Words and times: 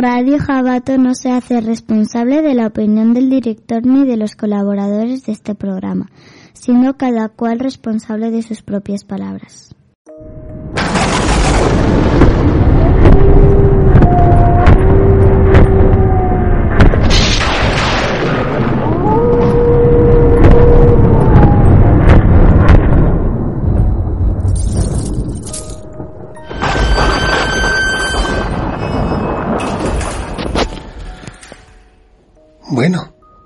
Radio 0.00 0.38
Jabato 0.38 0.96
no 0.96 1.12
se 1.16 1.32
hace 1.32 1.60
responsable 1.60 2.40
de 2.40 2.54
la 2.54 2.68
opinión 2.68 3.14
del 3.14 3.28
director 3.28 3.84
ni 3.84 4.06
de 4.06 4.16
los 4.16 4.36
colaboradores 4.36 5.26
de 5.26 5.32
este 5.32 5.56
programa, 5.56 6.08
siendo 6.52 6.96
cada 6.96 7.28
cual 7.28 7.58
responsable 7.58 8.30
de 8.30 8.42
sus 8.42 8.62
propias 8.62 9.02
palabras. 9.02 9.74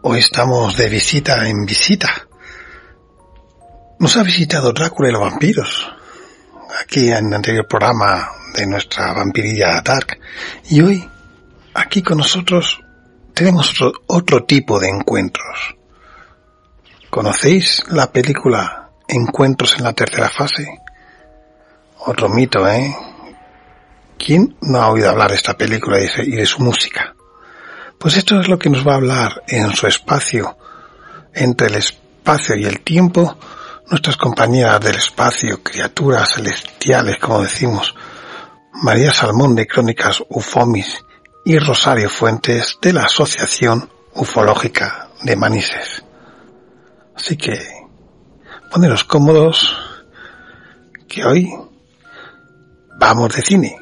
Hoy 0.04 0.18
estamos 0.18 0.76
de 0.76 0.88
visita 0.88 1.48
en 1.48 1.64
visita. 1.64 2.26
Nos 4.00 4.16
ha 4.16 4.22
visitado 4.24 4.72
Drácula 4.72 5.08
y 5.08 5.12
los 5.12 5.20
vampiros, 5.20 5.92
aquí 6.82 7.10
en 7.10 7.28
el 7.28 7.34
anterior 7.34 7.66
programa 7.68 8.28
de 8.54 8.66
nuestra 8.66 9.12
vampirilla 9.12 9.80
Dark. 9.80 10.18
Y 10.70 10.80
hoy, 10.80 11.08
aquí 11.74 12.02
con 12.02 12.18
nosotros, 12.18 12.80
tenemos 13.32 13.70
otro, 13.70 13.92
otro 14.08 14.44
tipo 14.44 14.80
de 14.80 14.88
encuentros. 14.88 15.76
¿Conocéis 17.10 17.84
la 17.88 18.10
película 18.10 18.78
Encuentros 19.06 19.76
en 19.76 19.84
la 19.84 19.92
tercera 19.92 20.30
fase? 20.30 20.66
Otro 21.98 22.28
mito, 22.28 22.66
¿eh? 22.68 22.96
¿Quién 24.18 24.56
no 24.62 24.80
ha 24.80 24.90
oído 24.90 25.10
hablar 25.10 25.30
de 25.30 25.36
esta 25.36 25.56
película 25.56 25.98
y 26.00 26.30
de 26.30 26.46
su 26.46 26.60
música? 26.60 27.14
Pues 28.02 28.16
esto 28.16 28.40
es 28.40 28.48
lo 28.48 28.58
que 28.58 28.68
nos 28.68 28.84
va 28.84 28.94
a 28.94 28.96
hablar 28.96 29.44
en 29.46 29.72
su 29.76 29.86
espacio, 29.86 30.58
entre 31.32 31.68
el 31.68 31.76
espacio 31.76 32.56
y 32.56 32.64
el 32.64 32.80
tiempo, 32.80 33.38
nuestras 33.90 34.16
compañeras 34.16 34.80
del 34.80 34.96
espacio, 34.96 35.62
criaturas 35.62 36.32
celestiales, 36.34 37.18
como 37.18 37.42
decimos, 37.42 37.94
María 38.82 39.12
Salmón 39.12 39.54
de 39.54 39.68
Crónicas 39.68 40.20
Ufomis 40.30 40.98
y 41.44 41.56
Rosario 41.58 42.10
Fuentes 42.10 42.76
de 42.82 42.92
la 42.92 43.04
Asociación 43.04 43.88
Ufológica 44.14 45.10
de 45.22 45.36
Manises. 45.36 46.02
Así 47.14 47.36
que, 47.36 47.56
poneros 48.68 49.04
cómodos, 49.04 49.76
que 51.06 51.24
hoy 51.24 51.54
vamos 52.98 53.36
de 53.36 53.42
cine. 53.42 53.76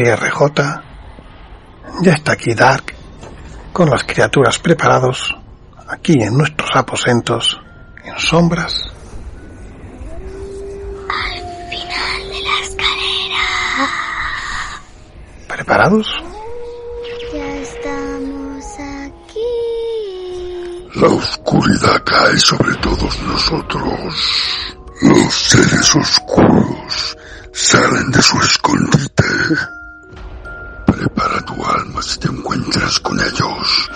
Soy 0.00 0.10
RJ. 0.10 0.82
Ya 2.00 2.12
está 2.14 2.32
aquí 2.32 2.54
Dark, 2.54 2.94
con 3.72 3.90
las 3.90 4.02
criaturas 4.04 4.58
preparados, 4.58 5.36
aquí 5.88 6.22
en 6.22 6.38
nuestros 6.38 6.70
aposentos, 6.74 7.60
en 8.02 8.18
sombras. 8.18 8.80
Al 11.10 11.40
final 11.68 12.30
de 12.30 12.40
la 12.40 12.60
escalera. 12.62 13.46
¿Preparados? 15.48 16.06
Ya 17.34 17.56
estamos 17.56 18.64
aquí. 19.04 19.52
La 20.94 21.08
oscuridad 21.08 22.02
cae 22.06 22.38
sobre 22.38 22.74
todos 22.76 23.20
nosotros. 23.22 24.14
Los 25.02 25.34
seres 25.34 25.94
oscuros 25.94 27.18
salen 27.52 28.10
de 28.10 28.22
su 28.22 28.38
escondite. 28.38 29.79
Si 32.02 32.18
te 32.18 32.28
encuentras 32.28 32.98
con 33.00 33.20
ellos 33.20 33.90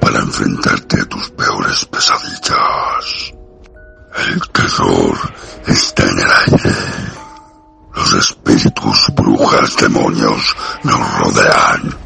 para 0.00 0.20
enfrentarte 0.20 1.00
a 1.00 1.04
tus 1.06 1.28
peores 1.30 1.84
pesadillas. 1.86 3.34
El 4.30 4.40
terror 4.52 5.34
está 5.66 6.04
en 6.04 6.18
el 6.20 6.30
aire. 6.46 6.76
Los 7.96 8.14
espíritus, 8.14 9.06
brujas, 9.12 9.76
demonios 9.76 10.56
nos 10.84 11.18
rodean. 11.18 11.96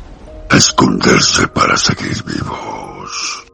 Esconderse 0.51 1.47
para 1.49 1.77
seguir 1.77 2.23
vivos. 2.25 3.45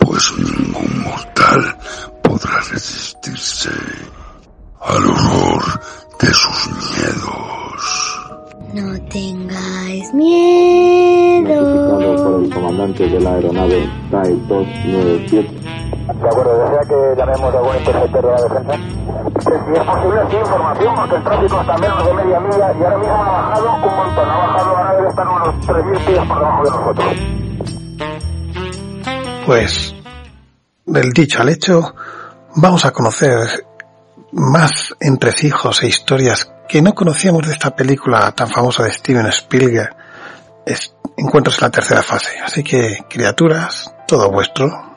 Pues 0.00 0.32
ningún 0.36 1.02
mortal 1.04 1.78
podrá 2.22 2.58
resistirse 2.62 3.70
al 4.80 5.06
horror 5.06 5.80
de 6.18 6.34
sus 6.34 6.70
miedos. 6.90 8.14
No 8.74 9.08
tengáis 9.08 10.12
miedo. 10.14 11.23
Por 11.58 12.42
el 12.42 12.50
comandante 12.52 13.08
de 13.08 13.20
la 13.20 13.34
aeronave 13.34 13.88
TAE 14.10 14.36
297. 14.48 15.48
De 16.04 16.28
acuerdo, 16.28 16.58
¿desea 16.58 16.80
que 16.88 16.96
llamemos 17.16 17.54
a 17.54 17.58
algún 17.58 17.76
interceptor 17.76 18.22
de 18.24 18.30
la 18.30 18.42
defensa? 18.42 18.74
Que 19.34 19.40
si 19.40 19.72
es 19.72 19.86
posible, 19.86 20.20
sí, 20.30 20.36
información, 20.36 20.94
porque 20.94 21.16
el 21.16 21.24
tráfico 21.24 21.60
está 21.60 21.74
a 21.74 21.78
menos 21.78 22.06
de 22.06 22.14
media 22.14 22.40
milla 22.40 22.72
y 22.78 22.84
ahora 22.84 22.98
mismo 22.98 23.14
ha 23.14 23.30
bajado 23.30 23.74
un 23.74 23.96
montón. 23.96 24.28
Ha 24.28 24.36
bajado, 24.36 24.76
ahora 24.76 24.96
debe 24.96 25.08
estar 25.08 25.28
unos 25.28 25.54
3.000 25.66 26.06
pies 26.06 26.18
por 26.28 26.38
debajo 26.38 26.64
de 26.64 26.70
nosotros. 26.70 27.14
Pues, 29.46 29.94
del 30.86 31.12
dicho 31.12 31.40
al 31.40 31.48
hecho, 31.48 31.94
vamos 32.56 32.84
a 32.84 32.90
conocer 32.92 33.64
más 34.32 34.94
entresijos 35.00 35.82
e 35.82 35.88
historias 35.88 36.52
que 36.68 36.82
no 36.82 36.94
conocíamos 36.94 37.46
de 37.46 37.52
esta 37.52 37.74
película 37.76 38.32
tan 38.32 38.48
famosa 38.48 38.84
de 38.84 38.90
Steven 38.90 39.26
Spielberg, 39.26 39.94
es 40.66 40.94
Encuentros 41.16 41.58
en 41.58 41.66
la 41.66 41.70
tercera 41.70 42.02
fase. 42.02 42.40
Así 42.40 42.64
que, 42.64 42.98
criaturas, 43.08 43.94
todo 44.08 44.30
vuestro. 44.30 44.93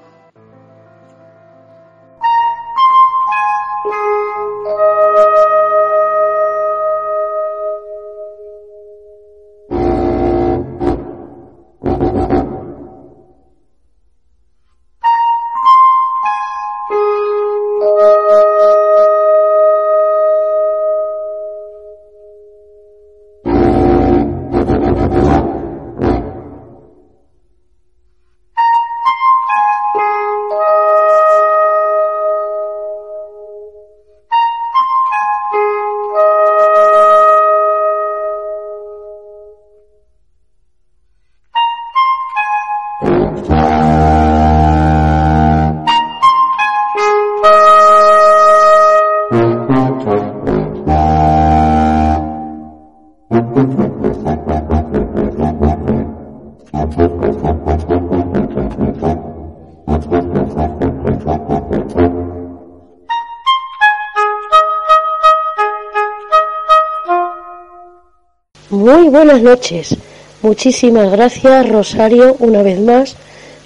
Noches. 69.48 69.96
Muchísimas 70.42 71.10
gracias, 71.10 71.70
Rosario, 71.70 72.36
una 72.40 72.62
vez 72.64 72.80
más. 72.80 73.16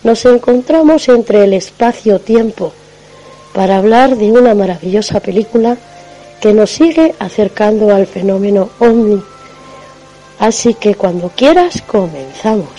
Nos 0.04 0.26
encontramos 0.26 1.10
entre 1.10 1.44
el 1.44 1.54
espacio-tiempo 1.54 2.72
para 3.54 3.78
hablar 3.78 4.16
de 4.16 4.32
una 4.32 4.54
maravillosa 4.54 5.20
película 5.20 5.78
que 6.40 6.54
nos 6.54 6.70
sigue 6.70 7.16
acercando 7.18 7.94
al 7.94 8.06
fenómeno 8.06 8.70
ovni. 8.80 9.22
Así 10.40 10.76
que 10.76 10.94
cuando 10.94 11.30
quieras 11.30 11.82
comenzamos. 11.82 12.70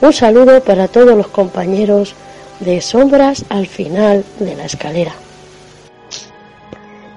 Un 0.00 0.12
saludo 0.12 0.60
para 0.60 0.86
todos 0.86 1.16
los 1.16 1.28
compañeros 1.28 2.14
de 2.60 2.80
Sombras 2.80 3.44
al 3.48 3.66
final 3.66 4.24
de 4.38 4.54
la 4.54 4.64
escalera. 4.64 5.12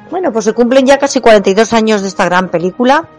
Bueno, 0.10 0.32
pues 0.32 0.46
se 0.46 0.54
cumplen 0.54 0.86
ya 0.86 0.98
casi 0.98 1.20
42 1.20 1.74
años 1.74 2.02
de 2.02 2.08
esta 2.08 2.26
gran 2.26 2.50
película, 2.50 3.10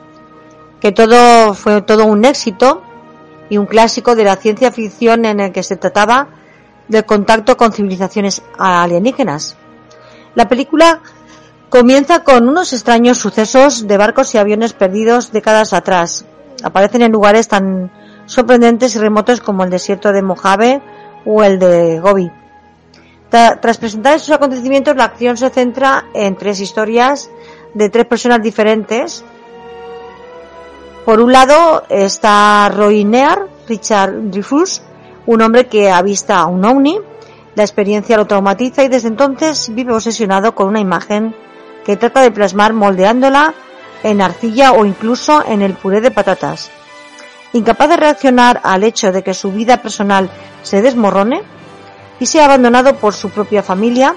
que 0.80 0.92
todo 0.92 1.54
fue 1.54 1.82
todo 1.82 2.04
un 2.06 2.24
éxito 2.24 2.82
y 3.50 3.58
un 3.58 3.66
clásico 3.66 4.14
de 4.14 4.24
la 4.24 4.36
ciencia 4.36 4.70
ficción 4.70 5.24
en 5.24 5.40
el 5.40 5.52
que 5.52 5.62
se 5.62 5.76
trataba 5.76 6.28
del 6.88 7.04
contacto 7.04 7.56
con 7.56 7.72
civilizaciones 7.72 8.42
alienígenas. 8.58 9.56
La 10.34 10.48
película 10.48 11.00
comienza 11.68 12.24
con 12.24 12.48
unos 12.48 12.72
extraños 12.72 13.18
sucesos 13.18 13.86
de 13.86 13.96
barcos 13.96 14.34
y 14.34 14.38
aviones 14.38 14.72
perdidos 14.72 15.32
décadas 15.32 15.72
atrás. 15.72 16.24
Aparecen 16.62 17.02
en 17.02 17.12
lugares 17.12 17.48
tan 17.48 17.90
sorprendentes 18.26 18.94
y 18.94 18.98
remotos 18.98 19.40
como 19.40 19.64
el 19.64 19.70
desierto 19.70 20.12
de 20.12 20.22
Mojave 20.22 20.82
o 21.24 21.42
el 21.42 21.58
de 21.58 22.00
Gobi. 22.00 22.30
Tras 23.30 23.76
presentar 23.76 24.16
esos 24.16 24.30
acontecimientos, 24.30 24.96
la 24.96 25.04
acción 25.04 25.36
se 25.36 25.50
centra 25.50 26.06
en 26.14 26.36
tres 26.36 26.60
historias 26.60 27.30
de 27.74 27.90
tres 27.90 28.06
personas 28.06 28.42
diferentes. 28.42 29.24
Por 31.08 31.22
un 31.22 31.32
lado 31.32 31.84
está 31.88 32.68
Roy 32.68 33.02
Near, 33.02 33.48
Richard 33.66 34.12
Dreyfus, 34.24 34.82
un 35.24 35.40
hombre 35.40 35.66
que 35.66 35.90
avista 35.90 36.38
a 36.38 36.44
un 36.44 36.62
ovni. 36.66 36.98
La 37.54 37.62
experiencia 37.62 38.18
lo 38.18 38.26
traumatiza 38.26 38.84
y 38.84 38.88
desde 38.88 39.08
entonces 39.08 39.74
vive 39.74 39.94
obsesionado 39.94 40.54
con 40.54 40.68
una 40.68 40.80
imagen 40.80 41.34
que 41.86 41.96
trata 41.96 42.20
de 42.20 42.30
plasmar 42.30 42.74
moldeándola 42.74 43.54
en 44.02 44.20
arcilla 44.20 44.72
o 44.72 44.84
incluso 44.84 45.42
en 45.46 45.62
el 45.62 45.72
puré 45.72 46.02
de 46.02 46.10
patatas. 46.10 46.70
Incapaz 47.54 47.88
de 47.88 47.96
reaccionar 47.96 48.60
al 48.62 48.84
hecho 48.84 49.10
de 49.10 49.22
que 49.22 49.32
su 49.32 49.50
vida 49.50 49.80
personal 49.80 50.28
se 50.62 50.82
desmorone, 50.82 51.40
y 52.20 52.26
sea 52.26 52.44
abandonado 52.44 52.96
por 52.96 53.14
su 53.14 53.30
propia 53.30 53.62
familia. 53.62 54.14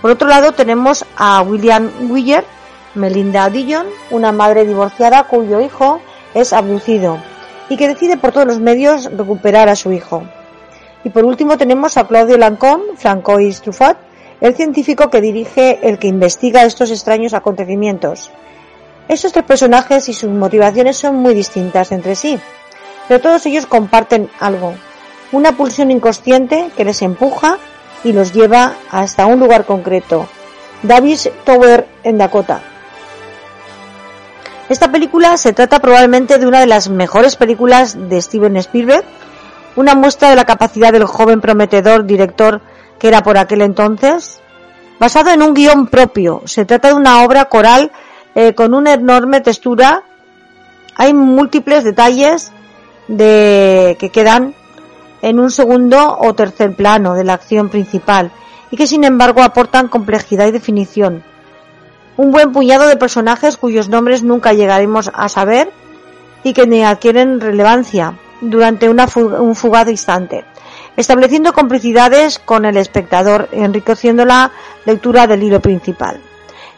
Por 0.00 0.12
otro 0.12 0.28
lado 0.28 0.52
tenemos 0.52 1.04
a 1.18 1.42
William 1.42 1.90
Willer, 2.08 2.46
Melinda 2.96 3.48
Dillon, 3.50 3.86
una 4.10 4.32
madre 4.32 4.64
divorciada 4.64 5.24
cuyo 5.24 5.60
hijo 5.60 6.00
es 6.34 6.52
abducido 6.52 7.18
y 7.68 7.76
que 7.76 7.88
decide 7.88 8.16
por 8.16 8.32
todos 8.32 8.46
los 8.46 8.60
medios 8.60 9.04
recuperar 9.04 9.68
a 9.68 9.76
su 9.76 9.92
hijo. 9.92 10.24
Y 11.04 11.10
por 11.10 11.24
último 11.24 11.56
tenemos 11.56 11.96
a 11.96 12.06
Claudio 12.06 12.36
Lancón, 12.36 12.82
Francois 12.96 13.60
Truffaut, 13.60 13.96
el 14.40 14.54
científico 14.54 15.10
que 15.10 15.20
dirige 15.20 15.78
el 15.82 15.98
que 15.98 16.08
investiga 16.08 16.64
estos 16.64 16.90
extraños 16.90 17.32
acontecimientos. 17.32 18.30
Estos 19.08 19.32
tres 19.32 19.44
personajes 19.44 20.08
y 20.08 20.14
sus 20.14 20.30
motivaciones 20.30 20.96
son 20.96 21.16
muy 21.16 21.34
distintas 21.34 21.92
entre 21.92 22.16
sí, 22.16 22.38
pero 23.06 23.20
todos 23.20 23.46
ellos 23.46 23.66
comparten 23.66 24.28
algo, 24.40 24.74
una 25.32 25.52
pulsión 25.52 25.90
inconsciente 25.90 26.70
que 26.76 26.84
les 26.84 27.02
empuja 27.02 27.58
y 28.02 28.12
los 28.12 28.32
lleva 28.32 28.74
hasta 28.90 29.26
un 29.26 29.38
lugar 29.38 29.64
concreto, 29.64 30.28
Davis 30.82 31.30
Tower 31.44 31.86
en 32.02 32.18
Dakota. 32.18 32.75
Esta 34.68 34.90
película 34.90 35.36
se 35.36 35.52
trata 35.52 35.78
probablemente 35.78 36.38
de 36.38 36.46
una 36.46 36.58
de 36.58 36.66
las 36.66 36.88
mejores 36.88 37.36
películas 37.36 38.08
de 38.08 38.20
Steven 38.20 38.56
Spielberg, 38.56 39.04
una 39.76 39.94
muestra 39.94 40.30
de 40.30 40.36
la 40.36 40.44
capacidad 40.44 40.92
del 40.92 41.04
joven 41.04 41.40
prometedor 41.40 42.04
director 42.04 42.60
que 42.98 43.08
era 43.08 43.22
por 43.22 43.38
aquel 43.38 43.60
entonces, 43.60 44.40
basado 44.98 45.30
en 45.30 45.42
un 45.42 45.54
guion 45.54 45.86
propio. 45.86 46.42
Se 46.46 46.64
trata 46.64 46.88
de 46.88 46.94
una 46.94 47.22
obra 47.22 47.44
coral 47.44 47.92
eh, 48.34 48.54
con 48.54 48.74
una 48.74 48.94
enorme 48.94 49.40
textura. 49.40 50.02
Hay 50.96 51.14
múltiples 51.14 51.84
detalles 51.84 52.50
de 53.06 53.96
que 54.00 54.10
quedan 54.10 54.54
en 55.22 55.38
un 55.38 55.50
segundo 55.50 56.16
o 56.18 56.34
tercer 56.34 56.74
plano 56.74 57.14
de 57.14 57.22
la 57.22 57.34
acción 57.34 57.68
principal 57.68 58.32
y 58.70 58.76
que 58.76 58.86
sin 58.86 59.04
embargo 59.04 59.42
aportan 59.42 59.86
complejidad 59.86 60.46
y 60.46 60.50
definición. 60.50 61.22
Un 62.16 62.30
buen 62.30 62.52
puñado 62.52 62.88
de 62.88 62.96
personajes 62.96 63.56
cuyos 63.56 63.88
nombres 63.88 64.22
nunca 64.22 64.54
llegaremos 64.54 65.10
a 65.12 65.28
saber 65.28 65.70
y 66.42 66.54
que 66.54 66.66
ni 66.66 66.82
adquieren 66.82 67.40
relevancia 67.40 68.14
durante 68.40 68.88
un 68.88 69.54
fugado 69.54 69.90
instante, 69.90 70.44
estableciendo 70.96 71.52
complicidades 71.52 72.38
con 72.38 72.64
el 72.64 72.76
espectador, 72.76 73.48
enriqueciendo 73.52 74.24
la 74.24 74.50
lectura 74.84 75.26
del 75.26 75.42
hilo 75.42 75.60
principal. 75.60 76.20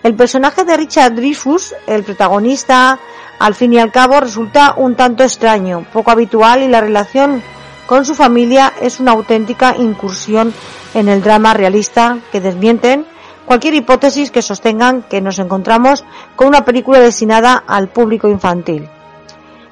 El 0.03 0.15
personaje 0.15 0.65
de 0.65 0.77
Richard 0.77 1.15
Dreyfuss, 1.15 1.75
el 1.87 2.05
protagonista, 2.05 2.99
al 3.39 3.55
fin 3.55 3.73
y 3.73 3.79
al 3.79 3.93
cabo 3.93 4.21
resulta 4.21 4.75
un 4.77 4.97
tanto 4.97 5.23
extraño, 5.23 5.87
poco 5.93 6.11
habitual 6.11 6.63
y 6.63 6.69
la 6.69 6.81
relación 6.81 7.43
con 7.87 8.05
su 8.05 8.15
familia 8.15 8.73
es 8.81 9.01
una 9.01 9.13
auténtica 9.13 9.75
incursión 9.77 10.53
en 10.95 11.09
el 11.09 11.23
drama 11.23 11.55
realista 11.55 12.19
que 12.33 12.41
desmienten 12.41 13.07
cualquier 13.49 13.75
hipótesis 13.75 14.31
que 14.31 14.43
sostengan 14.43 15.03
que 15.03 15.23
nos 15.23 15.39
encontramos 15.39 16.05
con 16.37 16.49
una 16.49 16.65
película 16.65 17.01
destinada 17.01 17.65
al 17.67 17.89
público 17.89 18.29
infantil. 18.29 18.89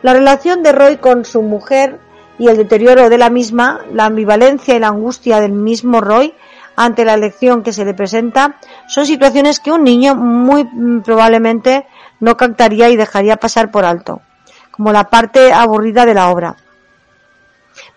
La 0.02 0.14
relación 0.14 0.62
de 0.62 0.72
Roy 0.72 0.96
con 0.96 1.24
su 1.26 1.42
mujer 1.42 2.00
y 2.38 2.48
el 2.48 2.56
deterioro 2.56 3.10
de 3.10 3.18
la 3.18 3.28
misma, 3.30 3.80
la 3.92 4.06
ambivalencia 4.06 4.74
y 4.74 4.80
la 4.80 4.88
angustia 4.88 5.40
del 5.40 5.52
mismo 5.52 6.00
Roy 6.00 6.34
ante 6.74 7.04
la 7.04 7.14
elección 7.14 7.62
que 7.62 7.72
se 7.72 7.84
le 7.84 7.92
presenta, 7.92 8.56
son 8.88 9.06
situaciones 9.06 9.60
que 9.60 9.72
un 9.72 9.84
niño 9.84 10.14
muy 10.14 10.66
probablemente 11.04 11.86
no 12.20 12.36
captaría 12.36 12.88
y 12.88 12.96
dejaría 12.96 13.36
pasar 13.36 13.70
por 13.70 13.84
alto, 13.84 14.22
como 14.70 14.92
la 14.92 15.04
parte 15.04 15.52
aburrida 15.52 16.06
de 16.06 16.14
la 16.14 16.30
obra. 16.30 16.56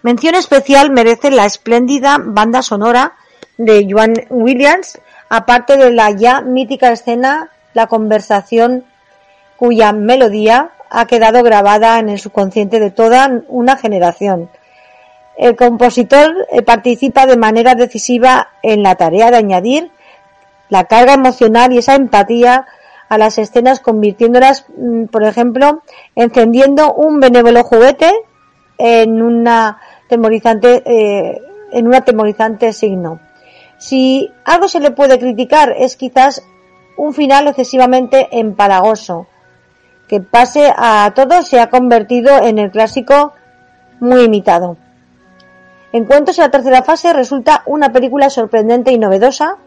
Mención 0.01 0.35
especial 0.35 0.91
merece 0.91 1.31
la 1.31 1.45
espléndida 1.45 2.17
banda 2.19 2.61
sonora 2.61 3.13
de 3.57 3.87
Joan 3.89 4.13
Williams, 4.29 4.99
aparte 5.29 5.77
de 5.77 5.91
la 5.91 6.11
ya 6.11 6.41
mítica 6.41 6.91
escena 6.91 7.49
La 7.73 7.87
conversación, 7.87 8.83
cuya 9.55 9.91
melodía 9.91 10.71
ha 10.89 11.05
quedado 11.05 11.43
grabada 11.43 11.99
en 11.99 12.09
el 12.09 12.19
subconsciente 12.19 12.79
de 12.79 12.89
toda 12.89 13.43
una 13.47 13.77
generación. 13.77 14.49
El 15.37 15.55
compositor 15.55 16.47
eh, 16.51 16.63
participa 16.63 17.27
de 17.27 17.37
manera 17.37 17.75
decisiva 17.75 18.49
en 18.63 18.83
la 18.83 18.95
tarea 18.95 19.29
de 19.31 19.37
añadir 19.37 19.91
la 20.67 20.85
carga 20.85 21.13
emocional 21.13 21.71
y 21.71 21.77
esa 21.77 21.95
empatía 21.95 22.65
a 23.07 23.17
las 23.17 23.37
escenas, 23.37 23.79
convirtiéndolas, 23.79 24.65
mm, 24.75 25.05
por 25.05 25.23
ejemplo, 25.23 25.81
encendiendo 26.15 26.93
un 26.93 27.19
benévolo 27.19 27.63
juguete 27.63 28.11
en 28.77 29.21
una 29.21 29.79
temorizante, 30.07 30.83
eh, 30.85 31.41
en 31.71 31.87
un 31.87 31.95
atemorizante 31.95 32.73
signo. 32.73 33.19
Si 33.79 34.31
algo 34.45 34.67
se 34.67 34.79
le 34.79 34.91
puede 34.91 35.17
criticar 35.17 35.73
es 35.75 35.95
quizás 35.95 36.43
un 36.97 37.13
final 37.13 37.47
excesivamente 37.47 38.27
empalagoso, 38.31 39.27
que 40.07 40.19
pase 40.19 40.73
a 40.75 41.11
todo 41.15 41.41
se 41.43 41.59
ha 41.59 41.69
convertido 41.69 42.37
en 42.43 42.59
el 42.59 42.71
clásico 42.71 43.33
muy 44.01 44.23
imitado. 44.23 44.75
Encuentros 45.93 46.37
en 46.37 46.43
la 46.43 46.51
tercera 46.51 46.83
fase 46.83 47.13
resulta 47.13 47.63
una 47.65 47.91
película 47.91 48.29
sorprendente 48.29 48.91
y 48.91 48.99
novedosa. 48.99 49.57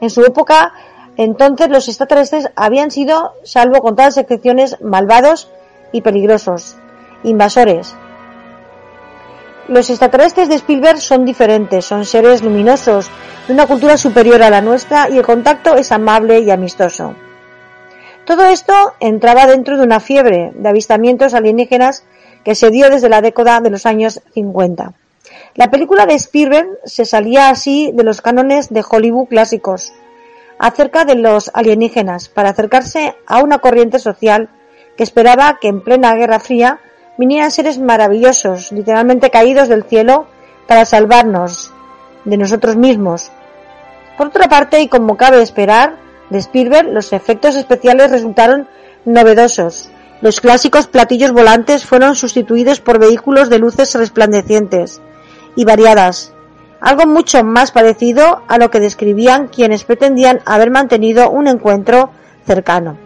En 0.00 0.10
su 0.10 0.22
época, 0.22 0.74
entonces 1.16 1.70
los 1.70 1.88
extraterrestres 1.88 2.50
habían 2.54 2.90
sido, 2.90 3.32
salvo 3.42 3.80
con 3.80 3.96
todas 3.96 4.18
excepciones, 4.18 4.80
malvados 4.80 5.50
y 5.92 6.02
peligrosos 6.02 6.76
invasores. 7.24 7.96
Los 9.68 9.90
extraterrestres 9.90 10.48
de 10.48 10.54
Spielberg 10.54 10.98
son 10.98 11.26
diferentes, 11.26 11.84
son 11.84 12.06
seres 12.06 12.42
luminosos, 12.42 13.10
de 13.46 13.52
una 13.52 13.66
cultura 13.66 13.98
superior 13.98 14.42
a 14.42 14.48
la 14.48 14.62
nuestra 14.62 15.10
y 15.10 15.18
el 15.18 15.26
contacto 15.26 15.76
es 15.76 15.92
amable 15.92 16.40
y 16.40 16.50
amistoso. 16.50 17.14
Todo 18.24 18.46
esto 18.46 18.72
entraba 18.98 19.46
dentro 19.46 19.76
de 19.76 19.82
una 19.82 20.00
fiebre 20.00 20.52
de 20.54 20.68
avistamientos 20.70 21.34
alienígenas 21.34 22.04
que 22.44 22.54
se 22.54 22.70
dio 22.70 22.88
desde 22.88 23.10
la 23.10 23.20
década 23.20 23.60
de 23.60 23.68
los 23.68 23.84
años 23.84 24.22
50. 24.32 24.94
La 25.54 25.70
película 25.70 26.06
de 26.06 26.14
Spielberg 26.14 26.78
se 26.84 27.04
salía 27.04 27.50
así 27.50 27.90
de 27.92 28.04
los 28.04 28.22
cánones 28.22 28.70
de 28.70 28.82
Hollywood 28.88 29.28
clásicos 29.28 29.92
acerca 30.58 31.04
de 31.04 31.14
los 31.14 31.50
alienígenas 31.52 32.30
para 32.30 32.50
acercarse 32.50 33.16
a 33.26 33.42
una 33.42 33.58
corriente 33.58 33.98
social 33.98 34.48
que 34.96 35.02
esperaba 35.02 35.58
que 35.60 35.68
en 35.68 35.82
plena 35.82 36.14
Guerra 36.14 36.40
Fría 36.40 36.80
vinieran 37.18 37.50
seres 37.50 37.78
maravillosos, 37.78 38.72
literalmente 38.72 39.30
caídos 39.30 39.68
del 39.68 39.84
cielo, 39.84 40.26
para 40.66 40.84
salvarnos 40.84 41.70
de 42.24 42.36
nosotros 42.36 42.76
mismos. 42.76 43.30
Por 44.16 44.28
otra 44.28 44.48
parte, 44.48 44.80
y 44.80 44.88
como 44.88 45.16
cabe 45.16 45.42
esperar, 45.42 45.96
de 46.30 46.38
Spielberg, 46.38 46.88
los 46.88 47.12
efectos 47.12 47.54
especiales 47.56 48.10
resultaron 48.10 48.68
novedosos. 49.04 49.90
Los 50.20 50.40
clásicos 50.40 50.86
platillos 50.86 51.32
volantes 51.32 51.84
fueron 51.84 52.16
sustituidos 52.16 52.80
por 52.80 52.98
vehículos 52.98 53.50
de 53.50 53.58
luces 53.58 53.94
resplandecientes 53.94 55.00
y 55.54 55.64
variadas, 55.64 56.32
algo 56.80 57.06
mucho 57.06 57.42
más 57.44 57.72
parecido 57.72 58.42
a 58.48 58.58
lo 58.58 58.70
que 58.70 58.80
describían 58.80 59.48
quienes 59.48 59.84
pretendían 59.84 60.40
haber 60.44 60.70
mantenido 60.70 61.30
un 61.30 61.48
encuentro 61.48 62.10
cercano. 62.46 62.98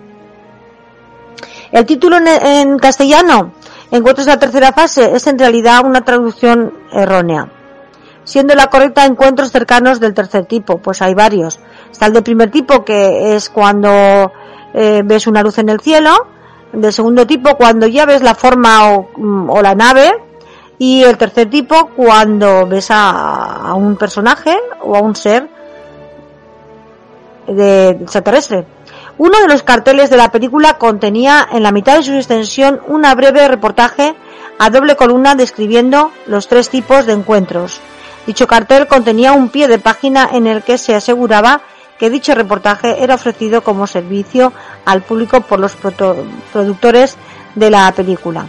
El 1.71 1.87
título 1.87 2.19
en, 2.19 2.79
castellano 2.79 3.53
Encuentros 3.93 4.27
la 4.27 4.39
tercera 4.39 4.73
fase 4.73 5.15
es 5.15 5.27
en 5.27 5.39
realidad 5.39 5.85
una 5.85 6.01
traducción 6.01 6.73
errónea. 6.91 7.49
siendo 8.25 8.55
la 8.55 8.69
correcta 8.69 9.05
encuentros 9.05 9.51
cercanos 9.51 10.01
del 10.01 10.15
tercer 10.15 10.47
tipo. 10.47 10.79
Pues 10.79 11.03
hay 11.03 11.13
varios. 11.13 11.61
Está 11.91 12.07
el 12.07 12.15
de 12.15 12.23
primer 12.23 12.51
tipo, 12.51 12.85
que 12.85 13.35
es 13.37 13.51
cuando 13.51 14.33
eh, 14.73 15.03
ves 15.05 15.27
una 15.27 15.43
luz 15.43 15.59
en 15.59 15.69
el 15.69 15.81
cielo. 15.81 16.11
Del 16.73 16.93
segundo 16.93 17.27
tipo, 17.27 17.55
cuando 17.57 17.87
ya 17.87 18.07
ves 18.07 18.23
la 18.23 18.35
forma 18.35 18.93
o, 18.93 19.11
mm, 19.15 19.51
o 19.51 19.61
la 19.61 19.75
nave. 19.75 20.11
Y 20.79 21.03
el 21.03 21.19
tercer 21.19 21.51
tipo, 21.51 21.91
cuando 21.95 22.67
ves 22.67 22.91
a, 22.91 23.69
a 23.69 23.75
un 23.75 23.97
personaje 23.97 24.57
o 24.81 24.97
a 24.97 25.01
un 25.01 25.15
ser 25.15 25.51
de 27.47 27.91
extraterrestre. 27.91 28.65
Uno 29.25 29.41
de 29.41 29.47
los 29.47 29.63
carteles 29.63 30.11
de 30.11 30.17
la 30.17 30.33
película 30.33 30.79
contenía 30.79 31.47
en 31.53 31.63
la 31.63 31.71
mitad 31.71 31.97
de 31.97 32.03
su 32.03 32.13
extensión 32.13 32.81
una 32.89 33.15
breve 33.15 33.47
reportaje 33.47 34.17
a 34.59 34.69
doble 34.69 34.97
columna 34.97 35.37
describiendo 35.37 36.11
los 36.27 36.49
tres 36.49 36.71
tipos 36.71 37.07
de 37.07 37.13
encuentros. 37.13 37.81
Dicho 38.27 38.49
cartel 38.49 38.89
contenía 38.89 39.31
un 39.31 39.49
pie 39.49 39.69
de 39.69 39.79
página 39.79 40.29
en 40.33 40.49
el 40.49 40.65
que 40.65 40.77
se 40.77 40.97
aseguraba 40.97 41.61
que 42.01 42.11
dicho 42.11 42.35
reportaje 42.35 43.05
era 43.05 43.15
ofrecido 43.15 43.63
como 43.63 43.87
servicio 43.87 44.53
al 44.85 45.03
público 45.03 45.41
por 45.43 45.61
los 45.61 45.77
productores 46.53 47.17
de 47.55 47.71
la 47.71 47.93
película. 47.93 48.47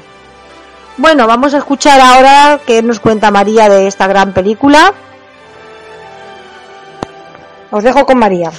Bueno, 0.98 1.27
vamos 1.27 1.53
a 1.53 1.60
escuchar 1.60 2.01
ahora 2.01 2.60
qué 2.65 2.82
nos 2.82 3.00
cuenta 3.00 3.30
María 3.30 3.70
de 3.70 3.86
esta 3.86 4.08
gran 4.08 4.34
película. 4.34 4.92
Os 7.70 7.84
dejo 7.84 8.08
con 8.08 8.18
María. 8.18 8.50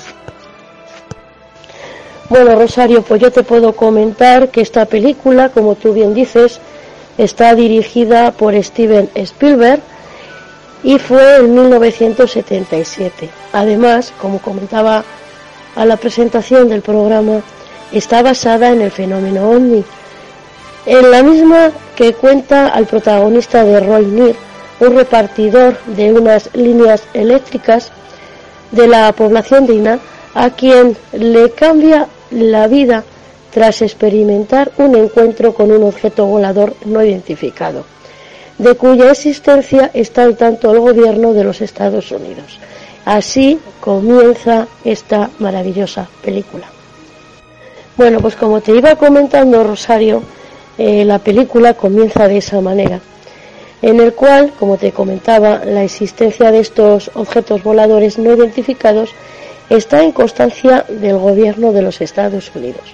Bueno, 2.31 2.55
Rosario, 2.57 3.03
pues 3.03 3.21
yo 3.21 3.31
te 3.31 3.43
puedo 3.43 3.75
comentar 3.77 4.49
que 4.49 4.63
esta 4.63 4.87
película, 4.87 5.51
como 5.51 5.75
tú 5.75 5.93
bien 5.93 6.15
dices, 6.15 6.59
está 7.19 7.55
dirigida 7.55 8.33
por 8.33 8.55
Steven 8.63 9.11
Spielberg 9.15 9.81
y 10.83 10.99
fue 10.99 11.37
en 11.37 11.55
1977. 11.55 13.29
Además, 13.53 14.13
como 14.21 14.39
comentaba 14.39 15.05
a 15.77 15.85
la 15.85 15.99
presentación 15.99 16.71
del 16.71 16.81
programa, 16.81 17.43
está 17.93 18.23
basada 18.23 18.71
en 18.71 18.81
el 18.81 18.91
fenómeno 18.91 19.51
OVNI, 19.51 19.85
en 20.87 21.11
la 21.11 21.23
misma 21.23 21.73
que 21.95 22.15
cuenta 22.15 22.69
al 22.69 22.87
protagonista 22.87 23.65
de 23.65 23.81
Roy 23.81 24.07
Neer, 24.07 24.37
un 24.81 24.97
repartidor 24.97 25.79
de 25.87 26.13
unas 26.13 26.49
líneas 26.55 27.05
eléctricas 27.13 27.93
de 28.71 28.89
la 28.89 29.13
población 29.13 29.67
de 29.67 29.75
Ina, 29.75 29.99
a 30.35 30.51
quien 30.51 30.97
le 31.13 31.51
cambia 31.51 32.09
la 32.31 32.67
vida 32.67 33.05
tras 33.53 33.83
experimentar 33.83 34.73
un 34.79 34.97
encuentro 34.97 35.55
con 35.55 35.71
un 35.71 35.85
objeto 35.85 36.27
volador 36.27 36.75
no 36.85 37.05
identificado, 37.05 37.85
de 38.59 38.75
cuya 38.75 39.13
existencia 39.13 39.91
está 39.95 40.25
al 40.25 40.37
tanto 40.37 40.73
el 40.73 40.81
gobierno 40.81 41.33
de 41.33 41.45
los 41.45 41.61
Estados 41.61 42.11
Unidos. 42.11 42.59
Así 43.05 43.61
comienza 43.81 44.67
esta 44.85 45.31
maravillosa 45.39 46.09
película. 46.23 46.67
Bueno, 47.97 48.19
pues 48.21 48.35
como 48.35 48.61
te 48.61 48.77
iba 48.77 48.97
comentando 48.97 49.63
Rosario, 49.63 50.23
eh, 50.77 51.05
la 51.05 51.21
película 51.21 51.75
comienza 51.75 52.27
de 52.27 52.39
esa 52.39 52.61
manera, 52.61 52.99
en 53.83 54.01
el 54.01 54.15
cual, 54.15 54.53
como 54.59 54.79
te 54.79 54.91
comentaba, 54.91 55.65
la 55.65 55.85
existencia 55.85 56.51
de 56.51 56.59
estos 56.59 57.11
objetos 57.15 57.63
voladores 57.63 58.19
no 58.19 58.35
identificados 58.35 59.11
está 59.71 60.03
en 60.03 60.13
constancia 60.13 60.85
del 60.89 61.19
gobierno 61.19 61.73
de 61.73 61.83
los 61.83 62.01
Estados 62.01 62.51
Unidos, 62.55 62.85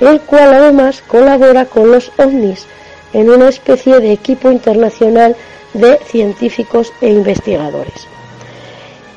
el 0.00 0.20
cual 0.20 0.54
además 0.54 1.02
colabora 1.06 1.66
con 1.66 1.90
los 1.90 2.10
ovnis 2.18 2.66
en 3.12 3.30
una 3.30 3.48
especie 3.48 4.00
de 4.00 4.12
equipo 4.12 4.50
internacional 4.50 5.36
de 5.74 5.98
científicos 6.06 6.92
e 7.00 7.08
investigadores. 7.08 8.06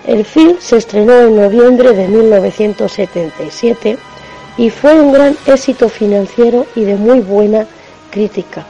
El 0.06 0.26
film 0.26 0.58
se 0.60 0.78
estrenó 0.78 1.14
en 1.22 1.36
noviembre 1.36 1.94
de 1.94 2.08
1977 2.08 3.98
y 4.58 4.70
fue 4.70 5.00
un 5.00 5.14
gran 5.14 5.38
éxito 5.46 5.90
financiero 5.90 6.66
y 6.76 6.84
de 6.84 6.96
muy 6.96 7.20
buena 7.20 7.68
crítica. 8.10 8.66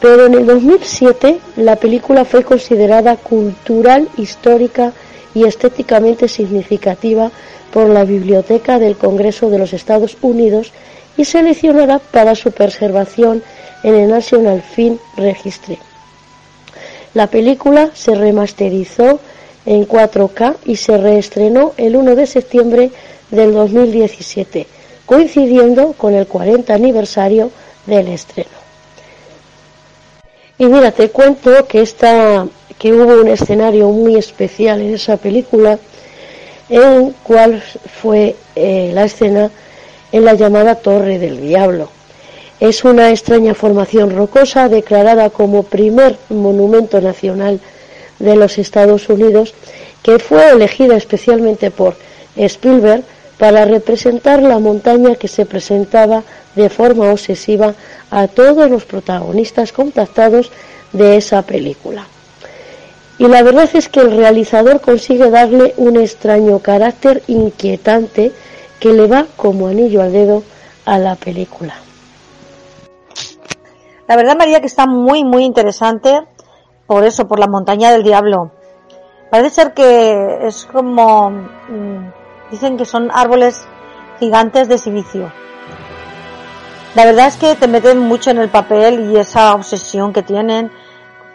Pero 0.00 0.26
en 0.26 0.34
el 0.34 0.46
2007 0.46 1.38
la 1.56 1.76
película 1.76 2.24
fue 2.24 2.44
considerada 2.44 3.16
cultural, 3.16 4.08
histórica 4.18 4.92
y 5.34 5.44
estéticamente 5.44 6.28
significativa 6.28 7.30
por 7.72 7.88
la 7.88 8.04
Biblioteca 8.04 8.78
del 8.78 8.96
Congreso 8.96 9.50
de 9.50 9.58
los 9.58 9.72
Estados 9.72 10.16
Unidos 10.22 10.72
y 11.16 11.24
seleccionada 11.24 11.98
para 11.98 12.34
su 12.34 12.52
preservación 12.52 13.42
en 13.82 13.94
el 13.94 14.10
National 14.10 14.62
Film 14.62 14.98
Registry. 15.16 15.78
La 17.14 17.28
película 17.28 17.90
se 17.94 18.14
remasterizó 18.14 19.20
en 19.66 19.86
4K 19.86 20.56
y 20.64 20.76
se 20.76 20.96
reestrenó 20.98 21.72
el 21.76 21.96
1 21.96 22.16
de 22.16 22.26
septiembre 22.26 22.90
del 23.30 23.52
2017, 23.52 24.66
coincidiendo 25.06 25.92
con 25.92 26.14
el 26.14 26.26
40 26.26 26.74
aniversario 26.74 27.50
del 27.86 28.08
estreno. 28.08 28.50
Y 30.58 30.66
mira, 30.66 30.92
te 30.92 31.10
cuento 31.10 31.66
que 31.66 31.82
esta 31.82 32.46
que 32.78 32.92
hubo 32.92 33.20
un 33.20 33.28
escenario 33.28 33.88
muy 33.88 34.16
especial 34.16 34.80
en 34.80 34.94
esa 34.94 35.16
película, 35.16 35.78
en 36.68 37.14
cual 37.22 37.62
fue 38.00 38.36
eh, 38.56 38.90
la 38.92 39.04
escena 39.04 39.50
en 40.12 40.24
la 40.24 40.34
llamada 40.34 40.76
Torre 40.76 41.18
del 41.18 41.40
Diablo. 41.40 41.88
Es 42.60 42.84
una 42.84 43.10
extraña 43.10 43.54
formación 43.54 44.14
rocosa 44.14 44.68
declarada 44.68 45.30
como 45.30 45.64
primer 45.64 46.16
monumento 46.28 47.00
nacional 47.00 47.60
de 48.18 48.36
los 48.36 48.58
Estados 48.58 49.08
Unidos 49.08 49.54
que 50.02 50.18
fue 50.18 50.50
elegida 50.50 50.96
especialmente 50.96 51.70
por 51.70 51.96
Spielberg 52.36 53.02
para 53.38 53.64
representar 53.64 54.42
la 54.42 54.58
montaña 54.58 55.16
que 55.16 55.28
se 55.28 55.46
presentaba 55.46 56.22
de 56.54 56.68
forma 56.68 57.10
obsesiva 57.10 57.74
a 58.10 58.28
todos 58.28 58.70
los 58.70 58.84
protagonistas 58.84 59.72
contactados 59.72 60.52
de 60.92 61.16
esa 61.16 61.42
película. 61.42 62.06
Y 63.18 63.28
la 63.28 63.42
verdad 63.42 63.68
es 63.72 63.88
que 63.88 64.00
el 64.00 64.16
realizador 64.16 64.80
consigue 64.80 65.30
darle 65.30 65.74
un 65.76 65.96
extraño 65.96 66.58
carácter 66.58 67.22
inquietante 67.28 68.32
que 68.80 68.92
le 68.92 69.06
va 69.06 69.26
como 69.36 69.68
anillo 69.68 70.02
al 70.02 70.12
dedo 70.12 70.42
a 70.84 70.98
la 70.98 71.14
película. 71.14 71.74
La 74.08 74.16
verdad, 74.16 74.36
María, 74.36 74.60
que 74.60 74.66
está 74.66 74.86
muy, 74.86 75.24
muy 75.24 75.44
interesante 75.44 76.22
por 76.86 77.04
eso, 77.04 77.26
por 77.26 77.38
la 77.38 77.46
montaña 77.46 77.92
del 77.92 78.02
diablo. 78.02 78.50
Parece 79.30 79.50
ser 79.50 79.74
que 79.74 80.46
es 80.46 80.66
como... 80.66 81.30
Mm, 81.30 82.10
dicen 82.50 82.76
que 82.76 82.84
son 82.84 83.10
árboles 83.12 83.64
gigantes 84.20 84.68
de 84.68 84.76
silicio. 84.76 85.32
La 86.94 87.04
verdad 87.04 87.28
es 87.28 87.36
que 87.36 87.54
te 87.54 87.66
meten 87.66 87.98
mucho 87.98 88.30
en 88.30 88.38
el 88.38 88.48
papel 88.48 89.10
y 89.10 89.16
esa 89.16 89.54
obsesión 89.54 90.12
que 90.12 90.22
tienen 90.22 90.70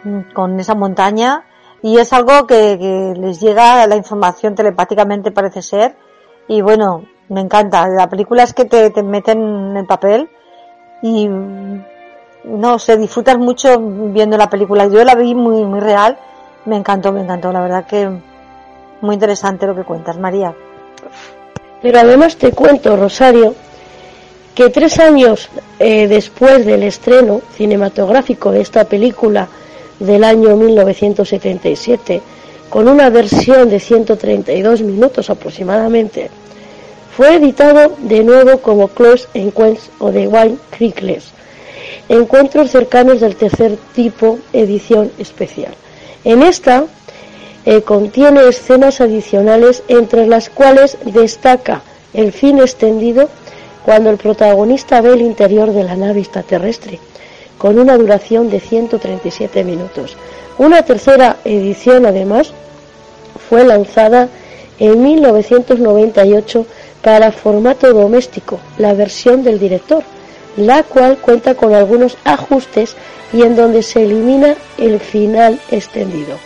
mm, 0.04 0.32
con 0.32 0.60
esa 0.60 0.74
montaña 0.74 1.44
y 1.82 1.98
es 1.98 2.12
algo 2.12 2.46
que, 2.46 3.14
les 3.16 3.40
llega 3.40 3.86
la 3.86 3.96
información 3.96 4.54
telepáticamente 4.54 5.30
parece 5.30 5.62
ser. 5.62 5.96
Y 6.48 6.60
bueno 6.60 7.04
me 7.28 7.40
encanta. 7.40 7.88
La 7.88 8.08
película 8.08 8.42
es 8.42 8.52
que 8.52 8.64
te, 8.64 8.90
te 8.90 9.02
meten 9.02 9.38
en 9.38 9.76
el 9.76 9.86
papel 9.86 10.28
y 11.02 11.28
no 11.28 12.78
sé 12.78 12.96
disfrutas 12.96 13.38
mucho 13.38 13.78
viendo 13.80 14.36
la 14.36 14.50
película. 14.50 14.86
Yo 14.86 15.02
la 15.04 15.14
vi 15.14 15.34
muy 15.34 15.64
muy 15.64 15.80
real. 15.80 16.18
Me 16.66 16.76
encantó 16.76 17.12
me 17.12 17.22
encantó. 17.22 17.52
La 17.52 17.60
verdad 17.60 17.86
que 17.86 18.10
muy 19.00 19.14
interesante 19.14 19.66
lo 19.66 19.74
que 19.74 19.84
cuentas 19.84 20.18
María. 20.18 20.54
Pero 21.80 21.98
además 21.98 22.36
te 22.36 22.52
cuento 22.52 22.96
Rosario 22.96 23.54
que 24.54 24.68
tres 24.68 24.98
años 24.98 25.48
eh, 25.78 26.06
después 26.08 26.66
del 26.66 26.82
estreno 26.82 27.40
cinematográfico 27.54 28.50
de 28.50 28.60
esta 28.60 28.84
película 28.84 29.48
del 30.00 30.24
año 30.24 30.56
1977, 30.56 32.20
con 32.68 32.88
una 32.88 33.10
versión 33.10 33.68
de 33.68 33.78
132 33.78 34.82
minutos 34.82 35.30
aproximadamente, 35.30 36.30
fue 37.16 37.34
editado 37.36 37.92
de 37.98 38.24
nuevo 38.24 38.58
como 38.58 38.88
Close 38.88 39.28
Encuentros 39.34 39.90
o 39.98 40.10
The 40.10 40.26
Wine 40.26 40.56
Creekless, 40.70 41.32
encuentros 42.08 42.70
cercanos 42.70 43.20
del 43.20 43.36
tercer 43.36 43.76
tipo, 43.94 44.38
edición 44.52 45.12
especial. 45.18 45.74
En 46.24 46.42
esta 46.42 46.86
eh, 47.66 47.82
contiene 47.82 48.48
escenas 48.48 49.00
adicionales 49.00 49.82
entre 49.88 50.26
las 50.26 50.48
cuales 50.48 50.96
destaca 51.04 51.82
el 52.14 52.32
fin 52.32 52.58
extendido 52.58 53.28
cuando 53.84 54.10
el 54.10 54.16
protagonista 54.16 55.00
ve 55.00 55.12
el 55.12 55.20
interior 55.20 55.72
de 55.72 55.84
la 55.84 55.96
nave 55.96 56.20
extraterrestre 56.20 57.00
con 57.60 57.78
una 57.78 57.98
duración 57.98 58.48
de 58.48 58.58
137 58.58 59.64
minutos. 59.64 60.16
Una 60.56 60.82
tercera 60.82 61.36
edición, 61.44 62.06
además, 62.06 62.54
fue 63.50 63.64
lanzada 63.64 64.30
en 64.78 65.02
1998 65.02 66.64
para 67.02 67.32
formato 67.32 67.92
doméstico, 67.92 68.58
la 68.78 68.94
versión 68.94 69.42
del 69.42 69.58
director, 69.58 70.02
la 70.56 70.82
cual 70.84 71.18
cuenta 71.18 71.54
con 71.54 71.74
algunos 71.74 72.16
ajustes 72.24 72.96
y 73.30 73.42
en 73.42 73.56
donde 73.56 73.82
se 73.82 74.04
elimina 74.04 74.54
el 74.78 74.98
final 74.98 75.60
extendido. 75.70 76.38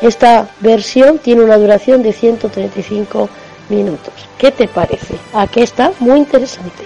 Esta 0.00 0.48
versión 0.60 1.18
tiene 1.18 1.42
una 1.42 1.58
duración 1.58 2.00
de 2.04 2.12
135 2.12 3.28
minutos. 3.70 4.14
¿Qué 4.38 4.52
te 4.52 4.68
parece? 4.68 5.16
Aquí 5.32 5.62
está 5.62 5.90
muy 5.98 6.18
interesante. 6.18 6.84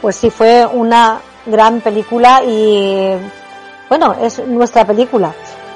Pues 0.00 0.14
sí, 0.14 0.30
fue 0.30 0.64
una 0.64 1.22
gran 1.48 1.80
película 1.80 2.42
y 2.44 3.16
bueno, 3.88 4.14
es 4.22 4.38
nuestra 4.46 4.84
película. 4.84 5.32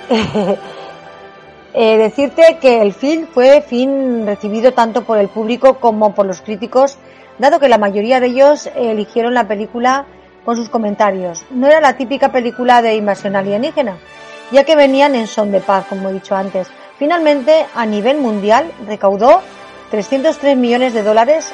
eh, 1.74 1.96
decirte 1.96 2.58
que 2.60 2.82
el 2.82 2.92
film 2.92 3.26
fue 3.32 3.62
fin 3.62 4.26
recibido 4.26 4.72
tanto 4.72 5.02
por 5.04 5.18
el 5.18 5.28
público 5.28 5.78
como 5.78 6.14
por 6.14 6.26
los 6.26 6.42
críticos, 6.42 6.98
dado 7.38 7.58
que 7.58 7.68
la 7.68 7.78
mayoría 7.78 8.20
de 8.20 8.26
ellos 8.26 8.68
eligieron 8.74 9.34
la 9.34 9.48
película 9.48 10.06
con 10.44 10.56
sus 10.56 10.68
comentarios. 10.68 11.44
No 11.50 11.66
era 11.66 11.80
la 11.80 11.96
típica 11.96 12.30
película 12.30 12.82
de 12.82 12.96
invasión 12.96 13.36
alienígena, 13.36 13.96
ya 14.50 14.64
que 14.64 14.76
venían 14.76 15.14
en 15.14 15.26
son 15.26 15.50
de 15.52 15.60
paz, 15.60 15.86
como 15.88 16.08
he 16.08 16.12
dicho 16.12 16.34
antes. 16.34 16.68
Finalmente, 16.98 17.66
a 17.74 17.86
nivel 17.86 18.18
mundial, 18.18 18.70
recaudó 18.86 19.40
303 19.90 20.56
millones 20.56 20.94
de 20.94 21.02
dólares 21.02 21.52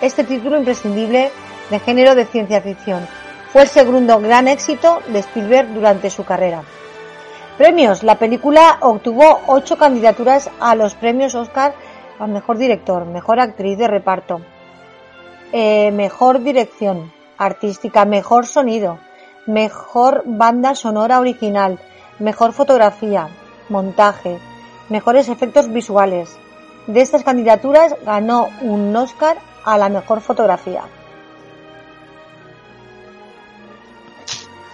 este 0.00 0.24
título 0.24 0.58
imprescindible 0.58 1.30
de 1.70 1.80
género 1.80 2.14
de 2.14 2.24
ciencia 2.26 2.60
ficción. 2.60 3.06
Fue 3.52 3.62
el 3.62 3.68
segundo 3.68 4.20
gran 4.20 4.46
éxito 4.46 5.00
de 5.08 5.20
Spielberg 5.20 5.68
durante 5.72 6.10
su 6.10 6.24
carrera. 6.24 6.62
Premios. 7.56 8.02
La 8.02 8.18
película 8.18 8.78
obtuvo 8.82 9.40
ocho 9.46 9.76
candidaturas 9.78 10.50
a 10.60 10.74
los 10.74 10.94
premios 10.94 11.34
Oscar 11.34 11.74
a 12.18 12.26
Mejor 12.26 12.58
Director, 12.58 13.06
Mejor 13.06 13.40
Actriz 13.40 13.78
de 13.78 13.88
Reparto, 13.88 14.42
eh, 15.52 15.90
Mejor 15.90 16.42
Dirección 16.42 17.10
Artística, 17.38 18.04
Mejor 18.04 18.46
Sonido, 18.46 18.98
Mejor 19.46 20.22
Banda 20.26 20.74
Sonora 20.74 21.18
Original, 21.18 21.78
Mejor 22.18 22.52
Fotografía, 22.52 23.28
Montaje, 23.70 24.38
Mejores 24.88 25.28
Efectos 25.28 25.72
Visuales. 25.72 26.36
De 26.86 27.00
estas 27.00 27.24
candidaturas 27.24 27.96
ganó 28.04 28.50
un 28.60 28.94
Oscar 28.94 29.38
a 29.64 29.78
la 29.78 29.88
Mejor 29.88 30.20
Fotografía. 30.20 30.82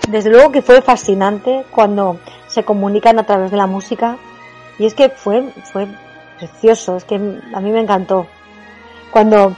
Desde 0.09 0.31
luego 0.31 0.53
que 0.53 0.63
fue 0.63 0.83
fascinante 0.83 1.65
cuando 1.71 2.19
se 2.47 2.65
comunican 2.65 3.19
a 3.19 3.25
través 3.25 3.51
de 3.51 3.57
la 3.57 3.67
música 3.67 4.17
y 4.79 4.87
es 4.87 4.95
que 4.95 5.09
fue, 5.09 5.51
fue 5.73 5.89
precioso, 6.39 6.97
es 6.97 7.05
que 7.05 7.15
a 7.15 7.61
mí 7.61 7.71
me 7.71 7.81
encantó. 7.81 8.27
Cuando 9.11 9.55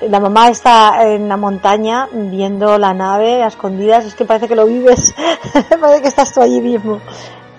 la 0.00 0.20
mamá 0.20 0.48
está 0.48 1.10
en 1.10 1.28
la 1.28 1.36
montaña 1.36 2.08
viendo 2.12 2.78
la 2.78 2.94
nave 2.94 3.42
a 3.42 3.48
escondidas, 3.48 4.04
es 4.04 4.14
que 4.14 4.24
parece 4.24 4.48
que 4.48 4.54
lo 4.54 4.66
vives, 4.66 5.14
parece 5.80 6.02
que 6.02 6.08
estás 6.08 6.32
tú 6.32 6.40
allí 6.40 6.60
mismo. 6.60 7.00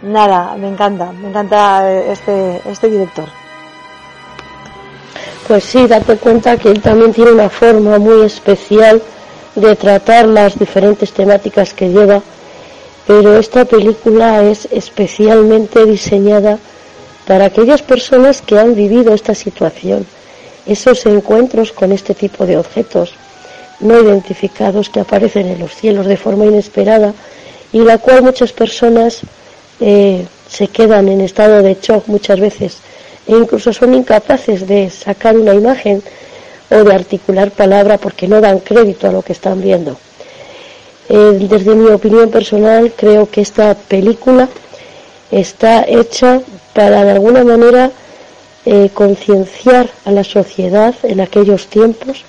Nada, 0.02 0.56
me 0.56 0.70
encanta, 0.70 1.12
me 1.12 1.30
encanta 1.30 1.92
este, 1.92 2.62
este 2.70 2.90
director. 2.90 3.26
Pues 5.48 5.64
sí, 5.64 5.86
date 5.88 6.18
cuenta 6.18 6.58
que 6.58 6.70
él 6.70 6.82
también 6.82 7.14
tiene 7.14 7.32
una 7.32 7.50
forma 7.50 7.98
muy 7.98 8.22
especial 8.22 9.02
de 9.56 9.76
tratar 9.76 10.28
las 10.28 10.58
diferentes 10.60 11.12
temáticas 11.12 11.74
que 11.74 11.90
lleva 11.90 12.22
pero 13.08 13.38
esta 13.38 13.66
película 13.66 14.44
es 14.44 14.68
especialmente 14.72 15.86
diseñada 15.86 16.58
para 17.28 17.46
aquellas 17.46 17.82
personas 17.82 18.42
que 18.42 18.60
han 18.60 18.76
vivido 18.76 19.14
esta 19.14 19.36
situación, 19.36 20.06
esos 20.66 21.06
encuentros 21.06 21.72
con 21.72 21.92
este 21.92 22.14
tipo 22.14 22.46
de 22.46 22.58
objetos 22.58 23.14
no 23.80 24.00
identificados 24.00 24.90
que 24.90 25.02
aparecen 25.02 25.48
en 25.48 25.60
los 25.60 25.76
cielos 25.76 26.06
de 26.06 26.18
forma 26.18 26.46
inesperada 26.46 27.14
y 27.74 27.80
la 27.80 27.98
cual 27.98 28.24
muchas 28.24 28.54
personas 28.54 29.22
eh, 29.82 30.26
se 30.48 30.68
quedan 30.68 31.10
en 31.10 31.22
estado 31.22 31.62
de 31.62 31.78
shock 31.80 32.08
muchas 32.08 32.40
veces 32.40 32.78
e 33.28 33.34
incluso 33.34 33.74
son 33.74 33.94
incapaces 33.94 34.68
de 34.68 34.90
sacar 34.90 35.38
una 35.38 35.54
imagen 35.54 36.02
o 36.70 36.84
de 36.84 36.94
articular 36.94 37.52
palabra 37.52 37.98
porque 37.98 38.28
no 38.28 38.42
dan 38.42 38.60
crédito 38.60 39.08
a 39.08 39.12
lo 39.12 39.22
que 39.22 39.34
están 39.34 39.62
viendo. 39.62 39.98
Eh, 41.10 41.38
desde 41.50 41.76
mi 41.76 41.88
opinión 41.90 42.30
personal, 42.30 42.94
creo 42.96 43.30
que 43.30 43.42
esta 43.42 43.76
película 43.76 44.50
está 45.32 45.86
hecha 45.88 46.42
para 46.74 47.04
de 47.04 47.12
alguna 47.12 47.44
manera 47.44 47.92
eh, 48.66 48.90
concienciar 48.94 49.90
a 50.06 50.12
la 50.12 50.24
sociedad 50.24 50.96
en 51.04 51.22
aquellos 51.22 51.68
tiempos, 51.68 52.26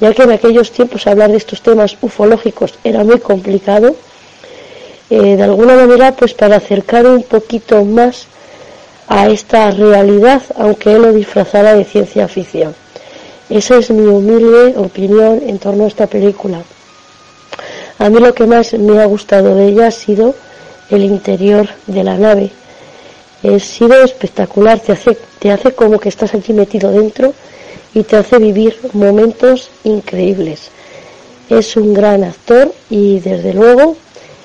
ya 0.00 0.12
que 0.12 0.22
en 0.22 0.32
aquellos 0.32 0.72
tiempos 0.72 1.06
hablar 1.06 1.30
de 1.30 1.36
estos 1.36 1.62
temas 1.62 1.96
ufológicos 2.00 2.74
era 2.82 3.04
muy 3.04 3.20
complicado, 3.20 3.94
eh, 5.10 5.36
de 5.36 5.42
alguna 5.42 5.76
manera 5.76 6.12
pues 6.12 6.34
para 6.34 6.56
acercar 6.56 7.06
un 7.06 7.22
poquito 7.22 7.84
más 7.84 8.26
a 9.06 9.28
esta 9.28 9.70
realidad, 9.70 10.42
aunque 10.56 10.92
él 10.92 11.02
lo 11.02 11.12
disfrazara 11.12 11.74
de 11.74 11.84
ciencia 11.84 12.26
ficción. 12.26 12.74
Esa 13.50 13.78
es 13.78 13.90
mi 13.90 14.06
humilde 14.06 14.74
opinión 14.76 15.42
en 15.44 15.58
torno 15.58 15.84
a 15.84 15.88
esta 15.88 16.06
película. 16.06 16.62
A 17.98 18.08
mí 18.08 18.20
lo 18.20 18.32
que 18.32 18.46
más 18.46 18.72
me 18.74 19.00
ha 19.02 19.06
gustado 19.06 19.56
de 19.56 19.66
ella 19.66 19.88
ha 19.88 19.90
sido 19.90 20.36
el 20.88 21.02
interior 21.02 21.68
de 21.88 22.04
la 22.04 22.16
nave. 22.16 22.50
Ha 23.42 23.58
sido 23.58 24.04
espectacular, 24.04 24.78
te 24.78 24.92
hace, 24.92 25.18
te 25.40 25.50
hace 25.50 25.72
como 25.72 25.98
que 25.98 26.08
estás 26.08 26.32
allí 26.32 26.52
metido 26.52 26.92
dentro 26.92 27.34
y 27.92 28.04
te 28.04 28.16
hace 28.16 28.38
vivir 28.38 28.78
momentos 28.92 29.70
increíbles. 29.82 30.70
Es 31.48 31.76
un 31.76 31.92
gran 31.92 32.22
actor 32.22 32.72
y 32.88 33.18
desde 33.18 33.52
luego 33.52 33.96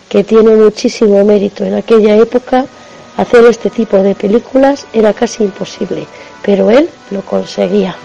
que 0.10 0.24
tiene 0.24 0.56
muchísimo 0.56 1.24
mérito. 1.24 1.64
En 1.64 1.76
aquella 1.76 2.16
época 2.16 2.66
hacer 3.18 3.46
este 3.46 3.70
tipo 3.70 3.98
de 3.98 4.16
películas 4.16 4.88
era 4.94 5.14
casi 5.14 5.44
imposible, 5.44 6.08
pero 6.42 6.72
él 6.72 6.90
lo 7.12 7.22
conseguía. 7.22 7.96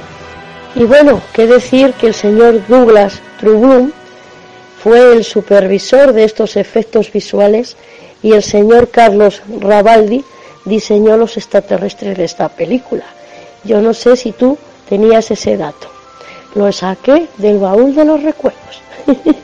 Y 0.74 0.84
bueno, 0.84 1.20
qué 1.32 1.46
decir 1.46 1.92
que 1.94 2.08
el 2.08 2.14
señor 2.14 2.66
Douglas 2.68 3.20
Truebloom 3.40 3.90
fue 4.82 5.12
el 5.12 5.24
supervisor 5.24 6.12
de 6.12 6.24
estos 6.24 6.56
efectos 6.56 7.12
visuales 7.12 7.76
y 8.22 8.32
el 8.32 8.42
señor 8.42 8.88
Carlos 8.88 9.42
Rabaldi 9.60 10.24
diseñó 10.64 11.16
los 11.16 11.36
extraterrestres 11.36 12.16
de 12.16 12.24
esta 12.24 12.48
película. 12.48 13.04
Yo 13.64 13.80
no 13.80 13.92
sé 13.94 14.16
si 14.16 14.32
tú 14.32 14.56
tenías 14.88 15.30
ese 15.30 15.56
dato. 15.56 15.88
Lo 16.54 16.70
saqué 16.72 17.28
del 17.36 17.58
baúl 17.58 17.94
de 17.94 18.04
los 18.04 18.22
recuerdos. 18.22 18.82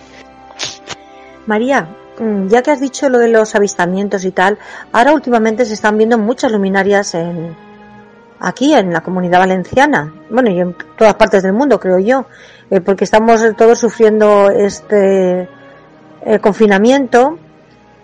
María, 1.46 1.88
mm, 2.18 2.48
ya 2.48 2.62
que 2.62 2.70
has 2.70 2.80
dicho 2.80 3.08
lo 3.08 3.18
de 3.18 3.28
los 3.28 3.54
avistamientos 3.54 4.24
y 4.24 4.30
tal, 4.30 4.58
ahora 4.92 5.12
últimamente 5.12 5.64
se 5.64 5.74
están 5.74 5.98
viendo 5.98 6.18
muchas 6.18 6.52
luminarias 6.52 7.14
en 7.14 7.56
aquí 8.40 8.74
en 8.74 8.92
la 8.92 9.02
comunidad 9.02 9.40
valenciana, 9.40 10.12
bueno, 10.30 10.50
y 10.50 10.60
en 10.60 10.76
todas 10.96 11.14
partes 11.14 11.42
del 11.42 11.52
mundo, 11.52 11.80
creo 11.80 11.98
yo. 11.98 12.26
Eh, 12.70 12.80
porque 12.80 13.04
estamos 13.04 13.40
todos 13.56 13.78
sufriendo 13.78 14.50
este 14.50 15.48
eh, 16.24 16.38
confinamiento 16.40 17.38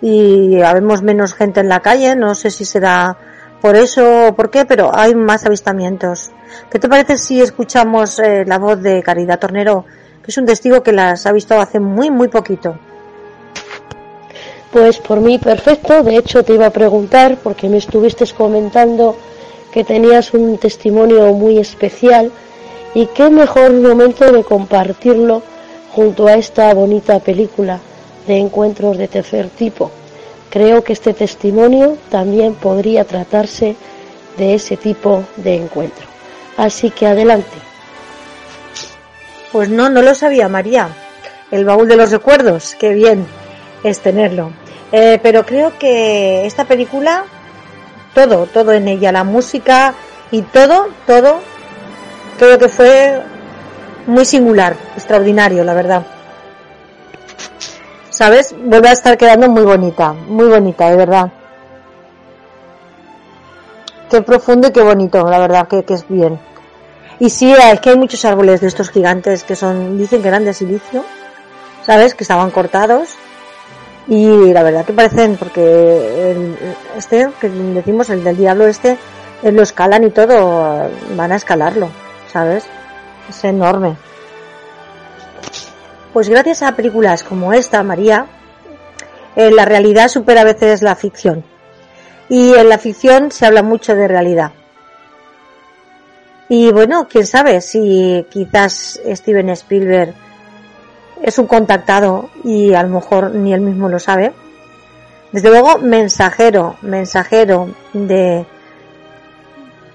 y 0.01 0.61
habemos 0.61 1.03
menos 1.03 1.35
gente 1.35 1.61
en 1.61 1.69
la 1.69 1.81
calle, 1.81 2.15
no 2.15 2.35
sé 2.37 2.51
si 2.51 2.65
será 2.65 3.17
por 3.61 3.75
eso 3.75 4.29
o 4.29 4.35
por 4.35 4.51
qué, 4.51 4.65
pero 4.65 4.91
hay 4.95 5.15
más 5.15 5.47
avistamientos. 5.47 6.31
¿Qué 6.71 6.79
te 6.79 6.89
parece 6.89 7.17
si 7.19 7.41
escuchamos 7.41 8.19
eh, 8.19 8.45
la 8.47 8.59
voz 8.59 8.81
de 8.83 9.03
Caridad 9.03 9.39
Tornero, 9.39 9.85
que 10.23 10.31
es 10.31 10.39
un 10.39 10.47
testigo 10.47 10.83
que 10.83 10.93
las 10.93 11.27
ha 11.27 11.33
visto 11.33 11.61
hace 11.61 11.81
muy, 11.81 12.11
muy 12.11 12.29
poquito? 12.29 12.77
Pues 14.73 14.99
por 14.99 15.21
mí 15.21 15.39
perfecto, 15.39 16.03
de 16.03 16.17
hecho 16.17 16.45
te 16.45 16.55
iba 16.55 16.67
a 16.67 16.71
preguntar, 16.71 17.37
porque 17.43 17.69
me 17.69 17.79
estuviste 17.79 18.25
comentando 18.33 19.17
que 19.73 19.85
tenías 19.85 20.35
un 20.35 20.59
testimonio 20.59 21.33
muy 21.33 21.59
especial 21.59 22.31
y 22.95 23.07
qué 23.07 23.31
mejor 23.31 23.73
momento 23.73 24.31
de 24.31 24.45
compartirlo 24.45 25.43
junto 25.93 26.27
a 26.27 26.35
esta 26.35 26.73
bonita 26.75 27.19
película 27.21 27.81
de 28.27 28.37
encuentros 28.37 28.99
de 28.99 29.09
tercer 29.09 29.49
tipo. 29.49 29.91
Creo 30.51 30.85
que 30.85 30.93
este 30.93 31.15
testimonio 31.15 31.97
también 32.11 32.55
podría 32.55 33.05
tratarse 33.05 33.75
de 34.37 34.55
ese 34.55 34.77
tipo 34.77 35.25
de 35.37 35.57
encuentro. 35.57 36.07
Así 36.57 36.91
que 36.91 37.07
adelante. 37.07 37.57
Pues 39.51 39.69
no, 39.69 39.89
no 39.89 40.03
lo 40.03 40.15
sabía 40.15 40.49
María. 40.49 40.89
El 41.51 41.65
baúl 41.65 41.89
de 41.89 41.97
los 41.97 42.11
recuerdos, 42.11 42.75
qué 42.79 42.91
bien 42.91 43.27
es 43.85 44.01
tenerlo. 44.01 44.53
Eh, 44.93 45.19
pero 45.23 45.45
creo 45.45 45.79
que 45.79 46.47
esta 46.47 46.65
película, 46.65 47.25
todo, 48.15 48.47
todo 48.47 48.73
en 48.73 48.89
ella, 48.89 49.13
la 49.13 49.25
música 49.25 49.95
y 50.31 50.43
todo, 50.43 50.89
todo 51.07 51.41
creo 52.39 52.59
que 52.59 52.69
fue 52.69 53.23
muy 54.07 54.25
singular, 54.25 54.77
extraordinario, 54.97 55.65
la 55.65 55.75
verdad. 55.75 56.07
¿Sabes? 58.11 58.55
Vuelve 58.57 58.89
a 58.89 58.93
estar 58.93 59.17
quedando 59.17 59.49
muy 59.49 59.63
bonita, 59.63 60.13
muy 60.13 60.47
bonita, 60.47 60.91
de 60.91 60.97
verdad. 60.97 61.33
Qué 64.11 64.23
profundo 64.23 64.69
y 64.69 64.73
qué 64.73 64.83
bonito, 64.83 65.29
la 65.29 65.39
verdad, 65.39 65.69
que, 65.69 65.85
es 65.89 66.07
bien. 66.09 66.39
Y 67.19 67.31
sí, 67.31 67.53
es 67.53 67.81
que 67.81 67.91
hay 67.91 67.97
muchos 67.97 68.25
árboles 68.25 68.61
de 68.61 68.67
estos 68.67 68.91
gigantes 68.91 69.45
que 69.45 69.57
son, 69.57 69.97
dicen 69.97 70.21
que 70.21 70.29
eran 70.29 70.45
de 70.45 70.53
silicio, 70.53 71.05
¿sabes? 71.83 72.15
Que 72.15 72.25
estaban 72.25 72.51
cortados 72.51 73.17
Y 74.09 74.53
la 74.53 74.63
verdad 74.63 74.85
que 74.85 74.93
parecen, 74.93 75.37
porque 75.37 76.33
el, 76.33 76.57
este, 76.97 77.29
que 77.41 77.49
decimos, 77.49 78.11
el 78.11 78.25
del 78.25 78.37
diablo 78.37 78.67
este, 78.67 78.99
eh, 79.43 79.53
lo 79.53 79.63
escalan 79.63 80.05
y 80.05 80.11
todo, 80.11 80.91
van 81.17 81.33
a 81.33 81.37
escalarlo, 81.37 81.89
¿sabes? 82.33 82.65
Es 83.29 83.45
enorme. 83.45 83.97
Pues 86.13 86.29
gracias 86.29 86.63
a 86.63 86.77
películas 86.77 87.23
como 87.23 87.53
esta, 87.53 87.83
María, 87.83 88.27
eh, 89.37 89.51
la 89.51 89.65
realidad 89.65 90.09
supera 90.09 90.43
a 90.43 90.45
veces 90.45 90.83
la 90.83 90.97
ficción. 90.97 91.45
Y 92.29 92.55
en 92.55 92.69
la 92.69 92.79
ficción 92.79 93.31
se 93.31 93.47
habla 93.47 93.63
mucho 93.63 93.95
de 93.95 94.09
realidad. 94.09 94.53
Y 96.49 96.71
bueno, 96.71 97.09
quién 97.09 97.27
sabe 97.27 97.61
si 97.61 98.27
quizás 98.31 99.01
Steven 99.07 99.49
Spielberg 99.51 100.15
es 101.23 101.39
un 101.39 101.47
contactado 101.47 102.31
y 102.45 102.75
a 102.75 102.83
lo 102.83 102.89
mejor 102.89 103.35
ni 103.35 103.55
él 103.55 103.61
mismo 103.61 103.89
lo 103.89 103.99
sabe. 103.99 104.33
Desde 105.31 105.49
luego, 105.49 105.79
mensajero, 105.79 106.77
mensajero 106.83 107.71
de, 107.93 108.45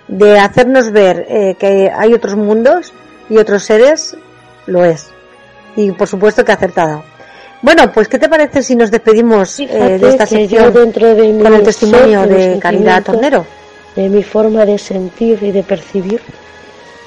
de 0.08 0.40
hacernos 0.40 0.92
ver 0.92 1.26
eh, 1.30 1.56
que 1.60 1.92
hay 1.96 2.14
otros 2.14 2.36
mundos 2.36 2.94
y 3.30 3.38
otros 3.38 3.64
seres, 3.64 4.18
lo 4.66 4.84
es. 4.84 5.10
Y 5.76 5.92
por 5.92 6.08
supuesto 6.08 6.44
que 6.44 6.54
acertado. 6.54 7.04
Bueno, 7.62 7.92
pues 7.92 8.08
¿qué 8.08 8.20
te 8.20 8.30
parece 8.30 8.62
si 8.64 8.76
nos 8.76 8.92
despedimos 8.92 9.60
eh, 9.60 9.98
de 10.00 10.10
esta 10.10 10.26
sección 10.26 10.74
dentro 10.74 11.14
de 11.14 11.40
con 11.42 11.54
el 11.54 11.64
testimonio 11.64 12.26
de 12.26 12.60
Caridad 12.60 13.04
Tornero? 13.04 13.46
De 13.96 14.10
mi 14.10 14.24
forma 14.24 14.66
de 14.66 14.78
sentir 14.78 15.42
y 15.42 15.52
de 15.52 15.64
percibir, 15.64 16.22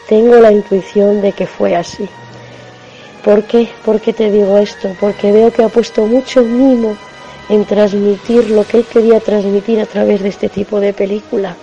tengo 0.08 0.36
la 0.36 0.50
intuición 0.50 1.22
de 1.22 1.32
que 1.32 1.46
fue 1.46 1.76
así. 1.76 2.08
¿Por 3.24 3.44
qué? 3.44 3.68
¿Por 3.84 4.00
qué 4.00 4.14
te 4.14 4.30
digo 4.30 4.56
esto? 4.56 4.96
Porque 4.98 5.30
veo 5.30 5.52
que 5.52 5.62
ha 5.62 5.68
puesto 5.68 6.06
mucho 6.06 6.42
mimo 6.42 6.96
en 7.50 7.66
transmitir 7.66 8.48
lo 8.48 8.66
que 8.66 8.78
él 8.78 8.86
quería 8.86 9.20
transmitir 9.20 9.78
a 9.78 9.84
través 9.84 10.22
de 10.22 10.30
este 10.30 10.48
tipo 10.48 10.80
de 10.80 10.94
película. 10.94 11.54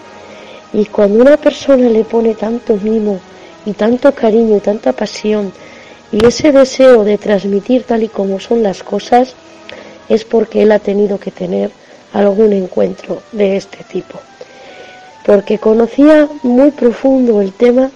Y 0.72 0.86
cuando 0.86 1.20
una 1.20 1.36
persona 1.38 1.90
le 1.90 2.04
pone 2.04 2.36
tanto 2.36 2.76
mimo 2.76 3.20
y 3.66 3.74
tanto 3.74 4.14
cariño 4.14 4.58
y 4.58 4.60
tanta 4.60 4.92
pasión 4.92 5.52
y 6.12 6.24
ese 6.24 6.52
deseo 6.52 7.04
de 7.04 7.18
transmitir 7.18 7.84
tal 7.84 8.04
y 8.04 8.08
como 8.08 8.40
son 8.40 8.62
las 8.62 8.84
cosas, 8.84 9.34
es 10.10 10.26
porque 10.26 10.62
él 10.62 10.72
ha 10.72 10.80
tenido 10.80 11.20
que 11.20 11.32
tener 11.32 11.72
algún 12.14 12.54
encuentro 12.54 13.24
de 13.32 13.58
este 13.58 13.84
tipo. 13.84 14.20
Porque 15.26 15.58
conocía 15.58 16.30
muy 16.44 16.70
profundo 16.70 17.42
el 17.42 17.52
tema 17.54 17.90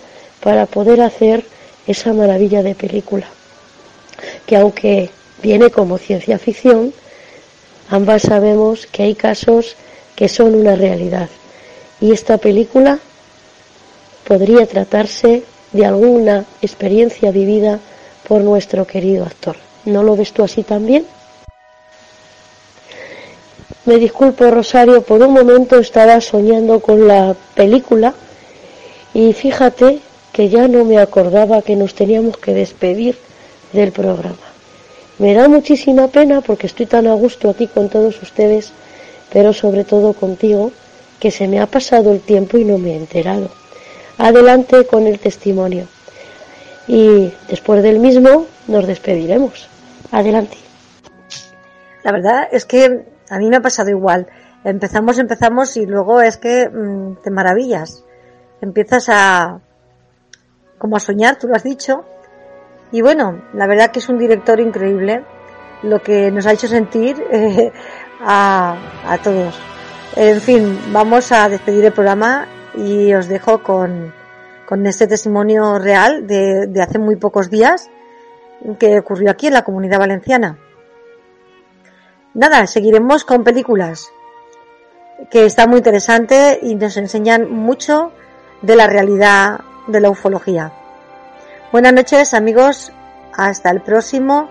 para 0.44 0.66
poder 0.66 1.02
hacer 1.02 1.46
esa 1.86 2.12
maravilla 2.12 2.64
de 2.64 2.74
película 2.74 3.28
que 4.46 4.58
aunque 4.58 5.10
viene 5.42 5.70
como 5.70 5.98
ciencia 5.98 6.38
ficción, 6.38 6.94
ambas 7.90 8.24
sabemos 8.24 8.88
que 8.88 9.04
hay 9.04 9.16
casos 9.16 9.76
que 10.16 10.30
son 10.30 10.56
una 10.56 10.76
realidad. 10.76 11.30
Y 12.00 12.12
esta 12.12 12.38
película 12.38 13.00
podría 14.28 14.66
tratarse 14.66 15.44
de 15.72 15.86
alguna 15.86 16.46
experiencia 16.62 17.32
vivida 17.32 17.80
por 18.28 18.42
nuestro 18.42 18.86
querido 18.86 19.26
actor. 19.26 19.56
¿No 19.86 20.04
lo 20.04 20.16
ves 20.16 20.32
tú 20.32 20.44
así 20.44 20.64
también? 20.64 21.06
Me 23.86 23.98
disculpo, 23.98 24.52
Rosario, 24.52 25.02
por 25.02 25.22
un 25.24 25.34
momento 25.34 25.80
estaba 25.80 26.22
soñando 26.22 26.80
con 26.82 27.08
la 27.08 27.36
película 27.56 28.14
y 29.14 29.34
fíjate 29.34 30.00
que 30.32 30.50
ya 30.50 30.68
no 30.68 30.86
me 30.86 31.00
acordaba 31.00 31.62
que 31.64 31.76
nos 31.76 31.96
teníamos 31.96 32.38
que 32.38 32.54
despedir 32.54 33.18
del 33.74 33.92
programa. 33.92 34.38
Me 35.20 35.34
da 35.34 35.48
muchísima 35.48 36.08
pena 36.08 36.42
porque 36.42 36.68
estoy 36.68 36.86
tan 36.86 37.08
a 37.08 37.14
gusto 37.14 37.50
aquí 37.50 37.68
con 37.68 37.90
todos 37.90 38.22
ustedes, 38.22 38.72
pero 39.32 39.54
sobre 39.54 39.84
todo 39.84 40.14
contigo, 40.14 40.72
que 41.20 41.32
se 41.32 41.48
me 41.48 41.60
ha 41.60 41.68
pasado 41.68 42.12
el 42.12 42.22
tiempo 42.22 42.58
y 42.58 42.66
no 42.66 42.78
me 42.78 42.94
he 42.94 42.98
enterado. 42.98 43.50
Adelante 44.18 44.86
con 44.88 45.06
el 45.06 45.20
testimonio. 45.20 45.88
Y 46.88 47.32
después 47.48 47.84
del 47.84 48.00
mismo 48.00 48.48
nos 48.68 48.88
despediremos. 48.88 49.70
Adelante. 50.12 50.58
La 52.04 52.12
verdad 52.12 52.48
es 52.52 52.66
que 52.66 53.06
a 53.30 53.38
mí 53.38 53.50
me 53.50 53.58
ha 53.58 53.62
pasado 53.62 53.90
igual. 53.90 54.28
Empezamos, 54.64 55.20
empezamos 55.20 55.78
y 55.78 55.86
luego 55.86 56.22
es 56.22 56.38
que 56.38 56.68
mm, 56.68 57.22
te 57.24 57.30
maravillas. 57.30 58.04
Empiezas 58.60 59.10
a 59.10 59.62
como 60.78 60.98
a 60.98 61.00
soñar, 61.00 61.38
tú 61.38 61.48
lo 61.48 61.56
has 61.56 61.64
dicho, 61.64 62.04
y 62.92 63.02
bueno, 63.02 63.42
la 63.54 63.68
verdad 63.68 63.92
que 63.92 64.00
es 64.00 64.10
un 64.10 64.18
director 64.18 64.60
increíble, 64.60 65.24
lo 65.84 66.02
que 66.02 66.32
nos 66.32 66.46
ha 66.46 66.54
hecho 66.54 66.68
sentir 66.68 67.24
eh, 67.32 67.72
a, 68.22 68.76
a 69.08 69.18
todos. 69.20 69.60
En 70.16 70.42
fin, 70.42 70.80
vamos 70.92 71.32
a 71.32 71.48
despedir 71.48 71.86
el 71.86 71.94
programa 71.94 72.48
y 72.76 73.14
os 73.14 73.28
dejo 73.28 73.64
con, 73.64 74.14
con 74.66 74.86
este 74.86 75.08
testimonio 75.08 75.80
real 75.80 76.28
de, 76.28 76.68
de 76.68 76.82
hace 76.82 77.00
muy 77.00 77.16
pocos 77.16 77.50
días 77.50 77.90
que 78.78 79.00
ocurrió 79.00 79.32
aquí 79.32 79.48
en 79.48 79.54
la 79.54 79.64
comunidad 79.64 80.00
valenciana. 80.00 80.58
Nada, 82.34 82.68
seguiremos 82.68 83.26
con 83.26 83.44
películas 83.44 84.10
que 85.30 85.46
está 85.46 85.68
muy 85.68 85.78
interesante 85.78 86.60
y 86.62 86.76
nos 86.76 86.98
enseñan 86.98 87.52
mucho 87.52 88.12
de 88.62 88.76
la 88.76 88.88
realidad 88.88 89.62
de 89.88 90.00
la 90.00 90.10
ufología. 90.10 90.72
Buenas 91.72 91.94
noches 91.94 92.34
amigos, 92.34 92.92
hasta 93.32 93.72
el 93.72 93.80
próximo 93.80 94.50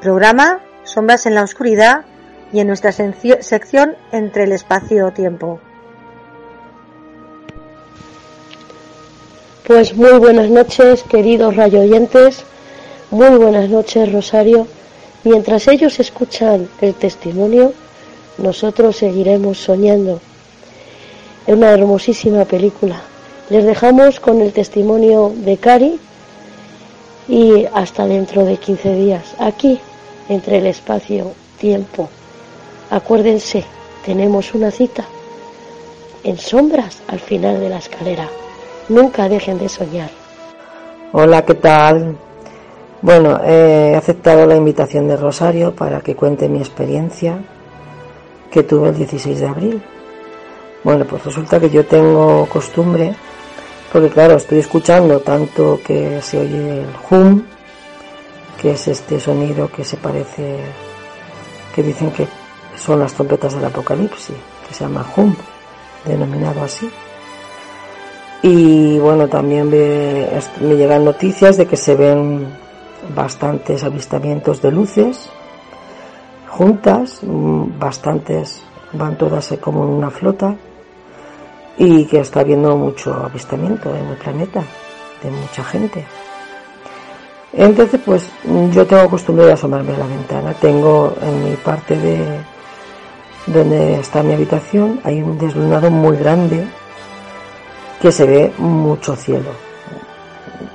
programa 0.00 0.60
Sombras 0.84 1.26
en 1.26 1.34
la 1.34 1.42
Oscuridad 1.42 2.04
y 2.52 2.60
en 2.60 2.68
nuestra 2.68 2.92
sección 2.92 3.96
Entre 4.12 4.44
el 4.44 4.52
Espacio-Tiempo. 4.52 5.58
Pues 9.66 9.96
muy 9.96 10.12
buenas 10.20 10.48
noches 10.48 11.02
queridos 11.02 11.56
rayo 11.56 11.80
oyentes, 11.80 12.44
muy 13.10 13.36
buenas 13.36 13.68
noches 13.68 14.12
Rosario. 14.12 14.68
Mientras 15.24 15.66
ellos 15.66 15.98
escuchan 15.98 16.68
el 16.80 16.94
testimonio, 16.94 17.72
nosotros 18.38 18.96
seguiremos 18.96 19.58
soñando. 19.58 20.20
Es 21.48 21.54
una 21.56 21.72
hermosísima 21.72 22.44
película. 22.44 23.02
Les 23.50 23.64
dejamos 23.64 24.20
con 24.20 24.40
el 24.40 24.52
testimonio 24.52 25.32
de 25.34 25.56
Cari, 25.56 25.98
y 27.28 27.66
hasta 27.74 28.06
dentro 28.06 28.44
de 28.44 28.56
15 28.56 28.94
días, 28.94 29.34
aquí, 29.38 29.78
entre 30.28 30.58
el 30.58 30.66
espacio-tiempo. 30.66 32.08
Acuérdense, 32.90 33.64
tenemos 34.04 34.54
una 34.54 34.70
cita 34.70 35.04
en 36.24 36.38
sombras 36.38 37.02
al 37.06 37.20
final 37.20 37.60
de 37.60 37.68
la 37.68 37.78
escalera. 37.78 38.28
Nunca 38.88 39.28
dejen 39.28 39.58
de 39.58 39.68
soñar. 39.68 40.10
Hola, 41.12 41.44
¿qué 41.44 41.54
tal? 41.54 42.16
Bueno, 43.02 43.40
he 43.44 43.94
aceptado 43.94 44.46
la 44.46 44.56
invitación 44.56 45.06
de 45.06 45.16
Rosario 45.16 45.74
para 45.74 46.00
que 46.00 46.16
cuente 46.16 46.48
mi 46.48 46.58
experiencia 46.58 47.38
que 48.50 48.62
tuve 48.62 48.88
el 48.88 48.96
16 48.96 49.40
de 49.40 49.46
abril. 49.46 49.82
Bueno, 50.82 51.04
pues 51.04 51.24
resulta 51.24 51.60
que 51.60 51.70
yo 51.70 51.84
tengo 51.84 52.46
costumbre 52.46 53.14
porque 53.92 54.10
claro, 54.10 54.36
estoy 54.36 54.58
escuchando 54.58 55.20
tanto 55.20 55.80
que 55.84 56.20
se 56.22 56.38
oye 56.38 56.82
el 56.82 56.88
hum, 57.10 57.42
que 58.60 58.72
es 58.72 58.88
este 58.88 59.18
sonido 59.20 59.70
que 59.70 59.84
se 59.84 59.96
parece, 59.96 60.58
que 61.74 61.82
dicen 61.82 62.10
que 62.10 62.26
son 62.76 63.00
las 63.00 63.14
trompetas 63.14 63.54
del 63.54 63.64
apocalipsis, 63.64 64.36
que 64.66 64.74
se 64.74 64.84
llama 64.84 65.06
hum, 65.16 65.34
denominado 66.04 66.62
así. 66.62 66.90
Y 68.42 68.98
bueno, 68.98 69.26
también 69.28 69.68
me, 69.68 70.28
me 70.60 70.76
llegan 70.76 71.04
noticias 71.04 71.56
de 71.56 71.66
que 71.66 71.76
se 71.76 71.94
ven 71.94 72.46
bastantes 73.14 73.82
avistamientos 73.84 74.60
de 74.62 74.70
luces 74.70 75.30
juntas, 76.58 77.20
mm, 77.22 77.78
bastantes, 77.78 78.62
van 78.92 79.16
todas 79.16 79.54
como 79.60 79.84
en 79.84 79.90
una 79.90 80.10
flota 80.10 80.56
y 81.78 82.04
que 82.06 82.20
está 82.20 82.40
habiendo 82.40 82.76
mucho 82.76 83.14
avistamiento 83.14 83.94
en 83.94 84.06
el 84.08 84.16
planeta 84.16 84.62
de 85.22 85.30
mucha 85.30 85.62
gente. 85.64 86.04
Entonces, 87.52 88.00
pues 88.04 88.28
yo 88.72 88.86
tengo 88.86 89.08
costumbre 89.08 89.46
de 89.46 89.52
asomarme 89.52 89.94
a 89.94 89.98
la 89.98 90.06
ventana. 90.06 90.52
Tengo 90.54 91.14
en 91.22 91.44
mi 91.44 91.56
parte 91.56 91.96
de 91.96 92.40
donde 93.46 94.00
está 94.00 94.22
mi 94.22 94.34
habitación, 94.34 95.00
hay 95.04 95.22
un 95.22 95.38
deslunado 95.38 95.90
muy 95.90 96.16
grande 96.18 96.66
que 98.00 98.12
se 98.12 98.26
ve 98.26 98.52
mucho 98.58 99.16
cielo. 99.16 99.50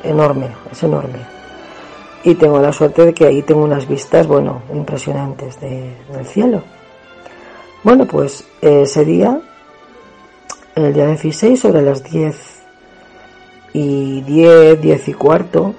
Enorme, 0.04 0.48
es 0.72 0.84
enorme. 0.84 1.20
Y 2.24 2.36
tengo 2.36 2.60
la 2.60 2.74
suerte 2.74 3.06
de 3.06 3.14
que 3.14 3.28
ahí 3.28 3.44
tengo 3.44 3.64
unas 3.64 3.88
vistas, 3.88 4.26
bueno, 4.26 4.64
impresionantes 4.74 5.60
de, 5.60 5.96
del 6.12 6.26
cielo. 6.26 6.64
Bueno, 7.84 8.06
pues 8.06 8.46
ese 8.62 9.06
día 9.06 9.40
el 10.76 10.94
día 10.94 11.08
16 11.08 11.60
sobre 11.60 11.82
las 11.82 12.04
10 12.04 12.36
y 13.74 14.22
10, 14.22 14.82
10 14.82 15.08
y 15.08 15.14
cuarto 15.14 15.74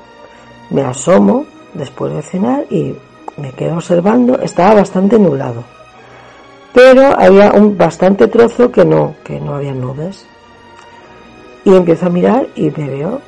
me 0.71 0.83
asomo 0.83 1.47
después 1.75 2.13
de 2.15 2.23
cenar 2.23 2.65
y 2.71 2.95
me 3.37 3.51
quedo 3.53 3.75
observando, 3.75 4.41
estaba 4.41 4.75
bastante 4.75 5.19
nublado. 5.19 5.65
Pero 6.73 7.19
había 7.19 7.53
un 7.53 7.77
bastante 7.77 8.27
trozo 8.29 8.71
que 8.71 8.85
no, 8.85 9.15
que 9.25 9.41
no 9.41 9.55
había 9.55 9.73
nubes. 9.73 10.27
Y 11.65 11.75
empiezo 11.75 12.07
a 12.07 12.11
mirar 12.11 12.47
y 12.55 12.71
me 12.71 12.89
veo 12.89 13.21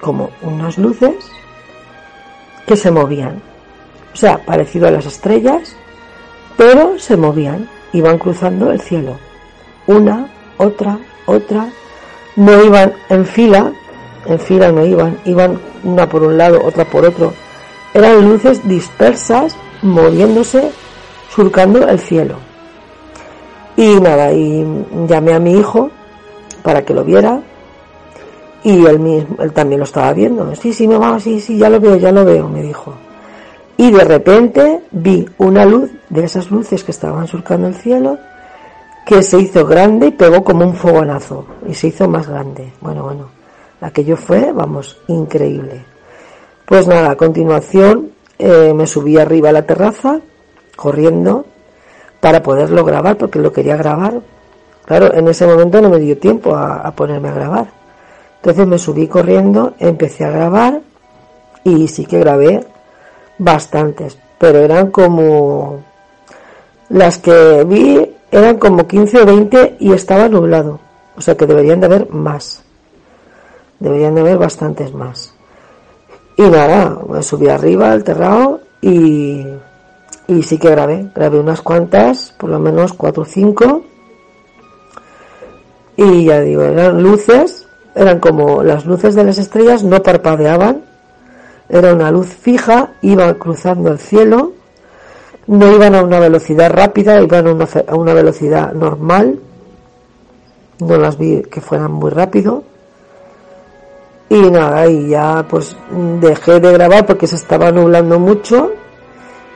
como 0.00 0.30
unas 0.42 0.78
luces 0.78 1.30
que 2.66 2.76
se 2.76 2.90
movían. 2.90 3.42
O 4.12 4.16
sea, 4.16 4.44
parecido 4.44 4.88
a 4.88 4.90
las 4.90 5.06
estrellas, 5.06 5.76
pero 6.56 6.98
se 6.98 7.16
movían, 7.16 7.68
iban 7.92 8.18
cruzando 8.18 8.70
el 8.70 8.80
cielo. 8.80 9.16
Una, 9.86 10.28
otra, 10.58 10.98
otra. 11.26 11.68
No 12.36 12.62
iban 12.62 12.92
en 13.08 13.24
fila, 13.26 13.72
en 14.26 14.38
fila 14.38 14.70
no 14.70 14.84
iban, 14.84 15.18
iban 15.24 15.58
una 15.82 16.08
por 16.08 16.22
un 16.22 16.36
lado, 16.38 16.60
otra 16.64 16.84
por 16.84 17.04
otro. 17.04 17.32
Eran 17.94 18.28
luces 18.28 18.66
dispersas, 18.68 19.56
moviéndose, 19.82 20.70
surcando 21.30 21.88
el 21.88 21.98
cielo. 21.98 22.36
Y 23.76 24.00
nada, 24.00 24.32
y 24.32 24.66
llamé 25.08 25.34
a 25.34 25.38
mi 25.38 25.58
hijo 25.58 25.90
para 26.62 26.84
que 26.84 26.94
lo 26.94 27.04
viera 27.04 27.40
y 28.64 28.84
él, 28.84 28.98
mismo, 28.98 29.36
él 29.40 29.52
también 29.52 29.78
lo 29.78 29.84
estaba 29.84 30.12
viendo. 30.12 30.54
Sí, 30.54 30.72
sí, 30.72 30.86
mamá, 30.86 31.18
sí, 31.20 31.40
sí, 31.40 31.56
ya 31.56 31.70
lo 31.70 31.80
veo, 31.80 31.96
ya 31.96 32.12
lo 32.12 32.24
veo, 32.24 32.48
me 32.48 32.62
dijo. 32.62 32.94
Y 33.76 33.90
de 33.92 34.04
repente 34.04 34.80
vi 34.90 35.28
una 35.38 35.64
luz 35.64 35.90
de 36.10 36.24
esas 36.24 36.50
luces 36.50 36.82
que 36.82 36.90
estaban 36.90 37.26
surcando 37.28 37.68
el 37.68 37.74
cielo 37.74 38.18
que 39.08 39.22
se 39.22 39.40
hizo 39.40 39.64
grande 39.64 40.08
y 40.08 40.10
pegó 40.10 40.44
como 40.44 40.66
un 40.66 40.74
fogonazo 40.74 41.46
y 41.66 41.72
se 41.72 41.86
hizo 41.86 42.06
más 42.06 42.28
grande. 42.28 42.74
Bueno, 42.82 43.04
bueno, 43.04 43.30
aquello 43.80 44.18
fue, 44.18 44.52
vamos, 44.52 44.98
increíble. 45.06 45.82
Pues 46.66 46.86
nada, 46.86 47.12
a 47.12 47.16
continuación 47.16 48.10
eh, 48.38 48.74
me 48.74 48.86
subí 48.86 49.16
arriba 49.16 49.48
a 49.48 49.52
la 49.52 49.62
terraza 49.62 50.20
corriendo 50.76 51.46
para 52.20 52.42
poderlo 52.42 52.84
grabar 52.84 53.16
porque 53.16 53.38
lo 53.38 53.50
quería 53.50 53.78
grabar. 53.78 54.20
Claro, 54.84 55.14
en 55.14 55.26
ese 55.26 55.46
momento 55.46 55.80
no 55.80 55.88
me 55.88 56.00
dio 56.00 56.18
tiempo 56.18 56.54
a 56.54 56.92
ponerme 56.94 57.30
a 57.30 57.34
grabar. 57.34 57.68
Entonces 58.36 58.66
me 58.66 58.78
subí 58.78 59.08
corriendo, 59.08 59.72
empecé 59.78 60.26
a 60.26 60.30
grabar 60.30 60.82
y 61.64 61.88
sí 61.88 62.04
que 62.04 62.18
grabé 62.18 62.62
bastantes, 63.38 64.18
pero 64.36 64.58
eran 64.58 64.90
como 64.90 65.82
las 66.90 67.16
que 67.16 67.64
vi 67.66 68.17
eran 68.30 68.58
como 68.58 68.86
15 68.86 69.22
o 69.22 69.26
20 69.26 69.76
y 69.80 69.92
estaba 69.92 70.28
nublado, 70.28 70.80
o 71.16 71.20
sea 71.20 71.36
que 71.36 71.46
deberían 71.46 71.80
de 71.80 71.86
haber 71.86 72.10
más. 72.10 72.62
Deberían 73.78 74.14
de 74.14 74.22
haber 74.22 74.38
bastantes 74.38 74.92
más. 74.92 75.34
Y 76.36 76.42
nada, 76.42 76.98
me 77.08 77.22
subí 77.22 77.48
arriba 77.48 77.92
al 77.92 78.04
terrado 78.04 78.60
y, 78.80 79.44
y 80.26 80.42
sí 80.42 80.58
que 80.58 80.70
grabé. 80.70 81.10
Grabé 81.14 81.38
unas 81.38 81.62
cuantas, 81.62 82.34
por 82.38 82.50
lo 82.50 82.58
menos 82.58 82.92
4 82.92 83.22
o 83.22 83.26
5. 83.26 83.82
Y 85.96 86.24
ya 86.24 86.40
digo, 86.40 86.62
eran 86.62 87.02
luces 87.02 87.68
eran 87.98 88.20
como 88.20 88.62
las 88.62 88.86
luces 88.86 89.16
de 89.16 89.24
las 89.24 89.38
estrellas, 89.38 89.82
no 89.82 90.02
parpadeaban, 90.02 90.84
era 91.68 91.92
una 91.92 92.12
luz 92.12 92.28
fija, 92.28 92.92
iba 93.02 93.34
cruzando 93.34 93.90
el 93.90 93.98
cielo, 93.98 94.52
no 95.48 95.74
iban 95.74 95.94
a 95.94 96.02
una 96.02 96.20
velocidad 96.20 96.70
rápida, 96.70 97.20
iban 97.20 97.46
a 97.46 97.52
una, 97.52 97.68
a 97.86 97.94
una 97.96 98.14
velocidad 98.14 98.72
normal, 98.72 99.40
no 100.80 100.96
las 100.96 101.18
vi 101.18 101.42
que 101.42 101.60
fueran 101.60 101.92
muy 101.92 102.10
rápido. 102.10 102.62
Y 104.30 104.50
nada, 104.50 104.86
y 104.86 105.08
ya 105.08 105.46
pues 105.48 105.74
dejé 106.20 106.60
de 106.60 106.72
grabar 106.72 107.06
porque 107.06 107.26
se 107.26 107.36
estaba 107.36 107.72
nublando 107.72 108.18
mucho 108.18 108.72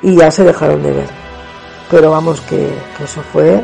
y 0.01 0.17
ya 0.17 0.31
se 0.31 0.45
dejaron 0.45 0.83
de 0.83 0.93
ver. 0.93 1.09
Pero 1.91 2.11
vamos 2.11 2.41
que, 2.41 2.71
eso 3.05 3.21
fue, 3.33 3.63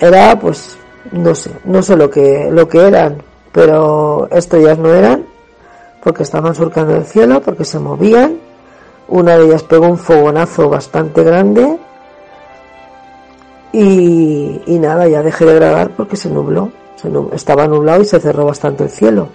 era 0.00 0.36
pues 0.36 0.76
no 1.12 1.32
sé, 1.32 1.52
no 1.64 1.80
sé 1.80 1.96
lo 1.96 2.10
que, 2.10 2.48
lo 2.50 2.68
que 2.68 2.88
eran, 2.88 3.22
pero 3.52 4.28
estrellas 4.32 4.78
no 4.78 4.92
eran 4.92 5.24
porque 6.02 6.24
estaban 6.24 6.56
surcando 6.56 6.96
el 6.96 7.04
cielo, 7.04 7.40
porque 7.40 7.64
se 7.64 7.78
movían. 7.78 8.47
Una 9.08 9.38
de 9.38 9.46
ellas 9.46 9.62
pegó 9.62 9.86
un 9.86 9.98
fogonazo 9.98 10.68
bastante 10.68 11.22
grande 11.24 11.78
y, 13.72 14.78
nada, 14.80 15.08
ya 15.08 15.22
dejé 15.22 15.44
de 15.44 15.54
grabar 15.54 15.90
porque 15.96 16.16
se 16.16 16.28
nubló. 16.28 16.70
estaba 17.32 17.66
nublado 17.66 18.02
y 18.02 18.04
se 18.04 18.20
cerró 18.20 18.44
bastante 18.44 18.84
el 18.84 18.90
cielo. 18.90 19.28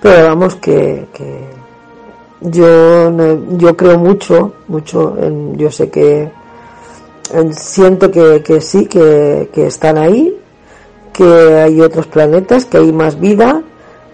Pero 0.00 0.26
vamos 0.26 0.56
que, 0.56 1.06
yo, 2.40 3.10
yo 3.56 3.76
creo 3.76 3.98
mucho, 3.98 4.52
mucho, 4.68 5.16
en, 5.20 5.56
yo 5.56 5.70
sé 5.70 5.90
que 5.90 6.30
siento 7.52 8.10
que, 8.10 8.42
que 8.42 8.60
sí, 8.60 8.86
que, 8.86 9.48
que 9.52 9.66
están 9.66 9.96
ahí, 9.98 10.36
que 11.12 11.24
hay 11.24 11.80
otros 11.80 12.06
planetas, 12.06 12.64
que 12.64 12.78
hay 12.78 12.92
más 12.92 13.18
vida, 13.18 13.62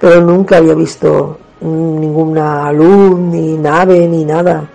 pero 0.00 0.20
nunca 0.20 0.58
había 0.58 0.74
visto 0.74 1.38
ninguna 1.60 2.72
luz, 2.72 3.18
ni 3.18 3.56
nave, 3.56 4.06
ni 4.06 4.24
nada. 4.24 4.68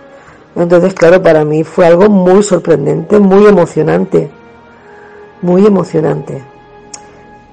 Entonces, 0.56 0.94
claro, 0.94 1.22
para 1.22 1.44
mí 1.44 1.64
fue 1.64 1.88
algo 1.88 2.10
muy 2.10 2.44
sorprendente, 2.44 3.20
muy 3.20 3.46
emocionante, 3.48 4.30
muy 5.42 5.66
emocionante. 5.66 6.44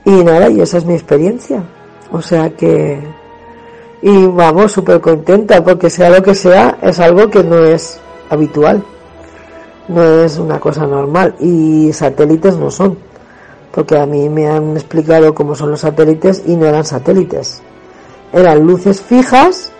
Y 0.05 0.25
nada, 0.25 0.51
y 0.51 0.61
esa 0.61 0.79
es 0.79 0.85
mi 0.85 0.95
experiencia. 0.95 1.62
O 2.12 2.21
sea 2.21 2.51
que, 2.51 3.01
y 4.03 4.27
vamos, 4.27 4.73
súper 4.73 5.01
contenta, 5.01 5.62
porque 5.62 5.88
sea 5.88 6.11
lo 6.11 6.23
que 6.23 6.35
sea, 6.35 6.79
es 6.83 6.99
algo 7.01 7.31
que 7.31 7.45
no 7.45 7.59
es 7.64 8.01
habitual, 8.29 8.83
no 9.88 10.03
es 10.03 10.38
una 10.38 10.59
cosa 10.59 10.87
normal, 10.87 11.35
y 11.40 11.93
satélites 11.93 12.57
no 12.57 12.71
son 12.71 13.11
porque 13.73 13.97
a 13.97 14.07
mí 14.07 14.29
me 14.29 14.49
han 14.49 14.77
explicado 14.77 15.35
cómo 15.35 15.55
son 15.55 15.71
los 15.71 15.81
satélites 15.81 16.43
y 16.47 16.57
no 16.57 16.66
eran 16.66 16.85
satélites. 16.85 17.62
Eran 18.33 18.66
luces 18.66 19.01
fijas, 19.01 19.73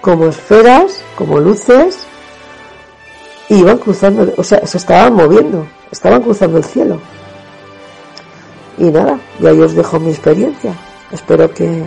como 0.00 0.26
esferas, 0.26 1.02
como 1.16 1.38
luces, 1.38 2.06
y 3.48 3.56
iban 3.56 3.78
cruzando, 3.78 4.32
o 4.36 4.44
sea, 4.44 4.66
se 4.66 4.78
estaban 4.78 5.14
moviendo, 5.14 5.66
estaban 5.90 6.22
cruzando 6.22 6.58
el 6.58 6.64
cielo. 6.64 6.98
Y 8.78 8.84
nada, 8.84 9.18
y 9.40 9.46
ahí 9.46 9.60
os 9.60 9.74
dejo 9.74 10.00
mi 10.00 10.10
experiencia. 10.10 10.74
Espero 11.10 11.52
que, 11.52 11.84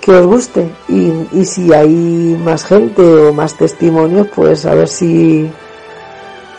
que 0.00 0.12
os 0.12 0.26
guste. 0.26 0.70
Y, 0.88 1.12
y 1.32 1.44
si 1.44 1.72
hay 1.72 2.40
más 2.44 2.64
gente 2.64 3.02
o 3.02 3.32
más 3.32 3.54
testimonios, 3.54 4.28
pues 4.34 4.64
a 4.66 4.74
ver 4.74 4.88
si 4.88 5.50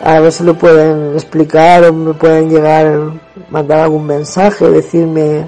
a 0.02 0.18
ver 0.20 0.32
si 0.32 0.44
lo 0.44 0.54
pueden 0.54 1.14
explicar 1.14 1.84
o 1.84 1.92
me 1.92 2.14
pueden 2.14 2.48
llegar, 2.48 3.12
mandar 3.50 3.80
algún 3.80 4.06
mensaje, 4.06 4.70
decirme 4.70 5.46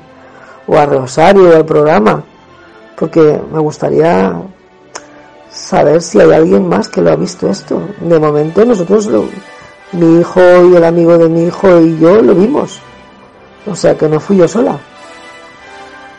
o 0.66 0.76
a 0.76 0.86
Rosario 0.86 1.50
o 1.50 1.56
al 1.56 1.64
programa, 1.64 2.24
porque 3.02 3.36
me 3.52 3.58
gustaría 3.58 4.32
saber 5.50 6.00
si 6.00 6.20
hay 6.20 6.30
alguien 6.30 6.68
más 6.68 6.88
que 6.88 7.00
lo 7.00 7.10
ha 7.10 7.16
visto 7.16 7.50
esto. 7.50 7.82
De 8.00 8.16
momento 8.16 8.64
nosotros, 8.64 9.06
lo, 9.06 9.24
mi 9.90 10.20
hijo 10.20 10.40
y 10.70 10.76
el 10.76 10.84
amigo 10.84 11.18
de 11.18 11.28
mi 11.28 11.46
hijo 11.46 11.80
y 11.80 11.98
yo 11.98 12.22
lo 12.22 12.32
vimos, 12.32 12.78
o 13.66 13.74
sea 13.74 13.98
que 13.98 14.08
no 14.08 14.20
fui 14.20 14.36
yo 14.36 14.46
sola. 14.46 14.78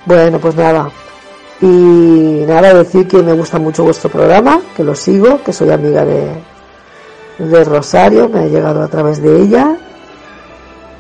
Bueno, 0.06 0.40
pues 0.40 0.58
nada. 0.58 0.90
Y 1.62 2.44
nada, 2.46 2.74
decir 2.74 3.08
que 3.08 3.24
me 3.24 3.32
gusta 3.32 3.60
mucho 3.60 3.86
vuestro 3.86 4.10
programa, 4.10 4.60
que 4.76 4.84
lo 4.84 4.94
sigo, 4.94 5.42
que 5.42 5.54
soy 5.54 5.72
amiga 5.72 6.04
de, 6.04 6.34
de 7.38 7.64
Rosario, 7.64 8.28
me 8.28 8.40
ha 8.40 8.48
llegado 8.48 8.84
a 8.84 8.90
través 8.90 9.22
de 9.22 9.42
ella. 9.42 9.78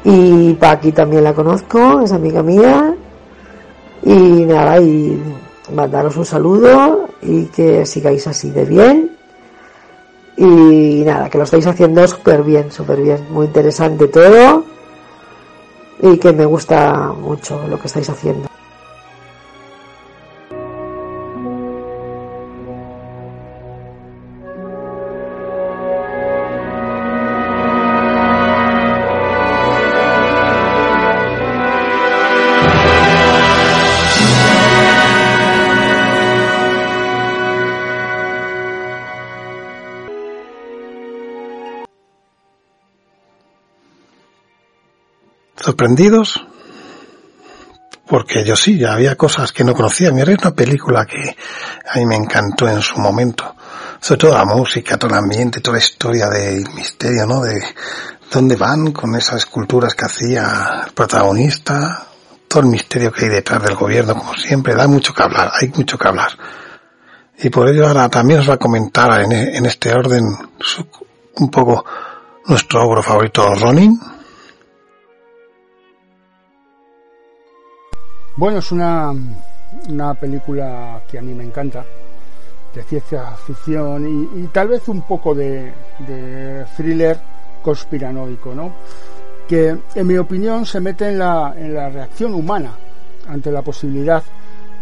Y 0.06 0.54
Paqui 0.54 0.93
también 0.93 1.26
la 1.26 1.34
conozco, 1.34 2.00
es 2.00 2.13
amiga 2.13 2.41
mía. 2.41 2.96
Y 4.06 4.46
nada, 4.46 4.80
y 4.80 5.22
mandaros 5.71 6.17
un 6.17 6.26
saludo 6.26 7.10
y 7.21 7.45
que 7.45 7.86
sigáis 7.86 8.28
así 8.28 8.52
de 8.52 8.65
bien. 8.65 9.12
Y 10.36 11.04
nada, 11.06 11.30
que 11.30 11.38
lo 11.38 11.43
estáis 11.43 11.67
haciendo 11.67 12.08
súper 12.08 12.43
bien, 12.43 12.71
súper 12.71 13.02
bien, 13.02 13.28
muy 13.30 13.45
interesante 13.45 14.08
todo. 14.08 14.65
Y 16.02 16.17
que 16.17 16.34
me 16.34 16.45
gusta 16.45 17.13
mucho 17.13 17.67
lo 17.67 17.80
que 17.80 17.88
estáis 17.88 18.10
haciendo. 18.10 18.53
Sorprendidos 45.74 46.40
porque 48.06 48.46
yo 48.46 48.56
sí, 48.56 48.84
había 48.86 49.16
cosas 49.16 49.52
que 49.52 49.64
no 49.64 49.74
conocía. 49.74 50.12
Mira, 50.12 50.32
una 50.40 50.52
película 50.52 51.06
que 51.06 51.36
a 51.90 51.98
mí 51.98 52.06
me 52.06 52.16
encantó 52.16 52.68
en 52.68 52.82
su 52.82 53.00
momento. 53.00 53.56
sobre 54.00 54.20
todo 54.20 54.34
la 54.34 54.46
música, 54.46 54.98
todo 54.98 55.10
el 55.10 55.18
ambiente, 55.18 55.62
toda 55.62 55.78
la 55.78 55.84
historia 55.84 56.28
del 56.28 56.68
misterio, 56.76 57.26
¿no? 57.26 57.42
De 57.42 57.60
dónde 58.32 58.56
van 58.56 58.92
con 58.92 59.16
esas 59.16 59.38
esculturas 59.38 59.96
que 59.96 60.06
hacía 60.06 60.84
el 60.86 60.92
protagonista, 60.92 62.06
todo 62.48 62.64
el 62.64 62.70
misterio 62.70 63.12
que 63.12 63.26
hay 63.26 63.32
detrás 63.32 63.64
del 63.64 63.76
gobierno, 63.76 64.16
como 64.16 64.36
siempre, 64.36 64.76
da 64.76 64.88
mucho 64.88 65.14
que 65.14 65.24
hablar, 65.24 65.52
hay 65.60 65.70
mucho 65.70 65.98
que 65.98 66.08
hablar. 66.08 66.38
Y 67.40 67.50
por 67.50 67.70
ello 67.70 67.88
ahora 67.88 68.10
también 68.10 68.42
os 68.42 68.50
va 68.50 68.56
a 68.56 68.66
comentar 68.68 69.22
en, 69.22 69.32
en 69.32 69.66
este 69.66 69.92
orden 69.94 70.24
un 71.38 71.50
poco 71.50 71.84
nuestro 72.46 72.86
ogro 72.86 73.02
favorito, 73.02 73.56
Ronin. 73.56 73.98
Bueno, 78.36 78.58
es 78.58 78.72
una, 78.72 79.13
una 79.89 80.13
película 80.15 81.02
que 81.10 81.19
a 81.19 81.22
mí 81.22 81.36
me 81.36 81.43
encanta, 81.43 81.86
de 82.74 82.82
ciencia 82.82 83.26
ficción 83.46 84.32
y, 84.36 84.48
tal 84.48 84.69
vez 84.69 84.88
un 84.88 85.04
poco 85.04 85.36
de, 85.36 85.72
de, 86.00 86.65
thriller 86.76 87.19
conspiranoico, 87.62 88.56
¿no? 88.56 88.74
Que 89.48 89.78
en 89.93 90.08
mi 90.08 90.17
opinión 90.17 90.65
se 90.65 90.80
mete 90.80 91.10
en 91.10 91.19
la, 91.19 91.54
en 91.56 91.76
la 91.76 91.89
reacción 91.89 92.34
humana 92.34 92.72
ante 93.30 93.52
la 93.52 93.62
posibilidad 93.62 94.24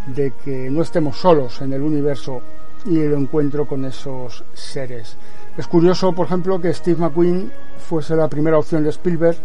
de 0.07 0.31
que 0.45 0.69
no 0.69 0.81
estemos 0.81 1.17
solos 1.17 1.61
en 1.61 1.73
el 1.73 1.81
universo 1.81 2.41
y 2.85 2.99
el 2.99 3.13
encuentro 3.13 3.67
con 3.67 3.83
esos 3.83 4.45
seres. 4.53 5.17
Es 5.57 5.67
curioso, 5.67 6.13
por 6.13 6.27
ejemplo, 6.27 6.61
que 6.61 6.73
Steve 6.73 7.01
McQueen 7.01 7.51
fuese 7.77 8.15
la 8.15 8.29
primera 8.29 8.57
opción 8.57 8.81
de 8.83 8.91
Spielberg 8.91 9.35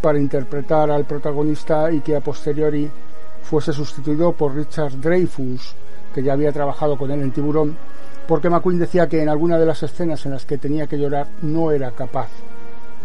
para 0.00 0.18
interpretar 0.18 0.90
al 0.90 1.04
protagonista 1.04 1.92
y 1.92 2.00
que 2.00 2.16
a 2.16 2.20
posteriori 2.20 2.90
fuese 3.44 3.72
sustituido 3.72 4.32
por 4.32 4.54
Richard 4.54 5.00
Dreyfus, 5.00 5.74
que 6.12 6.22
ya 6.22 6.32
había 6.32 6.52
trabajado 6.52 6.96
con 6.96 7.10
él 7.10 7.22
en 7.22 7.30
Tiburón, 7.30 7.76
porque 8.26 8.48
McQueen 8.48 8.78
decía 8.78 9.08
que 9.08 9.22
en 9.22 9.28
alguna 9.28 9.58
de 9.58 9.66
las 9.66 9.82
escenas 9.82 10.24
en 10.24 10.32
las 10.32 10.46
que 10.46 10.58
tenía 10.58 10.86
que 10.86 10.98
llorar 10.98 11.28
no 11.42 11.70
era 11.70 11.90
capaz 11.90 12.28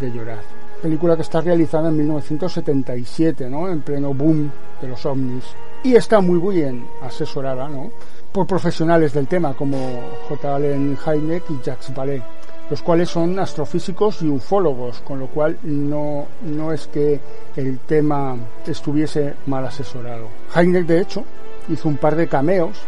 de 0.00 0.10
llorar. 0.10 0.40
Película 0.80 1.14
que 1.14 1.22
está 1.22 1.42
realizada 1.42 1.90
en 1.90 1.98
1977, 1.98 3.50
¿no? 3.50 3.68
En 3.68 3.82
pleno 3.82 4.14
boom 4.14 4.50
de 4.80 4.88
los 4.88 5.04
ovnis. 5.04 5.44
Y 5.84 5.94
está 5.94 6.20
muy 6.20 6.38
bien 6.38 6.86
asesorada, 7.02 7.68
¿no? 7.68 7.90
Por 8.32 8.46
profesionales 8.46 9.12
del 9.12 9.26
tema 9.26 9.54
como 9.54 9.76
J. 10.28 10.56
Allen 10.56 10.96
Hynek 10.96 11.50
y 11.50 11.60
Jacques 11.62 11.94
Vallée 11.94 12.22
los 12.70 12.82
cuales 12.82 13.10
son 13.10 13.38
astrofísicos 13.38 14.22
y 14.22 14.28
ufólogos, 14.28 15.00
con 15.00 15.18
lo 15.18 15.26
cual 15.26 15.58
no, 15.64 16.28
no 16.42 16.72
es 16.72 16.86
que 16.86 17.20
el 17.56 17.80
tema 17.80 18.36
estuviese 18.64 19.34
mal 19.46 19.66
asesorado. 19.66 20.28
Heineck, 20.54 20.86
de 20.86 21.00
hecho, 21.00 21.24
hizo 21.68 21.88
un 21.88 21.96
par 21.96 22.14
de 22.14 22.28
cameos 22.28 22.78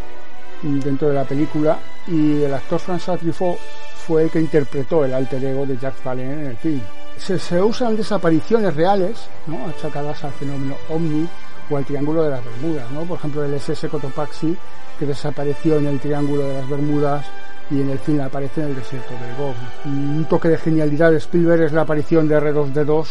dentro 0.62 1.08
de 1.08 1.14
la 1.14 1.24
película 1.24 1.78
y 2.06 2.42
el 2.42 2.54
actor 2.54 2.80
François 2.80 3.18
Truffaut 3.18 3.58
fue 4.06 4.24
el 4.24 4.30
que 4.30 4.40
interpretó 4.40 5.04
el 5.04 5.12
alter 5.12 5.44
ego 5.44 5.66
de 5.66 5.76
Jacques 5.76 6.04
Vallée 6.04 6.32
en 6.32 6.46
el 6.46 6.56
film. 6.56 6.80
Se, 7.18 7.60
usan 7.60 7.96
desapariciones 7.96 8.74
reales, 8.74 9.28
¿no? 9.46 9.66
achacadas 9.68 10.24
al 10.24 10.32
fenómeno 10.32 10.76
OVNI 10.88 11.28
o 11.70 11.76
al 11.76 11.84
Triángulo 11.84 12.24
de 12.24 12.30
las 12.30 12.44
Bermudas, 12.44 12.90
¿no? 12.90 13.02
por 13.02 13.18
ejemplo 13.18 13.44
el 13.44 13.54
SS 13.54 13.88
Cotopaxi 13.88 14.56
que 14.98 15.06
desapareció 15.06 15.76
en 15.78 15.86
el 15.86 16.00
Triángulo 16.00 16.46
de 16.46 16.54
las 16.54 16.68
Bermudas 16.68 17.26
y 17.72 17.80
en 17.80 17.90
el 17.90 17.98
film 17.98 18.20
aparece 18.20 18.62
en 18.62 18.68
el 18.68 18.76
desierto 18.76 19.14
del 19.14 19.34
Gobi. 19.36 20.16
Un 20.16 20.26
toque 20.28 20.48
de 20.48 20.58
genialidad 20.58 21.10
de 21.10 21.16
Spielberg 21.16 21.62
es 21.62 21.72
la 21.72 21.82
aparición 21.82 22.28
de 22.28 22.38
R2D2 22.38 23.06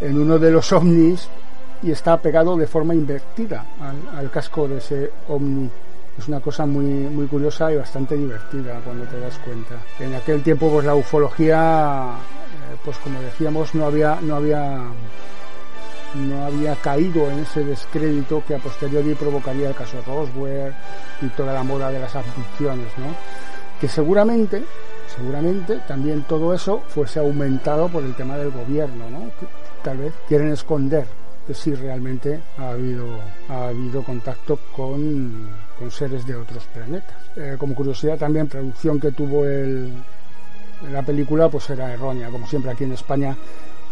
en 0.00 0.18
uno 0.18 0.38
de 0.38 0.50
los 0.50 0.72
ovnis 0.72 1.28
y 1.82 1.90
está 1.90 2.16
pegado 2.18 2.56
de 2.56 2.66
forma 2.66 2.94
invertida 2.94 3.64
al, 4.16 4.30
casco 4.30 4.68
de 4.68 4.78
ese 4.78 5.10
ovni. 5.28 5.68
Es 6.18 6.28
una 6.28 6.40
cosa 6.40 6.64
muy, 6.64 6.84
muy 6.84 7.26
curiosa 7.26 7.70
y 7.72 7.76
bastante 7.76 8.16
divertida 8.16 8.80
cuando 8.84 9.04
te 9.04 9.18
das 9.18 9.38
cuenta. 9.38 9.74
En 9.98 10.14
aquel 10.14 10.42
tiempo 10.42 10.70
pues 10.70 10.86
la 10.86 10.94
ufología, 10.94 12.14
eh, 12.14 12.76
pues 12.84 12.96
como 12.98 13.20
decíamos, 13.20 13.74
no 13.74 13.86
había, 13.86 14.18
no 14.22 14.36
había 14.36 14.82
no 16.14 16.46
había 16.46 16.74
caído 16.76 17.30
en 17.30 17.40
ese 17.40 17.62
descrédito 17.64 18.42
que 18.46 18.54
a 18.54 18.58
posteriori 18.58 19.14
provocaría 19.14 19.68
el 19.68 19.74
caso 19.74 19.98
Roswell 20.06 20.72
y 21.20 21.26
toda 21.28 21.52
la 21.52 21.62
moda 21.62 21.90
de 21.90 22.00
las 22.00 22.14
abducciones, 22.14 22.88
¿no? 22.96 23.14
Que 23.80 23.88
seguramente, 23.88 24.64
seguramente 25.14 25.80
también 25.86 26.22
todo 26.22 26.54
eso 26.54 26.82
fuese 26.88 27.18
aumentado 27.18 27.88
por 27.88 28.02
el 28.04 28.14
tema 28.14 28.36
del 28.36 28.50
gobierno, 28.50 29.10
¿no? 29.10 29.30
Que 29.38 29.46
tal 29.82 29.98
vez 29.98 30.12
quieren 30.28 30.52
esconder 30.52 31.06
que 31.46 31.54
sí 31.54 31.74
realmente 31.74 32.40
ha 32.58 32.70
habido, 32.70 33.06
ha 33.48 33.68
habido 33.68 34.02
contacto 34.02 34.58
con, 34.74 35.48
con 35.78 35.90
seres 35.90 36.26
de 36.26 36.34
otros 36.34 36.64
planetas. 36.74 37.16
Eh, 37.36 37.56
como 37.58 37.74
curiosidad 37.74 38.18
también, 38.18 38.48
producción 38.48 38.98
que 38.98 39.12
tuvo 39.12 39.44
el, 39.44 39.92
la 40.90 41.02
película 41.02 41.48
pues 41.48 41.70
era 41.70 41.92
errónea, 41.92 42.30
como 42.30 42.46
siempre 42.46 42.72
aquí 42.72 42.84
en 42.84 42.92
España 42.92 43.36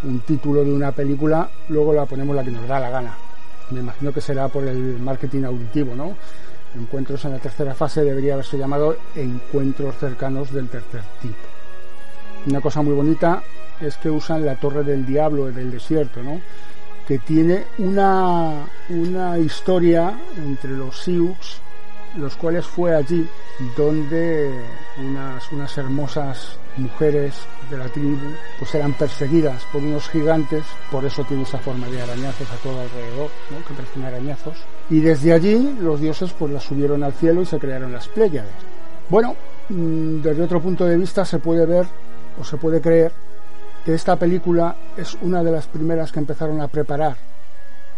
un 0.03 0.21
título 0.21 0.65
de 0.65 0.73
una 0.73 0.93
película, 0.93 1.49
luego 1.69 1.93
la 1.95 2.05
ponemos 2.07 2.35
la 2.37 2.45
que 2.45 2.51
nos 2.51 2.67
da 2.69 2.81
la 2.81 2.91
gana. 2.91 3.17
Me 3.71 3.81
imagino 3.81 4.13
que 4.13 4.21
será 4.21 4.49
por 4.49 4.65
el 4.65 4.99
marketing 4.99 5.45
auditivo, 5.45 5.95
¿no? 5.95 6.15
Encuentros 6.75 7.25
en 7.25 7.33
la 7.33 7.39
tercera 7.39 7.75
fase 7.75 8.03
debería 8.03 8.35
haberse 8.35 8.59
llamado 8.59 8.97
encuentros 9.15 9.97
cercanos 9.97 10.53
del 10.53 10.69
tercer 10.69 11.03
tipo. 11.23 11.37
Una 12.47 12.61
cosa 12.61 12.83
muy 12.83 12.95
bonita 12.95 13.43
es 13.81 13.97
que 13.97 14.11
usan 14.11 14.45
la 14.45 14.57
Torre 14.57 14.83
del 14.83 15.07
Diablo 15.07 15.47
del 15.53 15.71
desierto, 15.71 16.23
¿no? 16.23 16.41
que 17.07 17.19
tiene 17.19 17.65
una, 17.79 18.67
una 18.89 19.39
historia 19.39 20.19
entre 20.37 20.71
los 20.71 20.97
Sioux, 21.03 21.37
los 22.17 22.35
cuales 22.37 22.65
fue 22.65 22.95
allí 22.95 23.27
donde 23.77 24.51
unas, 24.99 25.51
unas 25.53 25.77
hermosas 25.77 26.59
mujeres 26.77 27.35
de 27.71 27.79
la 27.79 27.89
tribu 27.89 28.17
pues 28.59 28.75
eran 28.75 28.93
perseguidas 28.95 29.63
por 29.73 29.83
unos 29.83 30.09
gigantes, 30.09 30.65
por 30.91 31.05
eso 31.05 31.25
tiene 31.25 31.43
esa 31.43 31.59
forma 31.59 31.87
de 31.89 32.03
arañazos 32.03 32.51
a 32.51 32.57
todo 32.57 32.81
alrededor, 32.81 33.31
¿no? 33.51 33.65
que 33.67 33.75
parecen 33.75 34.05
arañazos, 34.05 34.57
y 34.91 35.01
desde 35.01 35.33
allí 35.33 35.77
los 35.81 36.01
dioses 36.01 36.33
pues 36.39 36.53
las 36.53 36.63
subieron 36.63 37.03
al 37.03 37.13
cielo 37.13 37.43
y 37.43 37.47
se 37.47 37.59
crearon 37.59 37.93
las 37.93 38.09
Pléyades. 38.09 38.53
Bueno, 39.09 39.35
mm, 39.69 40.21
desde 40.21 40.43
otro 40.43 40.61
punto 40.61 40.85
de 40.85 40.97
vista 40.97 41.25
se 41.25 41.39
puede 41.39 41.67
ver 41.67 41.87
o 42.41 42.45
se 42.45 42.57
puede 42.57 42.81
creer 42.81 43.13
que 43.85 43.95
esta 43.95 44.17
película 44.17 44.77
es 44.97 45.17
una 45.21 45.43
de 45.43 45.53
las 45.53 45.67
primeras 45.67 46.11
que 46.11 46.21
empezaron 46.21 46.61
a 46.61 46.69
preparar 46.69 47.17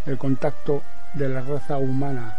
el 0.05 0.19
contacto 0.19 0.83
de 1.15 1.29
la 1.29 1.41
raza 1.41 1.79
humana 1.79 2.37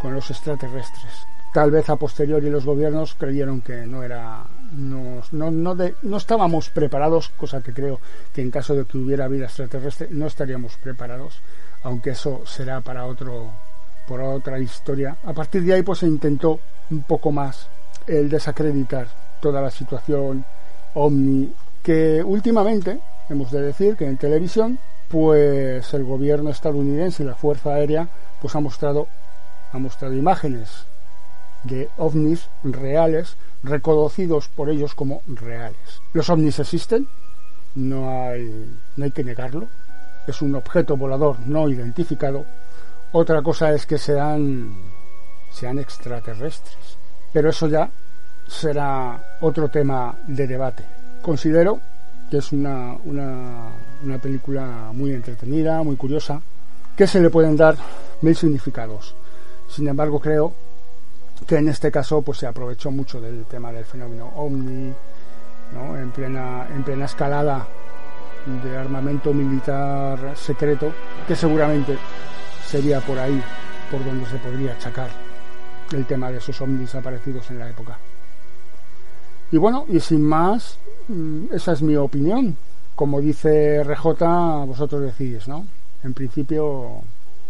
con 0.00 0.14
los 0.14 0.30
extraterrestres. 0.30 1.26
Tal 1.52 1.70
vez 1.70 1.88
a 1.90 1.96
posteriori 1.96 2.48
los 2.48 2.64
gobiernos 2.64 3.14
creyeron 3.14 3.60
que 3.60 3.86
no 3.86 4.02
era 4.02 4.44
no, 4.72 5.22
no, 5.32 5.50
no, 5.50 5.76
no 6.02 6.16
estábamos 6.16 6.70
preparados, 6.70 7.28
cosa 7.30 7.60
que 7.60 7.74
creo 7.74 8.00
que 8.32 8.40
en 8.40 8.50
caso 8.50 8.74
de 8.74 8.86
que 8.86 8.96
hubiera 8.96 9.28
vida 9.28 9.44
extraterrestre 9.44 10.08
no 10.10 10.26
estaríamos 10.26 10.76
preparados, 10.76 11.40
aunque 11.82 12.10
eso 12.10 12.42
será 12.46 12.80
para 12.80 13.04
otro 13.04 13.52
por 14.06 14.20
otra 14.20 14.58
historia. 14.58 15.16
A 15.24 15.32
partir 15.32 15.62
de 15.62 15.74
ahí 15.74 15.82
pues 15.82 16.00
se 16.00 16.06
intentó 16.06 16.60
un 16.90 17.02
poco 17.02 17.32
más 17.32 17.68
el 18.06 18.28
desacreditar 18.28 19.06
toda 19.40 19.60
la 19.60 19.70
situación 19.70 20.44
omni 20.94 21.52
que 21.82 22.22
últimamente 22.22 23.00
hemos 23.28 23.50
de 23.50 23.62
decir 23.62 23.96
que 23.96 24.06
en 24.06 24.16
televisión 24.16 24.78
pues 25.08 25.92
el 25.94 26.04
gobierno 26.04 26.50
estadounidense 26.50 27.22
y 27.22 27.26
la 27.26 27.34
fuerza 27.34 27.74
aérea 27.74 28.08
pues 28.40 28.54
ha 28.54 28.60
mostrado 28.60 29.08
ha 29.72 29.78
mostrado 29.78 30.14
imágenes 30.14 30.86
de 31.64 31.88
ovnis 31.96 32.48
reales 32.62 33.36
reconocidos 33.62 34.48
por 34.48 34.68
ellos 34.68 34.94
como 34.94 35.22
reales. 35.26 36.02
Los 36.12 36.28
ovnis 36.28 36.58
existen, 36.58 37.06
no 37.74 38.10
hay, 38.10 38.68
no 38.96 39.04
hay 39.04 39.10
que 39.12 39.24
negarlo, 39.24 39.68
es 40.26 40.42
un 40.42 40.54
objeto 40.54 40.96
volador 40.96 41.38
no 41.46 41.68
identificado. 41.68 42.44
Otra 43.14 43.42
cosa 43.42 43.72
es 43.72 43.84
que 43.84 43.98
sean, 43.98 44.74
extraterrestres, 45.78 46.96
pero 47.30 47.50
eso 47.50 47.68
ya 47.68 47.90
será 48.48 49.36
otro 49.42 49.68
tema 49.68 50.14
de 50.26 50.46
debate. 50.46 50.82
Considero 51.20 51.78
que 52.30 52.38
es 52.38 52.52
una, 52.52 52.96
película 54.22 54.90
muy 54.94 55.12
entretenida, 55.12 55.82
muy 55.82 55.96
curiosa, 55.96 56.40
que 56.96 57.06
se 57.06 57.20
le 57.20 57.28
pueden 57.28 57.54
dar 57.54 57.76
mil 58.22 58.34
significados. 58.34 59.14
Sin 59.68 59.86
embargo, 59.88 60.18
creo 60.18 60.54
que 61.46 61.56
en 61.56 61.68
este 61.68 61.90
caso 61.90 62.22
pues 62.22 62.38
se 62.38 62.46
aprovechó 62.46 62.90
mucho 62.90 63.20
del 63.20 63.44
tema 63.44 63.72
del 63.72 63.84
fenómeno 63.84 64.32
ovni 64.36 64.90
en 65.98 66.10
plena 66.12 67.04
escalada 67.04 67.66
de 68.64 68.76
armamento 68.76 69.34
militar 69.34 70.34
secreto 70.34 70.92
que 71.28 71.36
seguramente 71.36 71.96
sería 72.66 73.00
por 73.00 73.18
ahí 73.18 73.42
por 73.90 74.04
donde 74.04 74.26
se 74.26 74.36
podría 74.36 74.72
achacar 74.72 75.10
el 75.92 76.06
tema 76.06 76.30
de 76.30 76.38
esos 76.38 76.60
ovnis 76.60 76.94
aparecidos 76.94 77.50
en 77.50 77.58
la 77.58 77.68
época. 77.68 77.98
Y 79.50 79.58
bueno 79.58 79.84
y 79.88 80.00
sin 80.00 80.22
más 80.22 80.78
mm, 81.08 81.46
esa 81.52 81.72
es 81.72 81.82
mi 81.82 81.96
opinión. 81.96 82.56
Como 82.94 83.20
dice 83.20 83.82
RJ 83.82 84.66
vosotros 84.66 85.02
decís 85.02 85.48
no 85.48 85.66
en 86.02 86.14
principio 86.14 87.02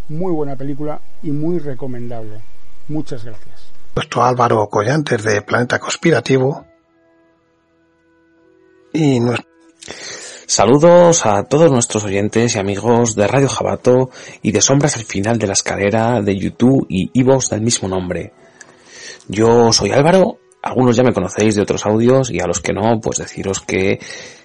muy 0.09 0.33
buena 0.33 0.57
película 0.57 1.01
y 1.23 1.31
muy 1.31 1.59
recomendable. 1.59 2.41
Muchas 2.89 3.25
gracias. 3.25 3.73
Álvaro 4.17 4.69
Collantes 4.69 5.23
de 5.23 5.43
Planeta 5.43 5.79
Conspirativo. 5.79 6.67
Y 8.93 9.21
Saludos 10.53 11.25
a 11.25 11.45
todos 11.45 11.73
nuestros 11.73 12.05
oyentes 12.05 12.55
y 12.55 12.59
amigos 12.59 13.15
de 13.15 13.27
Radio 13.27 13.49
Jabato 13.49 14.11
y 14.43 14.53
de 14.53 14.61
Sombras 14.61 14.99
al 14.99 15.05
final 15.05 15.39
de 15.39 15.47
la 15.47 15.55
escalera 15.55 16.21
de 16.21 16.37
YouTube 16.37 16.85
y 16.91 17.11
Evox 17.19 17.49
del 17.49 17.63
mismo 17.63 17.89
nombre. 17.89 18.35
Yo 19.29 19.73
soy 19.73 19.93
Álvaro, 19.93 20.41
algunos 20.63 20.95
ya 20.95 21.05
me 21.05 21.15
conocéis 21.15 21.55
de 21.55 21.63
otros 21.63 21.87
audios 21.87 22.31
y 22.31 22.41
a 22.41 22.47
los 22.47 22.61
que 22.61 22.75
no, 22.75 23.01
pues 23.01 23.17
deciros 23.17 23.61
que 23.61 23.99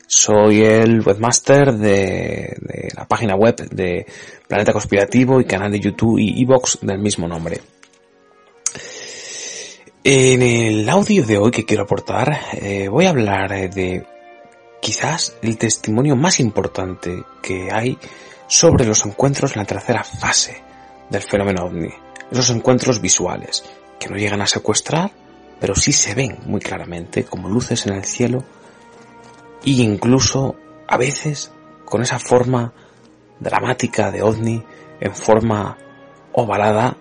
soy 0.08 0.62
el 0.62 1.05
webmaster 1.05 1.74
de, 1.74 2.55
la 2.95 3.05
página 3.05 3.36
web 3.36 3.58
de 3.70 4.05
Planeta 4.47 4.72
Conspirativo 4.72 5.41
y 5.41 5.45
canal 5.45 5.74
de 5.74 5.82
YouTube 5.82 6.20
y 6.20 6.41
Evox 6.41 6.80
del 6.84 6.99
mismo 6.99 7.28
nombre. 7.28 7.60
En 10.05 10.41
el 10.41 10.88
audio 10.88 11.26
de 11.26 11.38
hoy 11.38 11.51
que 11.51 11.66
quiero 11.66 11.84
aportar 11.84 12.34
eh, 12.53 12.88
voy 12.88 13.08
a 13.08 13.10
hablar 13.10 13.49
de 13.70 14.05
quizás 14.82 15.36
el 15.41 15.57
testimonio 15.57 16.15
más 16.15 16.39
importante 16.39 17.23
que 17.41 17.69
hay 17.71 17.97
sobre 18.47 18.86
los 18.86 19.05
encuentros 19.05 19.53
en 19.53 19.61
la 19.61 19.65
tercera 19.65 20.03
fase 20.03 20.63
del 21.09 21.21
fenómeno 21.21 21.65
ovni. 21.65 21.89
Esos 22.32 22.49
encuentros 22.49 23.01
visuales 23.01 23.63
que 23.99 24.09
no 24.09 24.17
llegan 24.17 24.41
a 24.41 24.47
secuestrar, 24.47 25.11
pero 25.59 25.75
sí 25.75 25.91
se 25.91 26.13
ven 26.13 26.39
muy 26.45 26.59
claramente 26.59 27.23
como 27.23 27.49
luces 27.49 27.86
en 27.88 27.93
el 27.93 28.05
cielo 28.05 28.43
e 29.65 29.71
incluso 29.71 30.55
a 30.88 30.97
veces 30.97 31.51
con 31.86 32.01
esa 32.01 32.19
forma 32.19 32.73
dramática 33.39 34.11
de 34.11 34.21
ovni 34.21 34.63
en 34.99 35.15
forma 35.15 35.78
ovalada 36.34 36.97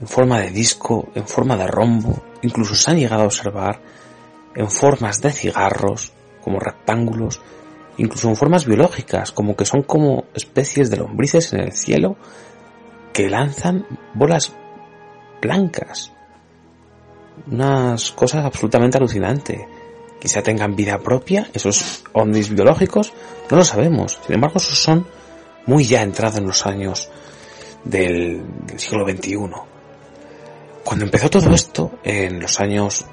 en 0.00 0.08
forma 0.08 0.40
de 0.40 0.50
disco, 0.50 1.08
en 1.14 1.26
forma 1.26 1.56
de 1.56 1.66
rombo, 1.66 2.22
incluso 2.42 2.74
se 2.74 2.90
han 2.90 2.98
llegado 2.98 3.22
a 3.22 3.26
observar 3.26 3.80
en 4.54 4.70
formas 4.70 5.20
de 5.20 5.32
cigarros, 5.32 6.12
como 6.44 6.60
rectángulos, 6.60 7.40
incluso 7.96 8.28
en 8.28 8.36
formas 8.36 8.66
biológicas, 8.66 9.32
como 9.32 9.56
que 9.56 9.64
son 9.64 9.82
como 9.82 10.26
especies 10.34 10.90
de 10.90 10.98
lombrices 10.98 11.52
en 11.52 11.60
el 11.60 11.72
cielo 11.72 12.16
que 13.12 13.30
lanzan 13.30 13.86
bolas 14.12 14.52
blancas. 15.40 16.12
Unas 17.50 18.12
cosas 18.12 18.44
absolutamente 18.44 18.98
alucinantes. 18.98 19.60
Quizá 20.20 20.42
tengan 20.42 20.76
vida 20.76 20.98
propia, 20.98 21.48
esos 21.52 22.04
ovnis 22.12 22.48
biológicos, 22.50 23.12
no 23.50 23.56
lo 23.58 23.64
sabemos. 23.64 24.18
Sin 24.24 24.34
embargo, 24.34 24.58
esos 24.58 24.78
son 24.78 25.06
muy 25.66 25.84
ya 25.84 26.02
entrados 26.02 26.38
en 26.38 26.46
los 26.46 26.66
años 26.66 27.10
del, 27.84 28.42
del 28.66 28.78
siglo 28.78 29.06
XXI. 29.06 29.36
Cuando 30.82 31.04
empezó 31.04 31.30
todo 31.30 31.54
esto, 31.54 31.98
en 32.02 32.40
los 32.40 32.60
años 32.60 33.04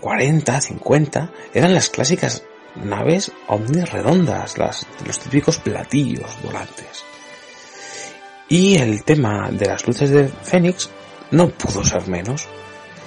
40, 0.00 0.60
50, 0.60 1.32
eran 1.54 1.74
las 1.74 1.88
clásicas 1.88 2.42
naves 2.84 3.32
ovnis 3.48 3.90
redondas, 3.90 4.58
las, 4.58 4.86
los 5.06 5.18
típicos 5.18 5.58
platillos 5.58 6.30
volantes. 6.42 7.04
Y 8.48 8.76
el 8.76 9.02
tema 9.04 9.50
de 9.50 9.66
las 9.66 9.86
luces 9.86 10.10
de 10.10 10.28
Fénix 10.28 10.88
no 11.30 11.48
pudo 11.48 11.84
ser 11.84 12.06
menos. 12.08 12.46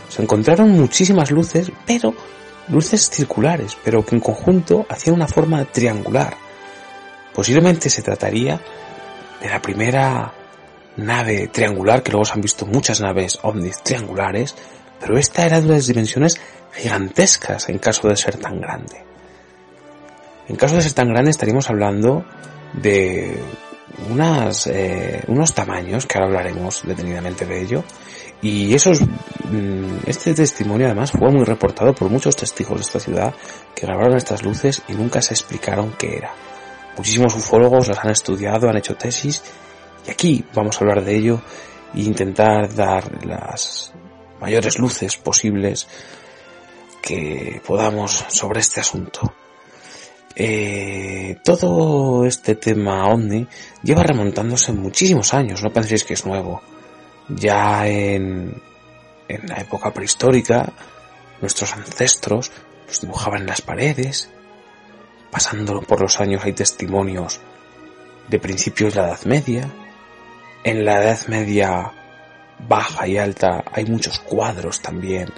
Se 0.10 0.22
encontraron 0.22 0.72
muchísimas 0.72 1.32
luces, 1.32 1.72
pero 1.86 2.14
luces 2.68 3.10
circulares, 3.10 3.78
pero 3.84 4.06
que 4.06 4.16
en 4.16 4.22
conjunto 4.22 4.86
hacían 4.90 5.16
una 5.16 5.28
forma 5.28 5.64
triangular. 5.66 6.36
Posiblemente 7.34 7.90
se 7.90 8.02
trataría 8.02 8.60
de 9.42 9.50
la 9.50 9.62
primera 9.62 10.34
nave 10.98 11.48
triangular, 11.48 12.04
que 12.04 12.12
luego 12.12 12.26
se 12.26 12.34
han 12.34 12.42
visto 12.42 12.66
muchas 12.66 13.00
naves 13.00 13.40
ovnis 13.44 13.82
triangulares, 13.82 14.56
pero 15.00 15.18
esta 15.18 15.46
era 15.46 15.62
de 15.62 15.68
unas 15.68 15.88
dimensiones 15.88 16.40
gigantescas 16.74 17.70
en 17.70 17.80
caso 17.80 18.10
de 18.10 18.18
ser 18.18 18.38
tan 18.38 18.60
grande. 18.60 19.09
En 20.50 20.56
caso 20.56 20.76
de 20.76 20.82
ser 20.82 20.94
tan 20.94 21.10
grande 21.10 21.30
estaríamos 21.30 21.70
hablando 21.70 22.26
de 22.74 23.40
unas, 24.10 24.66
eh, 24.68 25.24
unos 25.28 25.54
tamaños, 25.54 26.08
que 26.08 26.18
ahora 26.18 26.28
hablaremos 26.28 26.82
detenidamente 26.84 27.46
de 27.46 27.62
ello, 27.62 27.84
y 28.42 28.74
esos, 28.74 29.02
mm, 29.02 30.08
este 30.08 30.34
testimonio 30.34 30.88
además 30.88 31.12
fue 31.12 31.30
muy 31.30 31.44
reportado 31.44 31.94
por 31.94 32.10
muchos 32.10 32.36
testigos 32.36 32.78
de 32.78 32.82
esta 32.82 33.00
ciudad 33.00 33.34
que 33.76 33.86
grabaron 33.86 34.18
estas 34.18 34.44
luces 34.44 34.82
y 34.88 34.94
nunca 34.94 35.22
se 35.22 35.36
explicaron 35.36 35.94
qué 36.00 36.18
era. 36.18 36.34
Muchísimos 36.98 37.36
ufólogos 37.36 37.88
las 37.88 38.00
han 38.00 38.12
estudiado, 38.12 38.70
han 38.70 38.78
hecho 38.78 38.96
tesis 38.96 39.44
y 40.08 40.12
aquí 40.12 40.46
vamos 40.54 40.78
a 40.78 40.80
hablar 40.80 41.04
de 41.04 41.16
ello 41.16 41.42
e 41.94 42.02
intentar 42.02 42.74
dar 42.74 43.26
las 43.26 43.94
mayores 44.42 44.80
luces 44.80 45.18
posibles 45.18 45.88
que 47.02 47.62
podamos 47.66 48.26
sobre 48.30 48.62
este 48.62 48.80
asunto. 48.80 49.34
Eh, 50.36 51.38
todo 51.44 52.26
este 52.26 52.56
tema 52.56 53.08
ovni 53.10 53.48
lleva 53.84 54.04
remontándose 54.04 54.72
muchísimos 54.72 55.34
años, 55.34 55.64
no 55.64 55.72
penséis 55.72 56.04
que 56.04 56.14
es 56.14 56.26
nuevo. 56.26 56.62
Ya 57.28 57.88
en, 57.88 58.62
en 59.28 59.48
la 59.48 59.58
época 59.58 59.94
prehistórica, 59.94 60.72
nuestros 61.42 61.74
ancestros 61.74 62.52
los 62.88 63.02
dibujaban 63.02 63.42
en 63.42 63.48
las 63.48 63.62
paredes, 63.62 64.30
pasando 65.32 65.82
por 65.82 66.02
los 66.02 66.20
años 66.20 66.44
hay 66.44 66.54
testimonios 66.54 67.40
de 68.28 68.40
principios 68.40 68.94
de 68.94 69.02
la 69.02 69.08
Edad 69.10 69.26
Media, 69.26 69.70
en 70.64 70.86
la 70.86 71.04
Edad 71.04 71.28
Media 71.28 71.92
baja 72.68 73.08
y 73.08 73.18
alta 73.18 73.64
hay 73.72 73.86
muchos 73.86 74.20
cuadros 74.20 74.82
también 74.82 75.30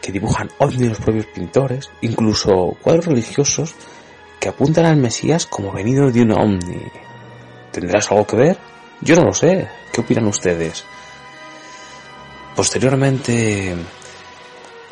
que 0.00 0.12
dibujan 0.12 0.50
ovnis 0.58 0.88
los 0.90 1.00
propios 1.00 1.26
pintores, 1.26 1.90
incluso 2.00 2.76
cuadros 2.82 3.06
religiosos 3.06 3.74
que 4.40 4.48
apuntan 4.48 4.86
al 4.86 4.96
Mesías 4.96 5.46
como 5.46 5.72
venido 5.72 6.10
de 6.10 6.22
un 6.22 6.32
ovni. 6.32 6.82
¿Tendrás 7.72 8.10
algo 8.10 8.26
que 8.26 8.36
ver? 8.36 8.58
Yo 9.00 9.16
no 9.16 9.24
lo 9.24 9.34
sé. 9.34 9.68
¿Qué 9.92 10.00
opinan 10.00 10.26
ustedes? 10.26 10.84
Posteriormente 12.54 13.76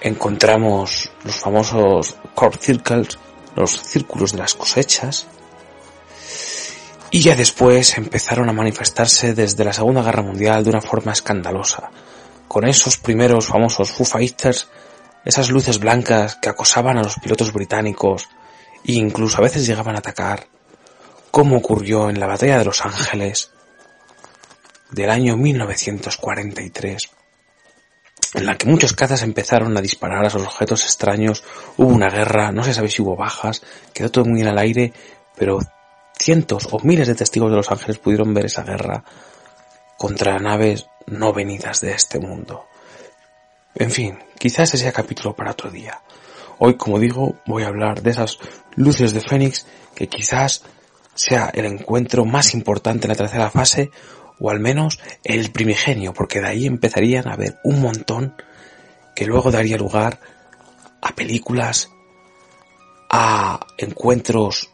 encontramos 0.01 1.11
los 1.25 1.37
famosos 1.37 2.17
crop 2.35 2.57
circles, 2.57 3.19
los 3.57 3.71
círculos 3.71 4.33
de 4.33 4.39
las 4.39 4.55
cosechas, 4.55 5.27
y 7.11 7.21
ya 7.21 7.37
después 7.37 7.97
empezaron 7.97 8.49
a 8.49 8.53
manifestarse 8.53 9.35
desde 9.35 9.65
la 9.65 9.73
Segunda 9.73 10.03
Guerra 10.03 10.23
Mundial 10.23 10.65
de 10.65 10.71
una 10.71 10.81
forma 10.81 11.13
escandalosa, 11.13 11.91
con 12.49 12.67
esos 12.67 12.99
primeros 12.99 13.47
famosos 13.47 13.93
Foo 13.93 14.05
Fighters, 14.05 14.69
esas 15.25 15.49
luces 15.49 15.79
blancas 15.79 16.35
que 16.35 16.49
acosaban 16.49 16.99
a 16.99 17.03
los 17.03 17.15
pilotos 17.21 17.53
británicos 17.53 18.29
incluso 18.85 19.39
a 19.39 19.43
veces 19.43 19.67
llegaban 19.67 19.97
a 19.97 20.01
atacar, 20.01 20.47
como 21.31 21.57
ocurrió 21.57 22.11
en 22.11 22.21
la 22.21 22.27
Batalla 22.27 22.59
de 22.59 22.65
Los 22.65 22.85
Ángeles 22.85 23.51
del 24.91 25.11
año 25.11 25.37
1943, 25.37 27.11
en 28.35 28.47
la 28.47 28.57
que 28.57 28.69
muchos 28.69 28.93
cazas 28.93 29.23
empezaron 29.23 29.77
a 29.77 29.81
disparar 29.81 30.25
a 30.25 30.29
esos 30.29 30.43
objetos 30.43 30.85
extraños, 30.85 31.43
hubo 31.77 31.89
una 31.89 32.11
guerra, 32.11 32.53
no 32.53 32.63
se 32.63 32.75
sabe 32.75 32.89
si 32.89 33.03
hubo 33.03 33.17
bajas, 33.17 33.63
quedó 33.93 34.11
todo 34.11 34.25
muy 34.25 34.43
en 34.43 34.49
el 34.49 34.59
aire, 34.59 34.93
pero 35.37 35.59
cientos 36.19 36.69
o 36.71 36.79
miles 36.81 37.09
de 37.09 37.15
testigos 37.15 37.51
de 37.51 37.57
los 37.57 37.71
ángeles 37.71 37.99
pudieron 37.99 38.35
ver 38.35 38.47
esa 38.47 38.63
guerra 38.63 39.05
contra 39.97 40.39
naves 40.39 40.87
no 41.07 41.33
venidas 41.33 41.81
de 41.81 41.93
este 41.93 42.19
mundo. 42.19 42.67
En 43.75 43.91
fin, 43.91 44.19
quizás 44.39 44.69
ese 44.69 44.85
sea 44.85 44.93
capítulo 44.93 45.35
para 45.35 45.53
otro 45.53 45.71
día. 45.71 46.01
Hoy, 46.59 46.77
como 46.77 46.99
digo, 46.99 47.35
voy 47.47 47.65
a 47.65 47.69
hablar 47.69 48.03
de 48.03 48.11
esas 48.11 48.39
luces 48.77 49.13
de 49.13 49.21
Fénix 49.21 49.67
que 49.95 50.09
quizás 50.09 50.63
sea 51.15 51.51
el 51.55 51.67
encuentro 51.67 52.25
más 52.25 52.55
importante 52.55 53.07
en 53.07 53.11
la 53.11 53.17
tercera 53.17 53.51
fase 53.51 53.91
o 54.41 54.51
al 54.51 54.61
menos 54.61 54.99
el 55.23 55.53
primigenio, 55.53 56.13
porque 56.13 56.41
de 56.41 56.49
ahí 56.49 56.67
empezarían 56.67 57.29
a 57.29 57.35
haber 57.35 57.59
un 57.65 57.81
montón 57.81 58.35
que 59.15 59.27
luego 59.27 59.51
daría 59.51 59.77
lugar 59.77 60.21
a 61.01 61.15
películas, 61.15 61.91
a 63.11 63.61
encuentros 63.79 64.71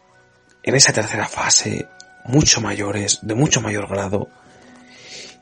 en 0.62 0.74
esa 0.74 0.92
tercera 0.92 1.26
fase 1.26 1.88
mucho 2.24 2.60
mayores, 2.60 3.18
de 3.22 3.34
mucho 3.34 3.60
mayor 3.60 3.88
grado. 3.88 4.28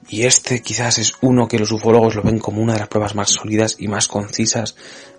Y 0.09 0.25
este 0.25 0.63
quizás 0.63 0.99
es 0.99 1.13
uno 1.21 1.47
que 1.47 1.59
los 1.59 1.71
ufólogos 1.71 2.15
lo 2.15 2.23
ven 2.23 2.39
como 2.39 2.63
una 2.63 2.73
de 2.73 2.81
las 2.81 2.89
pruebas 2.89 3.15
más 3.15 3.31
sólidas 3.31 3.77
y 3.79 3.89
más 3.89 4.09
concisas 4.09 4.75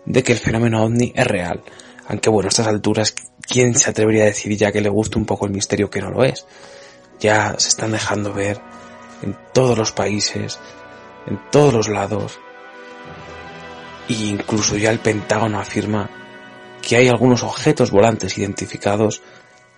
de 0.05 0.23
que 0.23 0.33
el 0.33 0.39
fenómeno 0.39 0.83
ovni 0.83 1.13
es 1.15 1.27
real. 1.27 1.63
Aunque 2.07 2.29
bueno, 2.29 2.47
a 2.47 2.49
estas 2.49 2.67
alturas, 2.67 3.13
¿quién 3.49 3.75
se 3.75 3.89
atrevería 3.89 4.23
a 4.23 4.27
decir 4.27 4.55
ya 4.55 4.71
que 4.71 4.79
le 4.79 4.89
gusta 4.89 5.17
un 5.17 5.25
poco 5.25 5.45
el 5.45 5.51
misterio 5.51 5.89
que 5.89 6.01
no 6.01 6.11
lo 6.11 6.23
es? 6.23 6.45
Ya 7.19 7.55
se 7.57 7.69
están 7.69 7.91
dejando 7.91 8.31
ver 8.31 8.61
en 9.23 9.37
todos 9.53 9.77
los 9.77 9.91
países, 9.91 10.59
en 11.27 11.39
todos 11.51 11.73
los 11.73 11.89
lados. 11.89 12.39
E 14.07 14.13
incluso 14.13 14.77
ya 14.77 14.91
el 14.91 14.99
Pentágono 14.99 15.59
afirma 15.59 16.09
que 16.81 16.95
hay 16.95 17.09
algunos 17.09 17.43
objetos 17.43 17.91
volantes 17.91 18.37
identificados 18.37 19.21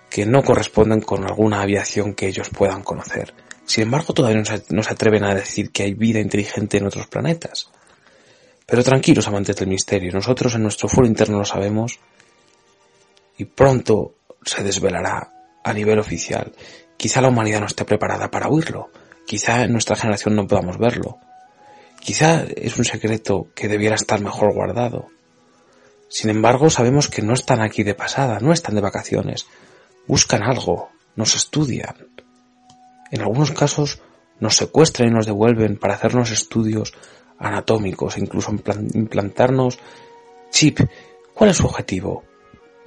que 0.08 0.26
no 0.26 0.42
corresponden 0.42 1.00
con 1.00 1.24
alguna 1.24 1.62
aviación 1.62 2.14
que 2.14 2.28
ellos 2.28 2.50
puedan 2.50 2.82
conocer. 2.82 3.34
Sin 3.64 3.84
embargo, 3.84 4.12
todavía 4.12 4.42
no 4.70 4.82
se, 4.82 4.92
atreven 4.92 5.24
a 5.24 5.34
decir 5.34 5.70
que 5.70 5.84
hay 5.84 5.94
vida 5.94 6.20
inteligente 6.20 6.76
en 6.76 6.86
otros 6.86 7.06
planetas. 7.06 7.70
Pero 8.66 8.84
tranquilos, 8.84 9.26
amantes 9.26 9.56
del 9.56 9.68
misterio, 9.68 10.12
nosotros 10.12 10.54
en 10.54 10.62
nuestro 10.62 10.88
foro 10.88 11.06
interno 11.06 11.38
lo 11.38 11.44
sabemos 11.44 11.98
y 13.42 13.44
pronto 13.44 14.14
se 14.44 14.62
desvelará 14.62 15.32
a 15.64 15.72
nivel 15.72 15.98
oficial. 15.98 16.52
Quizá 16.96 17.20
la 17.20 17.28
humanidad 17.28 17.60
no 17.60 17.66
esté 17.66 17.84
preparada 17.84 18.30
para 18.30 18.48
oírlo, 18.48 18.90
quizá 19.26 19.64
en 19.64 19.72
nuestra 19.72 19.96
generación 19.96 20.36
no 20.36 20.46
podamos 20.46 20.78
verlo, 20.78 21.18
quizá 22.00 22.44
es 22.44 22.78
un 22.78 22.84
secreto 22.84 23.48
que 23.56 23.66
debiera 23.66 23.96
estar 23.96 24.20
mejor 24.20 24.54
guardado. 24.54 25.08
Sin 26.08 26.30
embargo, 26.30 26.70
sabemos 26.70 27.08
que 27.08 27.22
no 27.22 27.34
están 27.34 27.60
aquí 27.60 27.82
de 27.82 27.94
pasada, 27.94 28.38
no 28.38 28.52
están 28.52 28.76
de 28.76 28.80
vacaciones, 28.80 29.46
buscan 30.06 30.42
algo, 30.44 30.90
nos 31.16 31.34
estudian. 31.34 31.96
En 33.10 33.22
algunos 33.22 33.50
casos 33.50 34.02
nos 34.38 34.56
secuestran 34.56 35.08
y 35.08 35.12
nos 35.12 35.26
devuelven 35.26 35.78
para 35.78 35.94
hacernos 35.94 36.30
estudios 36.30 36.94
anatómicos, 37.38 38.18
incluso 38.18 38.52
implantarnos 38.52 39.80
chip. 40.50 40.78
¿Cuál 41.34 41.50
es 41.50 41.56
su 41.56 41.66
objetivo? 41.66 42.22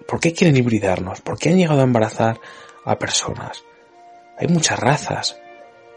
¿Por 0.07 0.19
qué 0.19 0.33
quieren 0.33 0.57
hibridarnos? 0.57 1.21
¿Por 1.21 1.37
qué 1.37 1.49
han 1.49 1.57
llegado 1.57 1.81
a 1.81 1.85
embarazar 1.85 2.39
a 2.83 2.97
personas? 2.97 3.63
Hay 4.37 4.47
muchas 4.47 4.79
razas, 4.79 5.37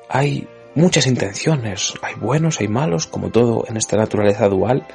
hay 0.09 0.49
muchas 0.75 1.07
intenciones, 1.07 1.95
hay 2.03 2.15
buenos, 2.15 2.61
hay 2.61 2.69
malos, 2.69 3.07
como 3.07 3.31
todo 3.31 3.65
en 3.69 3.77
esta 3.77 3.97
naturaleza 3.97 4.49
dual. 4.49 4.87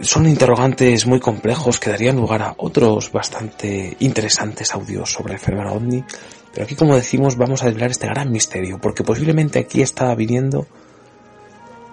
Son 0.00 0.26
interrogantes 0.26 1.06
muy 1.06 1.20
complejos 1.20 1.78
que 1.78 1.90
darían 1.90 2.16
lugar 2.16 2.42
a 2.42 2.54
otros 2.56 3.10
bastante 3.12 3.96
interesantes 3.98 4.74
audios 4.74 5.12
sobre 5.12 5.34
el 5.34 5.40
fenómeno 5.40 5.74
ovni, 5.74 6.04
pero 6.52 6.64
aquí 6.64 6.74
como 6.74 6.94
decimos 6.96 7.36
vamos 7.36 7.62
a 7.62 7.66
desvelar 7.66 7.90
este 7.90 8.06
gran 8.06 8.30
misterio, 8.30 8.78
porque 8.78 9.04
posiblemente 9.04 9.58
aquí 9.58 9.82
estaba 9.82 10.14
viniendo 10.14 10.66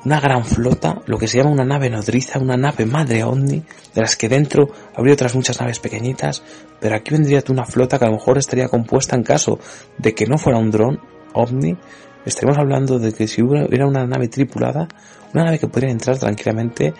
una 0.06 0.20
gran 0.20 0.44
flota, 0.44 1.02
lo 1.06 1.18
que 1.18 1.28
se 1.28 1.38
llama 1.38 1.52
una 1.52 1.66
nave 1.66 1.90
nodriza, 1.90 2.40
una 2.40 2.58
nave 2.58 2.86
madre 2.86 3.24
ovni, 3.24 3.64
de 3.94 4.02
las 4.02 4.16
que 4.16 4.28
dentro 4.28 4.70
habría 4.96 5.14
otras 5.14 5.36
muchas 5.36 5.60
naves 5.60 5.80
pequeñitas, 5.80 6.44
pero 6.80 6.96
aquí 6.96 7.12
vendría 7.12 7.44
una 7.50 7.66
flota 7.66 7.98
que 7.98 8.06
a 8.06 8.10
lo 8.10 8.16
mejor 8.16 8.38
estaría 8.38 8.68
compuesta 8.68 9.16
en 9.16 9.24
caso 9.24 9.60
de 9.98 10.14
que 10.14 10.26
no 10.26 10.38
fuera 10.38 10.60
un 10.60 10.72
dron 10.72 11.00
ovni, 11.34 11.78
estaríamos 12.26 12.58
hablando 12.58 13.00
de 13.00 13.14
que 13.14 13.28
si 13.28 13.42
hubiera 13.42 13.88
una 13.88 14.06
nave 14.06 14.28
tripulada, 14.28 14.88
una 15.34 15.46
nave 15.46 15.60
que 15.60 15.68
podría 15.68 15.92
entrar 15.92 16.18
tranquilamente 16.18 16.94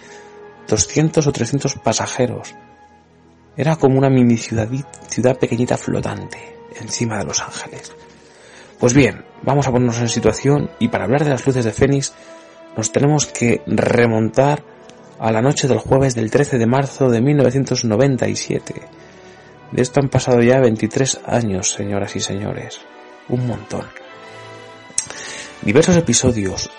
200 0.68 1.28
o 1.28 1.32
300 1.32 1.76
pasajeros. 1.76 2.56
Era 3.56 3.76
como 3.76 4.00
una 4.00 4.10
mini 4.10 4.38
ciudad, 4.38 4.68
ciudad 5.08 5.38
pequeñita 5.38 5.78
flotante 5.78 6.40
encima 6.82 7.20
de 7.20 7.26
Los 7.26 7.42
Ángeles. 7.42 7.92
Pues 8.80 8.94
bien, 8.94 9.24
vamos 9.44 9.68
a 9.68 9.72
ponernos 9.72 10.00
en 10.00 10.10
situación 10.10 10.72
y 10.80 10.88
para 10.88 11.04
hablar 11.04 11.24
de 11.24 11.30
las 11.30 11.46
luces 11.46 11.64
de 11.64 11.72
Fénix 11.72 12.14
nos 12.76 12.92
tenemos 12.92 13.26
que 13.26 13.62
remontar 13.68 14.64
a 15.20 15.32
la 15.32 15.42
noche 15.42 15.68
del 15.68 15.78
jueves 15.78 16.16
del 16.16 16.32
13 16.32 16.58
de 16.58 16.66
marzo 16.66 17.10
de 17.10 17.22
1997. 17.22 18.74
De 19.72 19.82
esto 19.82 20.00
han 20.00 20.10
pasado 20.10 20.42
ya 20.42 20.60
23 20.60 21.22
años, 21.26 21.72
señoras 21.72 22.16
y 22.16 22.20
señores. 22.20 22.82
Un 23.30 23.48
montón. 23.48 23.86
Diversos 25.62 25.96
episodios 25.96 26.70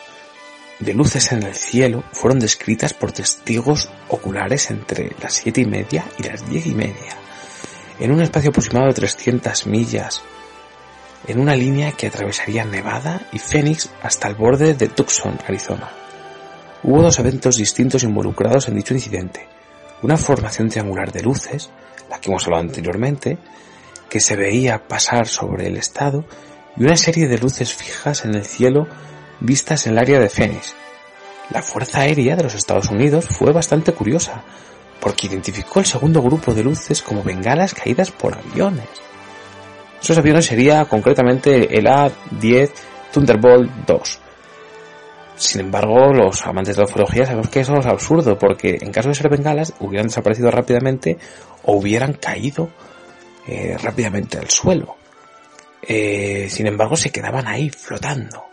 de 0.80 0.92
luces 0.92 1.32
en 1.32 1.42
el 1.42 1.55
cielo 1.55 2.05
fueron 2.12 2.38
descritas 2.38 2.92
por 2.92 3.12
testigos 3.12 3.90
oculares 4.09 4.70
entre 4.70 5.12
las 5.22 5.34
siete 5.34 5.62
y 5.62 5.66
media 5.66 6.05
y 6.18 6.24
las 6.24 6.49
diez 6.49 6.66
y 6.66 6.74
media, 6.74 7.16
en 7.99 8.12
un 8.12 8.20
espacio 8.20 8.51
aproximado 8.51 8.88
de 8.88 8.95
300 8.95 9.66
millas 9.66 10.22
en 11.26 11.40
una 11.40 11.56
línea 11.56 11.92
que 11.92 12.08
atravesaría 12.08 12.64
Nevada 12.64 13.28
y 13.32 13.38
Phoenix 13.38 13.90
hasta 14.02 14.28
el 14.28 14.34
borde 14.34 14.74
de 14.74 14.88
Tucson, 14.88 15.38
Arizona. 15.46 15.90
Hubo 16.82 17.02
dos 17.02 17.18
eventos 17.18 17.56
distintos 17.56 18.02
involucrados 18.02 18.68
en 18.68 18.76
dicho 18.76 18.92
incidente. 18.92 19.48
Una 20.02 20.16
formación 20.18 20.68
triangular 20.68 21.12
de 21.12 21.22
luces, 21.22 21.70
la 22.10 22.20
que 22.20 22.30
hemos 22.30 22.44
hablado 22.44 22.64
anteriormente, 22.64 23.38
que 24.10 24.20
se 24.20 24.36
veía 24.36 24.86
pasar 24.86 25.26
sobre 25.26 25.66
el 25.66 25.78
estado, 25.78 26.26
y 26.76 26.84
una 26.84 26.96
serie 26.96 27.26
de 27.26 27.38
luces 27.38 27.72
fijas 27.72 28.24
en 28.24 28.34
el 28.34 28.44
cielo 28.44 28.86
vistas 29.40 29.86
en 29.86 29.92
el 29.92 29.98
área 29.98 30.20
de 30.20 30.28
Phoenix. 30.28 30.74
La 31.50 31.62
Fuerza 31.62 32.00
Aérea 32.00 32.36
de 32.36 32.42
los 32.42 32.54
Estados 32.54 32.90
Unidos 32.90 33.26
fue 33.26 33.52
bastante 33.52 33.92
curiosa, 33.92 34.44
porque 35.00 35.26
identificó 35.26 35.80
el 35.80 35.86
segundo 35.86 36.22
grupo 36.22 36.54
de 36.54 36.64
luces 36.64 37.02
como 37.02 37.22
bengalas 37.22 37.74
caídas 37.74 38.10
por 38.10 38.36
aviones. 38.36 38.88
Esos 40.05 40.18
aviones 40.18 40.44
sería 40.44 40.84
concretamente 40.84 41.78
el 41.78 41.86
A-10 41.86 42.70
Thunderbolt 43.11 43.70
2. 43.86 44.18
Sin 45.34 45.62
embargo, 45.62 46.12
los 46.12 46.46
amantes 46.46 46.76
de 46.76 46.82
la 46.82 46.88
ufología 46.88 47.24
sabemos 47.24 47.48
que 47.48 47.61
eso 47.61 47.74
es 47.78 47.86
absurdo, 47.86 48.38
porque 48.38 48.76
en 48.82 48.92
caso 48.92 49.09
de 49.09 49.14
ser 49.14 49.30
bengalas 49.30 49.72
hubieran 49.80 50.09
desaparecido 50.09 50.50
rápidamente 50.50 51.16
o 51.62 51.76
hubieran 51.76 52.12
caído 52.12 52.68
eh, 53.46 53.78
rápidamente 53.82 54.36
al 54.36 54.50
suelo. 54.50 54.94
Eh, 55.80 56.48
sin 56.50 56.66
embargo, 56.66 56.96
se 56.96 57.09
quedaban 57.09 57.46
ahí 57.46 57.70
flotando. 57.70 58.44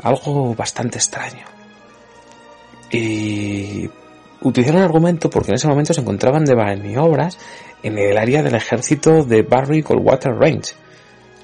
Algo 0.00 0.54
bastante 0.54 0.98
extraño. 0.98 1.46
Y 2.92 3.90
utilizaron 4.42 4.82
el 4.82 4.86
argumento 4.86 5.28
porque 5.28 5.50
en 5.50 5.56
ese 5.56 5.66
momento 5.66 5.94
se 5.94 6.00
encontraban 6.00 6.44
de 6.44 6.54
maniobras 6.54 7.38
en 7.82 7.98
el 7.98 8.16
área 8.18 8.42
del 8.42 8.54
ejército 8.54 9.24
de 9.24 9.42
Barry 9.42 9.82
Goldwater 9.82 10.32
Range, 10.32 10.74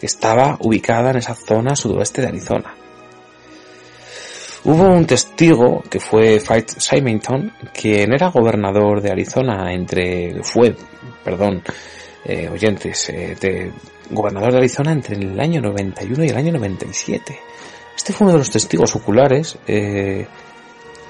que 0.00 0.06
estaba 0.06 0.56
ubicada 0.60 1.10
en 1.10 1.18
esa 1.18 1.34
zona 1.34 1.74
sudoeste 1.76 2.22
de 2.22 2.28
Arizona. 2.28 2.74
Hubo 4.64 4.82
un 4.82 5.06
testigo 5.06 5.82
que 5.88 6.00
fue 6.00 6.40
Fight 6.40 6.68
Symington, 6.68 7.52
quien 7.72 8.12
era 8.12 8.30
gobernador 8.30 9.00
de 9.00 9.12
Arizona 9.12 9.72
entre, 9.72 10.42
fue, 10.42 10.74
perdón, 11.24 11.62
eh, 12.24 12.48
oyentes, 12.48 13.08
eh, 13.10 13.36
de, 13.40 13.70
gobernador 14.10 14.52
de 14.52 14.58
Arizona 14.58 14.92
entre 14.92 15.16
el 15.16 15.38
año 15.38 15.60
91 15.60 16.24
y 16.24 16.28
el 16.28 16.36
año 16.36 16.52
97. 16.52 17.38
Este 17.96 18.12
fue 18.12 18.26
uno 18.26 18.32
de 18.34 18.40
los 18.40 18.50
testigos 18.50 18.94
oculares 18.96 19.56
eh, 19.66 20.26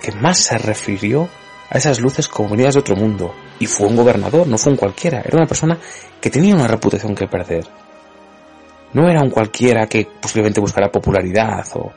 que 0.03 0.13
más 0.13 0.39
se 0.39 0.59
refirió 0.59 1.29
a 1.71 1.79
esas 1.79 2.01
luces 2.01 2.29
como 2.29 2.51
venidas 2.51 2.75
de 2.75 2.81
otro 2.81 2.97
mundo. 2.97 3.35
Y 3.59 3.67
fue 3.67 3.87
un 3.87 3.97
gobernador, 3.97 4.47
no 4.47 4.59
fue 4.59 4.73
un 4.73 4.79
cualquiera, 4.79 5.21
era 5.21 5.37
una 5.37 5.47
persona 5.47 5.79
que 6.21 6.31
tenía 6.31 6.55
una 6.55 6.69
reputación 6.69 7.15
que 7.15 7.27
perder. 7.27 7.67
No 8.93 9.09
era 9.09 9.23
un 9.23 9.31
cualquiera 9.31 9.87
que 9.87 10.07
posiblemente 10.21 10.61
buscara 10.61 10.91
popularidad 10.91 11.67
o, 11.75 11.93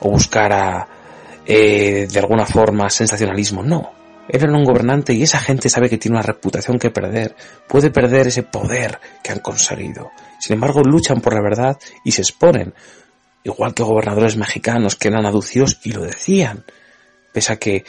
o 0.00 0.10
buscara 0.10 0.86
eh, 1.46 2.06
de 2.10 2.18
alguna 2.18 2.46
forma 2.46 2.88
sensacionalismo, 2.88 3.62
no. 3.62 3.92
Era 4.26 4.50
un 4.50 4.64
gobernante 4.64 5.12
y 5.12 5.22
esa 5.22 5.38
gente 5.38 5.68
sabe 5.68 5.90
que 5.90 5.98
tiene 5.98 6.16
una 6.16 6.22
reputación 6.22 6.78
que 6.78 6.90
perder, 6.90 7.36
puede 7.68 7.90
perder 7.90 8.28
ese 8.28 8.42
poder 8.42 8.98
que 9.22 9.32
han 9.32 9.40
conseguido. 9.40 10.10
Sin 10.40 10.54
embargo, 10.54 10.82
luchan 10.82 11.20
por 11.20 11.34
la 11.34 11.42
verdad 11.42 11.78
y 12.04 12.12
se 12.12 12.22
exponen, 12.22 12.72
igual 13.42 13.74
que 13.74 13.82
gobernadores 13.82 14.38
mexicanos 14.38 14.96
que 14.96 15.08
eran 15.08 15.26
aducidos 15.26 15.78
y 15.84 15.92
lo 15.92 16.02
decían, 16.02 16.64
pese 17.32 17.52
a 17.52 17.56
que 17.56 17.84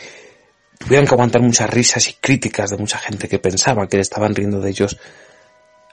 tuvieran 0.78 1.08
que 1.08 1.14
aguantar 1.14 1.42
muchas 1.42 1.70
risas 1.70 2.08
y 2.10 2.14
críticas 2.14 2.70
de 2.70 2.78
mucha 2.78 2.98
gente 2.98 3.28
que 3.28 3.40
pensaba 3.40 3.88
que 3.88 3.98
le 3.98 4.02
estaban 4.02 4.36
riendo 4.36 4.60
de 4.60 4.70
ellos, 4.70 4.98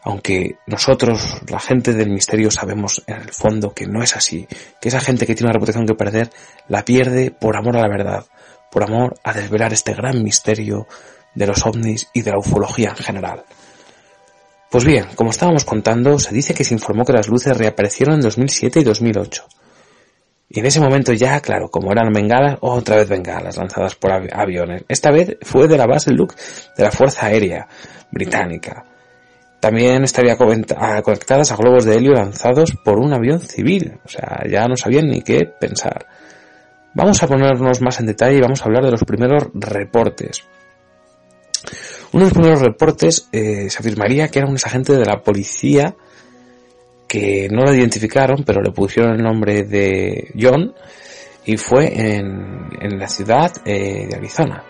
aunque 0.02 0.56
nosotros, 0.66 1.40
la 1.48 1.60
gente 1.60 1.92
del 1.92 2.10
misterio, 2.10 2.50
sabemos 2.50 3.02
en 3.06 3.16
el 3.16 3.32
fondo 3.32 3.72
que 3.72 3.86
no 3.86 4.02
es 4.02 4.16
así, 4.16 4.48
que 4.80 4.88
esa 4.88 5.00
gente 5.00 5.26
que 5.26 5.34
tiene 5.34 5.48
una 5.48 5.54
reputación 5.54 5.86
que 5.86 5.94
perder 5.94 6.30
la 6.68 6.84
pierde 6.84 7.30
por 7.30 7.56
amor 7.56 7.76
a 7.76 7.82
la 7.82 7.88
verdad, 7.88 8.24
por 8.70 8.82
amor 8.82 9.14
a 9.22 9.32
desvelar 9.32 9.72
este 9.72 9.94
gran 9.94 10.22
misterio 10.22 10.88
de 11.34 11.46
los 11.46 11.64
ovnis 11.64 12.08
y 12.12 12.22
de 12.22 12.32
la 12.32 12.38
ufología 12.38 12.90
en 12.90 12.96
general. 12.96 13.44
Pues 14.70 14.84
bien, 14.84 15.06
como 15.14 15.30
estábamos 15.30 15.64
contando, 15.64 16.18
se 16.18 16.34
dice 16.34 16.54
que 16.54 16.64
se 16.64 16.74
informó 16.74 17.04
que 17.04 17.12
las 17.12 17.28
luces 17.28 17.56
reaparecieron 17.56 18.16
en 18.16 18.22
2007 18.22 18.80
y 18.80 18.84
2008. 18.84 19.46
Y 20.54 20.60
en 20.60 20.66
ese 20.66 20.80
momento 20.80 21.14
ya, 21.14 21.40
claro, 21.40 21.70
como 21.70 21.92
eran 21.92 22.12
bengalas, 22.12 22.58
otra 22.60 22.96
vez 22.96 23.08
bengalas 23.08 23.56
lanzadas 23.56 23.94
por 23.94 24.12
aviones. 24.12 24.84
Esta 24.86 25.10
vez 25.10 25.38
fue 25.40 25.66
de 25.66 25.78
la 25.78 25.86
base 25.86 26.12
Luke 26.12 26.34
de 26.76 26.84
la 26.84 26.90
Fuerza 26.90 27.24
Aérea 27.24 27.66
Británica. 28.10 28.84
También 29.60 30.04
estaría 30.04 30.36
conectadas 30.36 31.52
a 31.52 31.56
globos 31.56 31.86
de 31.86 31.96
helio 31.96 32.12
lanzados 32.12 32.76
por 32.84 32.98
un 32.98 33.14
avión 33.14 33.40
civil. 33.40 33.98
O 34.04 34.08
sea, 34.10 34.42
ya 34.46 34.68
no 34.68 34.76
sabían 34.76 35.08
ni 35.08 35.22
qué 35.22 35.46
pensar. 35.58 36.04
Vamos 36.92 37.22
a 37.22 37.28
ponernos 37.28 37.80
más 37.80 37.98
en 38.00 38.06
detalle 38.06 38.36
y 38.36 38.42
vamos 38.42 38.60
a 38.60 38.66
hablar 38.66 38.84
de 38.84 38.90
los 38.90 39.04
primeros 39.04 39.44
reportes. 39.54 40.44
Uno 42.12 42.24
de 42.24 42.30
los 42.30 42.34
primeros 42.34 42.60
reportes 42.60 43.26
eh, 43.32 43.70
se 43.70 43.78
afirmaría 43.78 44.28
que 44.28 44.40
era 44.40 44.48
un 44.48 44.56
agente 44.56 44.92
de 44.92 45.06
la 45.06 45.22
policía 45.22 45.96
que 47.12 47.46
no 47.50 47.64
lo 47.64 47.74
identificaron, 47.74 48.42
pero 48.42 48.62
le 48.62 48.70
pusieron 48.70 49.12
el 49.12 49.22
nombre 49.22 49.64
de 49.64 50.32
John 50.34 50.72
y 51.44 51.58
fue 51.58 52.16
en, 52.16 52.70
en 52.80 52.98
la 52.98 53.06
ciudad 53.06 53.52
eh, 53.66 54.06
de 54.08 54.16
Arizona, 54.16 54.64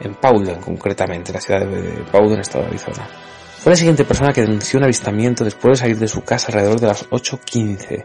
en 0.00 0.14
Paulden 0.14 0.60
concretamente, 0.60 1.32
la 1.32 1.40
ciudad 1.40 1.66
de 1.66 2.04
Paulden, 2.12 2.38
estado 2.38 2.66
de 2.66 2.70
Arizona. 2.70 3.08
Fue 3.58 3.72
la 3.72 3.76
siguiente 3.76 4.04
persona 4.04 4.32
que 4.32 4.42
denunció 4.42 4.78
un 4.78 4.84
avistamiento 4.84 5.42
después 5.42 5.72
de 5.72 5.82
salir 5.82 5.98
de 5.98 6.06
su 6.06 6.22
casa 6.22 6.52
alrededor 6.52 6.78
de 6.78 6.86
las 6.86 7.10
8.15, 7.10 8.04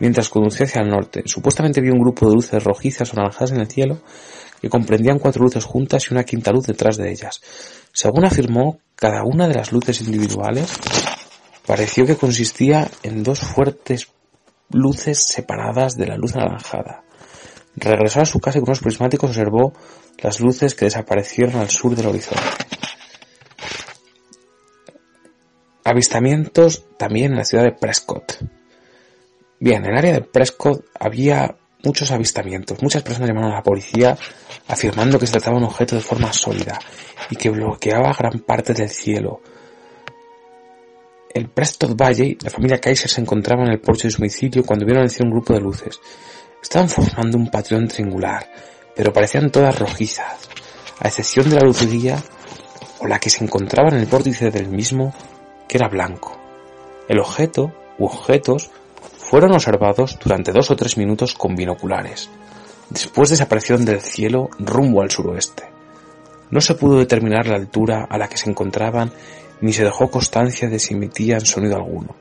mientras 0.00 0.28
conducía 0.28 0.66
hacia 0.66 0.82
el 0.82 0.88
norte. 0.88 1.22
Supuestamente 1.26 1.80
vio 1.80 1.92
un 1.92 2.00
grupo 2.00 2.28
de 2.28 2.34
luces 2.34 2.64
rojizas 2.64 3.12
o 3.12 3.16
naranjas 3.18 3.52
en 3.52 3.60
el 3.60 3.68
cielo 3.68 3.98
que 4.60 4.68
comprendían 4.68 5.20
cuatro 5.20 5.44
luces 5.44 5.64
juntas 5.64 6.10
y 6.10 6.12
una 6.12 6.24
quinta 6.24 6.50
luz 6.50 6.66
detrás 6.66 6.96
de 6.96 7.08
ellas. 7.08 7.40
Según 7.92 8.24
afirmó, 8.24 8.80
cada 8.96 9.22
una 9.22 9.46
de 9.46 9.54
las 9.54 9.70
luces 9.70 10.00
individuales 10.00 10.72
pareció 11.66 12.06
que 12.06 12.16
consistía 12.16 12.88
en 13.02 13.22
dos 13.22 13.40
fuertes 13.40 14.08
luces 14.70 15.22
separadas 15.24 15.96
de 15.96 16.06
la 16.06 16.16
luz 16.16 16.34
anaranjada. 16.36 17.02
Regresó 17.76 18.20
a 18.20 18.26
su 18.26 18.40
casa 18.40 18.58
y 18.58 18.60
con 18.62 18.70
unos 18.70 18.80
prismáticos 18.80 19.30
observó 19.30 19.74
las 20.18 20.40
luces 20.40 20.74
que 20.74 20.86
desaparecieron 20.86 21.56
al 21.56 21.68
sur 21.68 21.94
del 21.94 22.06
horizonte. 22.06 22.42
Avistamientos 25.84 26.84
también 26.96 27.32
en 27.32 27.38
la 27.38 27.44
ciudad 27.44 27.64
de 27.64 27.72
Prescott. 27.72 28.42
Bien, 29.60 29.84
en 29.84 29.92
el 29.92 29.98
área 29.98 30.12
de 30.14 30.20
Prescott 30.22 30.84
había 30.98 31.56
muchos 31.84 32.10
avistamientos. 32.10 32.82
Muchas 32.82 33.02
personas 33.02 33.28
llamaron 33.28 33.52
a 33.52 33.56
la 33.56 33.62
policía 33.62 34.16
afirmando 34.66 35.18
que 35.18 35.26
se 35.26 35.32
trataba 35.32 35.58
de 35.58 35.64
un 35.64 35.70
objeto 35.70 35.94
de 35.94 36.02
forma 36.02 36.32
sólida 36.32 36.78
y 37.30 37.36
que 37.36 37.50
bloqueaba 37.50 38.12
gran 38.18 38.40
parte 38.40 38.74
del 38.74 38.90
cielo. 38.90 39.40
En 41.36 41.50
Prescott 41.50 41.94
Valley, 41.94 42.38
la 42.40 42.48
familia 42.48 42.80
Kaiser 42.80 43.10
se 43.10 43.20
encontraba 43.20 43.62
en 43.62 43.72
el 43.72 43.78
porche 43.78 44.08
de 44.08 44.10
su 44.10 44.22
domicilio 44.22 44.64
cuando 44.64 44.86
vieron 44.86 45.02
encender 45.02 45.26
un 45.26 45.38
grupo 45.38 45.52
de 45.52 45.60
luces. 45.60 46.00
Estaban 46.62 46.88
formando 46.88 47.36
un 47.36 47.50
patrón 47.50 47.88
triangular, 47.88 48.50
pero 48.96 49.12
parecían 49.12 49.50
todas 49.50 49.78
rojizas, 49.78 50.48
a 50.98 51.08
excepción 51.08 51.50
de 51.50 51.56
la 51.56 51.66
luz 51.66 51.86
día 51.90 52.16
o 53.00 53.06
la 53.06 53.18
que 53.18 53.28
se 53.28 53.44
encontraba 53.44 53.90
en 53.90 53.96
el 53.96 54.06
vórtice 54.06 54.50
del 54.50 54.68
mismo, 54.68 55.12
que 55.68 55.76
era 55.76 55.88
blanco. 55.88 56.40
El 57.06 57.20
objeto 57.20 57.70
u 57.98 58.06
objetos 58.06 58.70
fueron 59.18 59.52
observados 59.52 60.18
durante 60.18 60.52
dos 60.52 60.70
o 60.70 60.76
tres 60.76 60.96
minutos 60.96 61.34
con 61.34 61.54
binoculares. 61.54 62.30
Después 62.88 63.28
desaparecieron 63.28 63.84
del 63.84 64.00
cielo 64.00 64.48
rumbo 64.58 65.02
al 65.02 65.10
suroeste. 65.10 65.64
No 66.50 66.62
se 66.62 66.76
pudo 66.76 66.98
determinar 66.98 67.46
la 67.46 67.56
altura 67.56 68.06
a 68.08 68.16
la 68.16 68.26
que 68.26 68.38
se 68.38 68.48
encontraban 68.48 69.12
ni 69.60 69.72
se 69.72 69.84
dejó 69.84 70.10
constancia 70.10 70.68
de 70.68 70.78
si 70.78 70.94
emitían 70.94 71.40
sonido 71.40 71.76
alguno. 71.76 72.14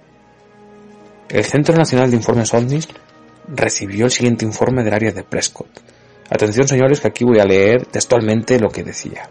El 1.29 1.43
Centro 1.43 1.75
Nacional 1.75 2.09
de 2.09 2.17
Informes 2.17 2.53
OVNIs 2.53 2.87
recibió 3.47 4.05
el 4.05 4.11
siguiente 4.11 4.45
informe 4.45 4.83
del 4.83 4.93
área 4.93 5.11
de 5.11 5.23
Prescott. 5.23 5.81
Atención 6.29 6.67
señores 6.67 6.99
que 6.99 7.07
aquí 7.07 7.23
voy 7.23 7.39
a 7.39 7.45
leer 7.45 7.85
textualmente 7.85 8.59
lo 8.59 8.69
que 8.69 8.83
decía. 8.83 9.29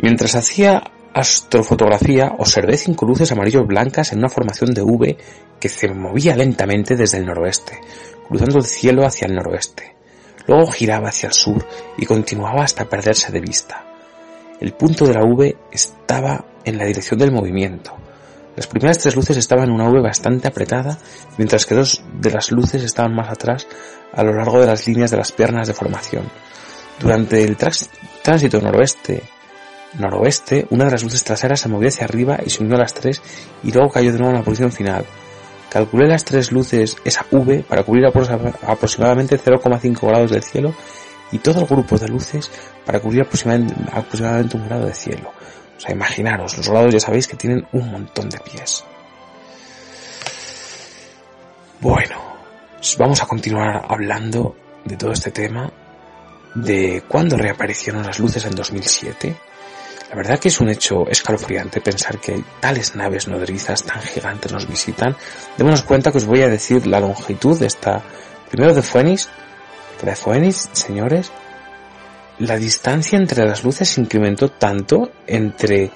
Mientras 0.00 0.34
hacía 0.36 0.82
astrofotografía 1.12 2.32
observé 2.38 2.76
cinco 2.76 3.06
luces 3.06 3.32
amarillo 3.32 3.64
blancas 3.64 4.12
en 4.12 4.18
una 4.18 4.28
formación 4.28 4.72
de 4.72 4.82
V 4.82 5.16
que 5.60 5.68
se 5.68 5.88
movía 5.88 6.36
lentamente 6.36 6.94
desde 6.96 7.18
el 7.18 7.26
noroeste, 7.26 7.80
cruzando 8.28 8.58
el 8.58 8.64
cielo 8.64 9.04
hacia 9.04 9.26
el 9.26 9.34
noroeste. 9.34 9.96
Luego 10.46 10.70
giraba 10.70 11.08
hacia 11.08 11.28
el 11.28 11.32
sur 11.32 11.66
y 11.96 12.06
continuaba 12.06 12.62
hasta 12.62 12.88
perderse 12.88 13.32
de 13.32 13.40
vista. 13.40 13.87
El 14.60 14.72
punto 14.72 15.06
de 15.06 15.14
la 15.14 15.24
V 15.24 15.56
estaba 15.70 16.44
en 16.64 16.78
la 16.78 16.84
dirección 16.84 17.18
del 17.18 17.32
movimiento. 17.32 17.96
Las 18.56 18.66
primeras 18.66 18.98
tres 18.98 19.14
luces 19.14 19.36
estaban 19.36 19.68
en 19.68 19.74
una 19.74 19.88
V 19.88 20.00
bastante 20.00 20.48
apretada, 20.48 20.98
mientras 21.36 21.64
que 21.64 21.76
dos 21.76 22.02
de 22.20 22.30
las 22.30 22.50
luces 22.50 22.82
estaban 22.82 23.14
más 23.14 23.28
atrás 23.28 23.68
a 24.12 24.24
lo 24.24 24.32
largo 24.34 24.60
de 24.60 24.66
las 24.66 24.86
líneas 24.86 25.10
de 25.10 25.16
las 25.16 25.32
piernas 25.32 25.68
de 25.68 25.74
formación. 25.74 26.24
Durante 26.98 27.44
el 27.44 27.56
tránsito 27.56 28.60
noroeste 28.60 29.22
noroeste, 29.96 30.66
una 30.70 30.84
de 30.84 30.90
las 30.90 31.02
luces 31.02 31.24
traseras 31.24 31.60
se 31.60 31.68
movió 31.68 31.88
hacia 31.88 32.04
arriba 32.04 32.38
y 32.44 32.50
se 32.50 32.62
unió 32.62 32.76
a 32.76 32.80
las 32.80 32.94
tres 32.94 33.22
y 33.62 33.72
luego 33.72 33.90
cayó 33.90 34.12
de 34.12 34.18
nuevo 34.18 34.32
en 34.32 34.38
la 34.38 34.44
posición 34.44 34.72
final. 34.72 35.04
Calculé 35.70 36.08
las 36.08 36.24
tres 36.24 36.50
luces, 36.50 36.96
esa 37.04 37.26
V, 37.30 37.64
para 37.68 37.82
cubrir 37.82 38.06
aproximadamente 38.06 39.38
0,5 39.38 40.06
grados 40.06 40.30
del 40.30 40.42
cielo 40.42 40.74
y 41.32 41.38
todo 41.38 41.60
el 41.60 41.66
grupo 41.66 41.98
de 41.98 42.08
luces 42.08 42.50
para 42.84 43.00
cubrir 43.00 43.22
aproximadamente, 43.22 44.56
un 44.56 44.66
grado 44.66 44.86
de 44.86 44.94
cielo. 44.94 45.32
O 45.76 45.80
sea, 45.80 45.92
imaginaros, 45.92 46.56
los 46.56 46.68
grados 46.68 46.92
ya 46.92 47.00
sabéis 47.00 47.28
que 47.28 47.36
tienen 47.36 47.66
un 47.72 47.90
montón 47.90 48.28
de 48.28 48.38
pies. 48.38 48.84
Bueno, 51.80 52.16
vamos 52.98 53.22
a 53.22 53.26
continuar 53.26 53.84
hablando 53.88 54.56
de 54.84 54.96
todo 54.96 55.12
este 55.12 55.30
tema, 55.30 55.70
de 56.54 57.04
cuándo 57.06 57.36
reaparecieron 57.36 58.04
las 58.04 58.18
luces 58.18 58.44
en 58.44 58.54
2007. 58.54 59.36
La 60.10 60.16
verdad 60.16 60.38
que 60.38 60.48
es 60.48 60.58
un 60.60 60.70
hecho 60.70 61.06
escalofriante 61.08 61.82
pensar 61.82 62.18
que 62.18 62.42
tales 62.60 62.96
naves 62.96 63.28
nodrizas 63.28 63.84
tan 63.84 64.00
gigantes 64.00 64.50
nos 64.50 64.66
visitan. 64.66 65.14
Démonos 65.58 65.82
cuenta 65.82 66.10
que 66.10 66.18
os 66.18 66.24
voy 66.24 66.42
a 66.42 66.48
decir 66.48 66.86
la 66.86 66.98
longitud 66.98 67.58
de 67.58 67.66
esta, 67.66 68.02
primero 68.50 68.74
de 68.74 68.82
Phoenix, 68.82 69.28
señores, 70.72 71.30
la 72.38 72.56
distancia 72.56 73.18
entre 73.18 73.44
las 73.44 73.64
luces 73.64 73.88
se 73.88 74.00
incrementó 74.00 74.50
tanto 74.50 75.10
entre 75.26 75.90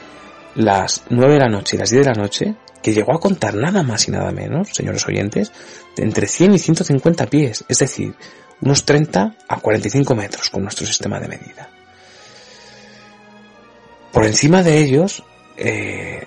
las 0.54 1.02
9 1.08 1.34
de 1.34 1.38
la 1.38 1.48
noche 1.48 1.76
y 1.76 1.78
las 1.78 1.90
10 1.90 2.04
de 2.04 2.12
la 2.12 2.20
noche 2.20 2.54
que 2.82 2.92
llegó 2.92 3.14
a 3.14 3.20
contar 3.20 3.54
nada 3.54 3.82
más 3.82 4.08
y 4.08 4.10
nada 4.10 4.32
menos, 4.32 4.70
señores 4.72 5.06
oyentes, 5.06 5.52
de 5.96 6.02
entre 6.02 6.26
100 6.26 6.54
y 6.54 6.58
150 6.58 7.26
pies, 7.26 7.64
es 7.68 7.78
decir, 7.78 8.14
unos 8.60 8.84
30 8.84 9.36
a 9.48 9.60
45 9.60 10.14
metros 10.14 10.50
con 10.50 10.62
nuestro 10.62 10.86
sistema 10.86 11.20
de 11.20 11.28
medida. 11.28 11.68
Por 14.12 14.24
encima 14.26 14.62
de 14.62 14.78
ellos 14.78 15.22
eh, 15.56 16.26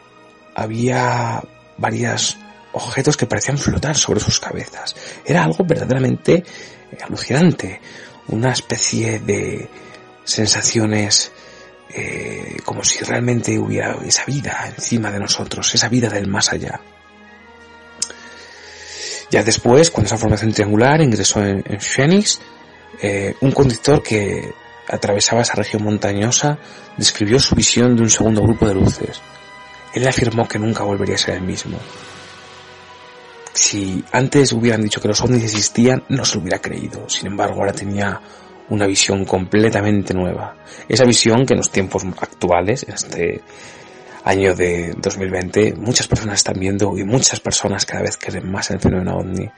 había 0.56 1.44
varios 1.78 2.38
objetos 2.72 3.16
que 3.16 3.26
parecían 3.26 3.58
flotar 3.58 3.96
sobre 3.96 4.20
sus 4.20 4.40
cabezas. 4.40 4.96
Era 5.26 5.44
algo 5.44 5.64
verdaderamente 5.66 6.44
alucinante, 7.04 7.82
una 8.28 8.52
especie 8.52 9.20
de 9.20 9.70
sensaciones 10.24 11.32
eh, 11.90 12.58
como 12.66 12.84
si 12.84 13.04
realmente 13.04 13.58
hubiera 13.58 13.98
esa 14.06 14.26
vida 14.26 14.66
encima 14.76 15.12
de 15.12 15.20
nosotros, 15.20 15.74
esa 15.76 15.88
vida 15.88 16.10
del 16.10 16.28
más 16.28 16.52
allá. 16.52 16.80
Ya 19.30 19.44
después, 19.44 19.92
cuando 19.92 20.08
esa 20.08 20.18
formación 20.18 20.52
triangular 20.52 21.02
ingresó 21.02 21.44
en, 21.44 21.64
Phoenix, 21.80 22.40
eh, 23.02 23.36
un 23.42 23.52
conductor 23.52 24.02
que 24.02 24.54
atravesaba 24.88 25.42
esa 25.42 25.56
región 25.56 25.84
montañosa 25.84 26.58
describió 26.98 27.40
su 27.40 27.56
visión 27.56 27.96
de 27.96 28.04
un 28.04 28.10
segundo 28.10 28.42
grupo 28.42 28.68
de 28.68 28.76
luces. 28.76 29.22
Él 29.94 30.08
afirmó 30.08 30.48
que 30.48 30.60
nunca 30.60 30.84
volvería 30.84 31.16
a 31.16 31.20
ser 31.20 31.36
el 31.36 31.42
mismo. 31.42 31.80
Si 33.56 34.04
antes 34.12 34.52
hubieran 34.52 34.82
dicho 34.82 35.00
que 35.00 35.08
los 35.08 35.22
ovnis 35.22 35.46
existían, 35.46 36.04
no 36.10 36.26
se 36.26 36.36
lo 36.36 36.42
hubiera 36.42 36.60
creído. 36.60 37.08
Sin 37.08 37.28
embargo, 37.28 37.62
ahora 37.62 37.72
tenía 37.72 38.20
una 38.68 38.86
visión 38.86 39.24
completamente 39.24 40.14
nueva. 40.14 40.58
Esa 40.90 41.06
visión 41.06 41.46
que 41.46 41.54
en 41.54 41.60
los 41.60 41.72
tiempos 41.72 42.04
actuales, 42.20 42.84
en 42.84 42.94
este 42.94 43.42
año 44.26 44.54
de 44.56 44.94
2020, 44.98 45.76
muchas 45.76 46.06
personas 46.06 46.36
están 46.36 46.60
viendo 46.60 46.98
y 46.98 47.06
muchas 47.06 47.40
personas 47.40 47.86
cada 47.86 48.02
vez 48.02 48.18
creen 48.18 48.52
más 48.52 48.70
en 48.72 48.76
el 48.76 48.82
fenómeno 48.82 49.20
ovni. 49.20 49.50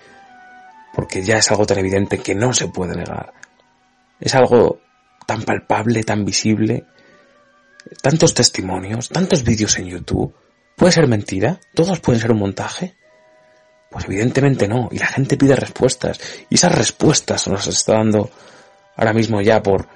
Porque 0.93 1.23
ya 1.23 1.39
es 1.39 1.49
algo 1.49 1.65
tan 1.65 1.79
evidente 1.79 2.19
que 2.19 2.35
no 2.35 2.53
se 2.53 2.67
puede 2.67 2.95
negar. 2.95 3.33
Es 4.19 4.35
algo 4.35 4.79
tan 5.25 5.41
palpable, 5.41 6.03
tan 6.03 6.23
visible. 6.23 6.85
Tantos 8.03 8.35
testimonios, 8.35 9.09
tantos 9.09 9.43
vídeos 9.43 9.75
en 9.79 9.87
YouTube. 9.87 10.35
¿Puede 10.75 10.91
ser 10.91 11.07
mentira? 11.07 11.59
¿Todos 11.73 11.99
pueden 11.99 12.21
ser 12.21 12.31
un 12.31 12.39
montaje? 12.39 12.96
Pues 13.89 14.05
evidentemente 14.05 14.67
no. 14.67 14.89
Y 14.91 14.99
la 14.99 15.07
gente 15.07 15.37
pide 15.37 15.55
respuestas. 15.55 16.19
Y 16.49 16.55
esas 16.55 16.75
respuestas 16.75 17.47
nos 17.47 17.67
está 17.67 17.93
dando 17.93 18.29
ahora 18.95 19.13
mismo 19.13 19.41
ya 19.41 19.61
por, 19.61 19.87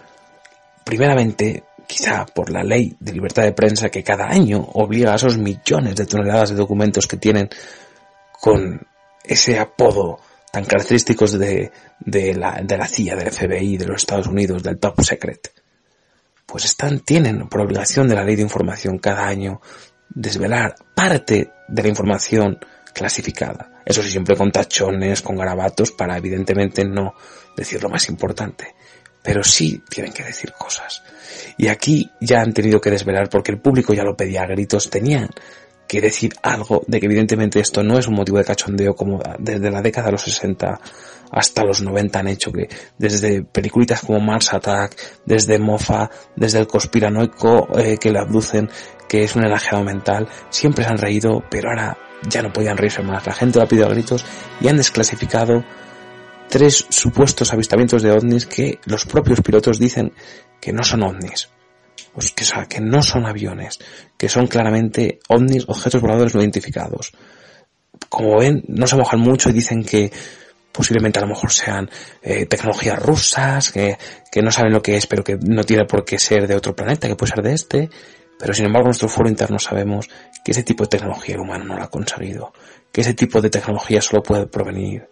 primeramente, 0.85 1.63
quizá 1.87 2.25
por 2.25 2.49
la 2.49 2.63
ley 2.63 2.95
de 2.99 3.13
libertad 3.13 3.43
de 3.43 3.51
prensa 3.51 3.89
que 3.89 4.03
cada 4.03 4.27
año 4.27 4.59
obliga 4.73 5.11
a 5.11 5.15
esos 5.15 5.37
millones 5.37 5.95
de 5.95 6.05
toneladas 6.05 6.51
de 6.51 6.55
documentos 6.55 7.07
que 7.07 7.17
tienen 7.17 7.49
con 8.39 8.87
ese 9.23 9.59
apodo 9.59 10.19
tan 10.51 10.65
característicos 10.65 11.37
de, 11.37 11.71
de, 11.99 12.33
la, 12.33 12.61
de 12.63 12.77
la 12.77 12.87
CIA, 12.87 13.15
del 13.15 13.31
FBI, 13.31 13.77
de 13.77 13.87
los 13.87 14.01
Estados 14.01 14.27
Unidos, 14.27 14.61
del 14.61 14.77
Top 14.77 15.01
Secret, 15.01 15.51
pues 16.45 16.65
están, 16.65 16.99
tienen 16.99 17.47
por 17.47 17.61
obligación 17.61 18.07
de 18.09 18.15
la 18.15 18.23
ley 18.23 18.35
de 18.35 18.41
información 18.41 18.97
cada 18.99 19.25
año 19.25 19.61
desvelar 20.09 20.75
parte 20.93 21.51
de 21.69 21.81
la 21.81 21.87
información 21.87 22.59
clasificada. 22.93 23.70
Eso 23.85 24.01
sí, 24.03 24.09
siempre 24.09 24.35
con 24.35 24.51
tachones, 24.51 25.21
con 25.21 25.35
garabatos, 25.35 25.91
para 25.91 26.17
evidentemente 26.17 26.85
no 26.85 27.13
decir 27.55 27.81
lo 27.81 27.89
más 27.89 28.07
importante 28.09 28.75
pero 29.23 29.43
sí 29.43 29.83
tienen 29.89 30.13
que 30.13 30.23
decir 30.23 30.53
cosas. 30.53 31.03
Y 31.57 31.67
aquí 31.67 32.09
ya 32.19 32.41
han 32.41 32.53
tenido 32.53 32.81
que 32.81 32.89
desvelar 32.89 33.29
porque 33.29 33.51
el 33.51 33.59
público 33.59 33.93
ya 33.93 34.03
lo 34.03 34.15
pedía 34.15 34.43
a 34.43 34.47
gritos, 34.47 34.89
tenían 34.89 35.29
que 35.87 36.01
decir 36.01 36.33
algo 36.41 36.83
de 36.87 36.99
que 36.99 37.05
evidentemente 37.05 37.59
esto 37.59 37.83
no 37.83 37.99
es 37.99 38.07
un 38.07 38.15
motivo 38.15 38.37
de 38.37 38.45
cachondeo 38.45 38.95
como 38.95 39.21
desde 39.39 39.69
la 39.69 39.81
década 39.81 40.07
de 40.07 40.11
los 40.13 40.21
60 40.21 40.79
hasta 41.31 41.63
los 41.65 41.81
90 41.81 42.19
han 42.19 42.27
hecho 42.29 42.51
que 42.51 42.69
desde 42.97 43.43
peliculitas 43.43 44.01
como 44.01 44.19
Mars 44.19 44.53
Attack, 44.53 44.95
desde 45.25 45.59
Mofa, 45.59 46.09
desde 46.35 46.59
el 46.59 46.67
conspiranoico 46.67 47.77
eh, 47.77 47.97
que 47.97 48.11
le 48.11 48.19
abducen, 48.19 48.69
que 49.07 49.23
es 49.23 49.35
un 49.35 49.43
enajeado 49.43 49.83
mental, 49.83 50.27
siempre 50.49 50.85
se 50.85 50.91
han 50.91 50.97
reído, 50.97 51.43
pero 51.49 51.69
ahora 51.69 51.97
ya 52.29 52.41
no 52.41 52.53
podían 52.53 52.77
reírse 52.77 53.01
más. 53.01 53.25
La 53.25 53.33
gente 53.33 53.61
ha 53.61 53.65
pedido 53.65 53.87
a 53.87 53.89
gritos 53.89 54.25
y 54.59 54.67
han 54.67 54.77
desclasificado 54.77 55.63
tres 56.49 56.85
supuestos 56.89 57.53
avistamientos 57.53 58.03
de 58.03 58.11
ovnis 58.11 58.45
que 58.45 58.79
los 58.85 59.05
propios 59.05 59.41
pilotos 59.41 59.79
dicen 59.79 60.13
que 60.59 60.73
no 60.73 60.83
son 60.83 61.03
ovnis. 61.03 61.49
Pues 62.13 62.31
que, 62.31 62.45
que 62.67 62.81
no 62.81 63.01
son 63.01 63.25
aviones, 63.25 63.79
que 64.17 64.27
son 64.27 64.47
claramente 64.47 65.19
ovnis, 65.29 65.63
objetos 65.67 66.01
voladores 66.01 66.35
no 66.35 66.41
identificados. 66.41 67.13
Como 68.09 68.39
ven, 68.39 68.63
no 68.67 68.85
se 68.85 68.97
mojan 68.97 69.21
mucho 69.21 69.49
y 69.49 69.53
dicen 69.53 69.83
que 69.83 70.11
posiblemente 70.71 71.19
a 71.19 71.23
lo 71.23 71.29
mejor 71.29 71.51
sean 71.51 71.89
eh, 72.21 72.45
tecnologías 72.45 72.99
rusas, 72.99 73.71
que, 73.71 73.97
que 74.31 74.41
no 74.41 74.51
saben 74.51 74.73
lo 74.73 74.81
que 74.81 74.97
es, 74.97 75.07
pero 75.07 75.23
que 75.23 75.37
no 75.37 75.63
tiene 75.63 75.85
por 75.85 76.03
qué 76.03 76.19
ser 76.19 76.47
de 76.47 76.55
otro 76.55 76.75
planeta, 76.75 77.07
que 77.07 77.15
puede 77.15 77.33
ser 77.33 77.43
de 77.43 77.53
este. 77.53 77.89
Pero 78.41 78.55
sin 78.55 78.65
embargo, 78.65 78.87
nuestro 78.87 79.07
foro 79.07 79.29
interno 79.29 79.59
sabemos 79.59 80.09
que 80.43 80.51
ese 80.51 80.63
tipo 80.63 80.83
de 80.83 80.89
tecnología 80.89 81.35
el 81.35 81.41
humano 81.41 81.63
no 81.63 81.75
lo 81.75 81.83
ha 81.83 81.91
conseguido, 81.91 82.51
que 82.91 83.01
ese 83.01 83.13
tipo 83.13 83.39
de 83.39 83.51
tecnología 83.51 84.01
solo 84.01 84.23
puede 84.23 84.47
provenir 84.47 85.07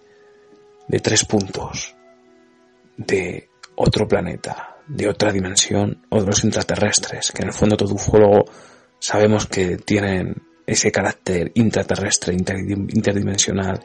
de 0.87 0.99
tres 0.99 1.25
puntos, 1.25 1.95
de 2.97 3.49
otro 3.75 4.07
planeta, 4.07 4.77
de 4.87 5.07
otra 5.07 5.31
dimensión 5.31 6.07
o 6.09 6.19
de 6.19 6.25
los 6.25 6.43
intraterrestres, 6.43 7.31
que 7.31 7.43
en 7.43 7.49
el 7.49 7.53
fondo 7.53 7.77
todo 7.77 7.93
ufólogo 7.93 8.45
sabemos 8.97 9.45
que 9.45 9.77
tienen 9.77 10.41
ese 10.65 10.91
carácter 10.91 11.51
intraterrestre, 11.53 12.33
interdimensional 12.33 13.83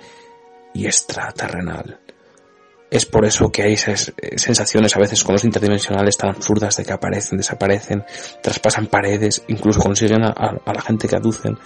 y 0.73 0.87
extraterrenal. 0.87 2.01
Es 2.91 3.07
por 3.07 3.25
eso 3.25 3.51
que 3.51 3.63
hay 3.63 3.73
esas 3.73 4.13
sensaciones 4.37 4.95
a 4.95 5.01
veces 5.01 5.25
con 5.25 5.35
los 5.35 5.45
interdimensionales 5.45 6.17
tan 6.17 6.31
absurdas 6.31 6.77
de 6.77 6.85
que 6.85 6.93
aparecen, 6.93 7.39
desaparecen, 7.39 8.05
traspasan 8.43 8.87
paredes, 8.87 9.43
incluso 9.49 9.81
consiguen 9.81 10.23
a, 10.23 10.61
la 10.65 10.83
gente 10.83 11.09
que 11.09 11.17
aducen 11.17 11.59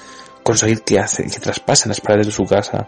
conseguir 0.42 0.82
que, 0.82 0.98
hace, 0.98 1.24
que 1.24 1.38
traspasen 1.38 1.90
las 1.90 2.00
paredes 2.00 2.26
de 2.26 2.32
su 2.32 2.44
casa 2.44 2.86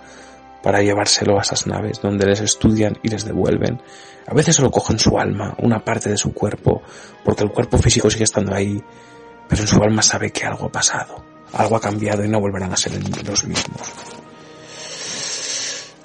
para 0.63 0.83
llevárselo 0.83 1.39
a 1.39 1.43
esas 1.43 1.67
naves 1.67 2.01
donde 2.01 2.27
les 2.27 2.41
estudian 2.41 2.99
y 3.03 3.09
les 3.09 3.25
devuelven. 3.25 3.81
A 4.27 4.35
veces 4.35 4.57
solo 4.57 4.71
cogen 4.71 4.99
su 4.99 5.19
alma, 5.19 5.55
una 5.59 5.85
parte 5.85 6.09
de 6.09 6.17
su 6.17 6.33
cuerpo, 6.33 6.83
porque 7.25 7.45
el 7.45 7.51
cuerpo 7.51 7.79
físico 7.79 8.11
sigue 8.11 8.25
estando 8.25 8.55
ahí, 8.55 8.83
pero 9.49 9.63
en 9.63 9.69
su 9.69 9.83
alma 9.83 10.03
sabe 10.03 10.31
que 10.31 10.47
algo 10.47 10.67
ha 10.67 10.73
pasado, 10.73 11.25
algo 11.53 11.77
ha 11.77 11.81
cambiado 11.81 12.25
y 12.25 12.29
no 12.29 12.41
volverán 12.41 12.73
a 12.73 12.77
ser 12.77 12.93
los 13.27 13.45
mismos. 13.45 14.20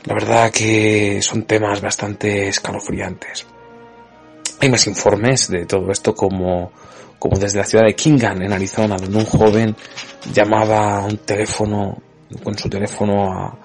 La 0.05 0.13
verdad 0.13 0.51
que 0.51 1.19
son 1.21 1.43
temas 1.43 1.81
bastante 1.81 2.47
escalofriantes. 2.47 3.47
Hay 4.59 4.69
más 4.69 4.85
informes 4.87 5.47
de 5.49 5.65
todo 5.65 5.91
esto 5.91 6.13
como, 6.13 6.71
como 7.17 7.39
desde 7.39 7.57
la 7.57 7.65
ciudad 7.65 7.85
de 7.85 7.95
Kingan, 7.95 8.41
en 8.43 8.53
Arizona, 8.53 8.97
donde 8.97 9.17
un 9.17 9.25
joven 9.25 9.75
llamaba 10.31 10.99
a 10.99 11.05
un 11.05 11.17
teléfono, 11.17 11.97
con 12.43 12.57
su 12.57 12.69
teléfono 12.69 13.57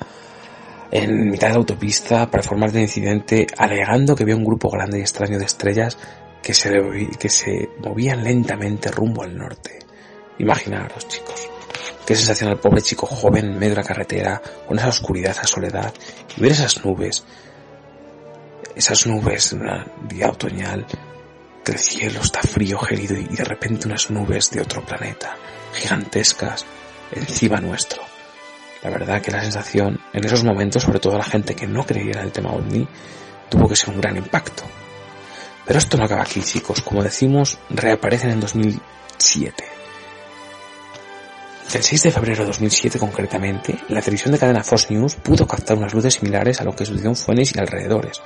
en 0.90 1.30
mitad 1.30 1.48
de 1.48 1.52
la 1.54 1.58
autopista 1.58 2.30
para 2.30 2.42
informar 2.42 2.72
del 2.72 2.82
incidente, 2.82 3.46
alegando 3.58 4.16
que 4.16 4.22
había 4.22 4.36
un 4.36 4.44
grupo 4.44 4.70
grande 4.70 4.98
y 4.98 5.02
extraño 5.02 5.38
de 5.38 5.44
estrellas 5.44 5.98
que 6.42 6.54
se, 6.54 6.70
que 7.18 7.28
se 7.28 7.68
movían 7.84 8.24
lentamente 8.24 8.90
rumbo 8.90 9.22
al 9.22 9.36
norte. 9.36 9.78
Imaginaros, 10.38 11.06
chicos. 11.06 11.49
Qué 12.10 12.16
sensación 12.16 12.50
al 12.50 12.58
pobre 12.58 12.82
chico 12.82 13.06
joven 13.06 13.44
en 13.44 13.54
medio 13.56 13.76
de 13.76 13.82
la 13.82 13.86
carretera, 13.86 14.42
con 14.66 14.76
esa 14.76 14.88
oscuridad, 14.88 15.30
esa 15.30 15.46
soledad, 15.46 15.94
y 16.36 16.40
ver 16.40 16.50
esas 16.50 16.84
nubes, 16.84 17.22
esas 18.74 19.06
nubes 19.06 19.50
de 19.50 19.58
un 19.58 20.08
día 20.08 20.28
otoñal, 20.28 20.84
que 21.64 21.70
el 21.70 21.78
cielo 21.78 22.20
está 22.20 22.40
frío, 22.42 22.80
gélido 22.80 23.16
y 23.16 23.36
de 23.36 23.44
repente 23.44 23.86
unas 23.86 24.10
nubes 24.10 24.50
de 24.50 24.60
otro 24.60 24.84
planeta, 24.84 25.36
gigantescas, 25.72 26.66
encima 27.12 27.60
nuestro. 27.60 28.02
La 28.82 28.90
verdad 28.90 29.22
que 29.22 29.30
la 29.30 29.42
sensación, 29.42 30.00
en 30.12 30.24
esos 30.24 30.42
momentos, 30.42 30.82
sobre 30.82 30.98
todo 30.98 31.16
la 31.16 31.22
gente 31.22 31.54
que 31.54 31.68
no 31.68 31.86
creyera 31.86 32.22
en 32.22 32.26
el 32.26 32.32
tema 32.32 32.50
OVNI, 32.50 32.88
tuvo 33.48 33.68
que 33.68 33.76
ser 33.76 33.90
un 33.90 34.00
gran 34.00 34.16
impacto. 34.16 34.64
Pero 35.64 35.78
esto 35.78 35.96
no 35.96 36.06
acaba 36.06 36.22
aquí, 36.22 36.42
chicos. 36.42 36.82
Como 36.82 37.04
decimos, 37.04 37.60
reaparecen 37.70 38.30
en 38.30 38.40
2007 38.40 39.79
el 41.74 41.82
6 41.82 42.02
de 42.02 42.10
febrero 42.10 42.40
de 42.42 42.46
2007 42.46 42.98
concretamente, 42.98 43.78
la 43.88 44.00
televisión 44.00 44.32
de 44.32 44.38
cadena 44.38 44.64
Fox 44.64 44.90
News 44.90 45.16
pudo 45.16 45.46
captar 45.46 45.76
unas 45.76 45.94
luces 45.94 46.14
similares 46.14 46.60
a 46.60 46.64
lo 46.64 46.74
que 46.74 46.84
sucedió 46.84 47.10
en 47.10 47.16
Phoenix 47.16 47.54
y 47.54 47.58
alrededores. 47.58 48.20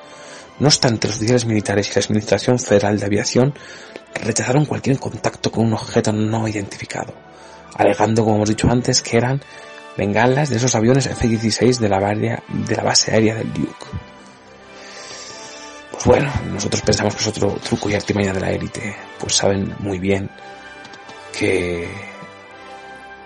No 0.58 0.68
obstante, 0.68 1.08
los 1.08 1.16
oficiales 1.16 1.44
militares 1.44 1.90
y 1.90 1.94
la 1.94 2.04
Administración 2.04 2.58
Federal 2.58 2.98
de 2.98 3.06
Aviación 3.06 3.54
rechazaron 4.14 4.64
cualquier 4.64 4.98
contacto 4.98 5.50
con 5.50 5.66
un 5.66 5.74
objeto 5.74 6.12
no 6.12 6.46
identificado, 6.46 7.12
alegando, 7.76 8.24
como 8.24 8.36
hemos 8.36 8.48
dicho 8.48 8.68
antes, 8.70 9.02
que 9.02 9.16
eran 9.16 9.42
bengalas 9.96 10.50
de 10.50 10.56
esos 10.56 10.74
aviones 10.74 11.06
F-16 11.06 11.78
de 11.78 11.88
de 11.88 12.76
la 12.76 12.82
base 12.82 13.12
aérea 13.12 13.34
del 13.34 13.52
Duke. 13.52 13.86
Pues 15.90 16.04
bueno, 16.04 16.32
nosotros 16.52 16.82
pensamos 16.82 17.14
que 17.14 17.20
es 17.20 17.28
otro 17.28 17.58
truco 17.62 17.90
y 17.90 17.94
artimaña 17.94 18.32
de 18.32 18.40
la 18.40 18.50
élite, 18.50 18.96
pues 19.18 19.34
saben 19.34 19.74
muy 19.80 19.98
bien 19.98 20.30
que 21.36 22.13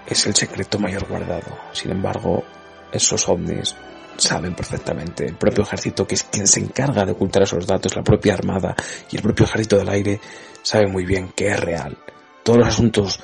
es 0.08 0.26
el 0.26 0.34
secreto 0.34 0.78
mayor 0.78 1.06
guardado. 1.06 1.58
Sin 1.72 1.90
embargo, 1.90 2.44
esos 2.92 3.28
ovnis 3.28 3.76
saben 4.16 4.54
perfectamente, 4.54 5.26
el 5.26 5.36
propio 5.36 5.62
ejército 5.62 6.06
que 6.06 6.16
es 6.16 6.24
quien 6.24 6.46
se 6.46 6.60
encarga 6.60 7.04
de 7.04 7.12
ocultar 7.12 7.42
esos 7.42 7.66
datos, 7.66 7.94
la 7.94 8.02
propia 8.02 8.34
armada 8.34 8.74
y 9.10 9.16
el 9.16 9.22
propio 9.22 9.46
ejército 9.46 9.76
del 9.76 9.88
aire 9.88 10.20
sabe 10.62 10.86
muy 10.88 11.04
bien 11.04 11.32
que 11.36 11.48
es 11.48 11.60
real. 11.60 11.96
Todos 12.42 12.58
los 12.58 12.68
asuntos 12.68 13.20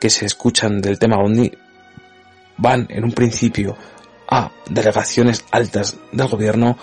que 0.00 0.08
se 0.08 0.24
escuchan 0.24 0.80
del 0.80 0.98
tema 0.98 1.16
ovni 1.18 1.50
van 2.56 2.86
en 2.88 3.04
un 3.04 3.12
principio 3.12 3.76
a 4.30 4.50
delegaciones 4.70 5.44
altas 5.50 5.96
del 6.12 6.28
gobierno 6.28 6.78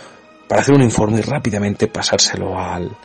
para 0.48 0.62
hacer 0.62 0.76
un 0.76 0.84
informe 0.84 1.20
y 1.20 1.22
rápidamente 1.22 1.88
pasárselo 1.88 2.60
al, 2.60 2.96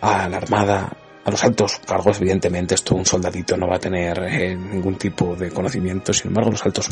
a 0.00 0.28
la 0.28 0.36
armada 0.36 0.96
a 1.24 1.30
los 1.30 1.44
altos 1.44 1.80
cargos, 1.86 2.20
evidentemente, 2.20 2.74
esto 2.74 2.94
un 2.94 3.04
soldadito 3.04 3.56
no 3.56 3.68
va 3.68 3.76
a 3.76 3.80
tener 3.80 4.18
eh, 4.22 4.56
ningún 4.56 4.96
tipo 4.96 5.36
de 5.36 5.50
conocimiento, 5.50 6.12
sin 6.12 6.28
embargo, 6.28 6.50
los 6.50 6.64
altos 6.64 6.88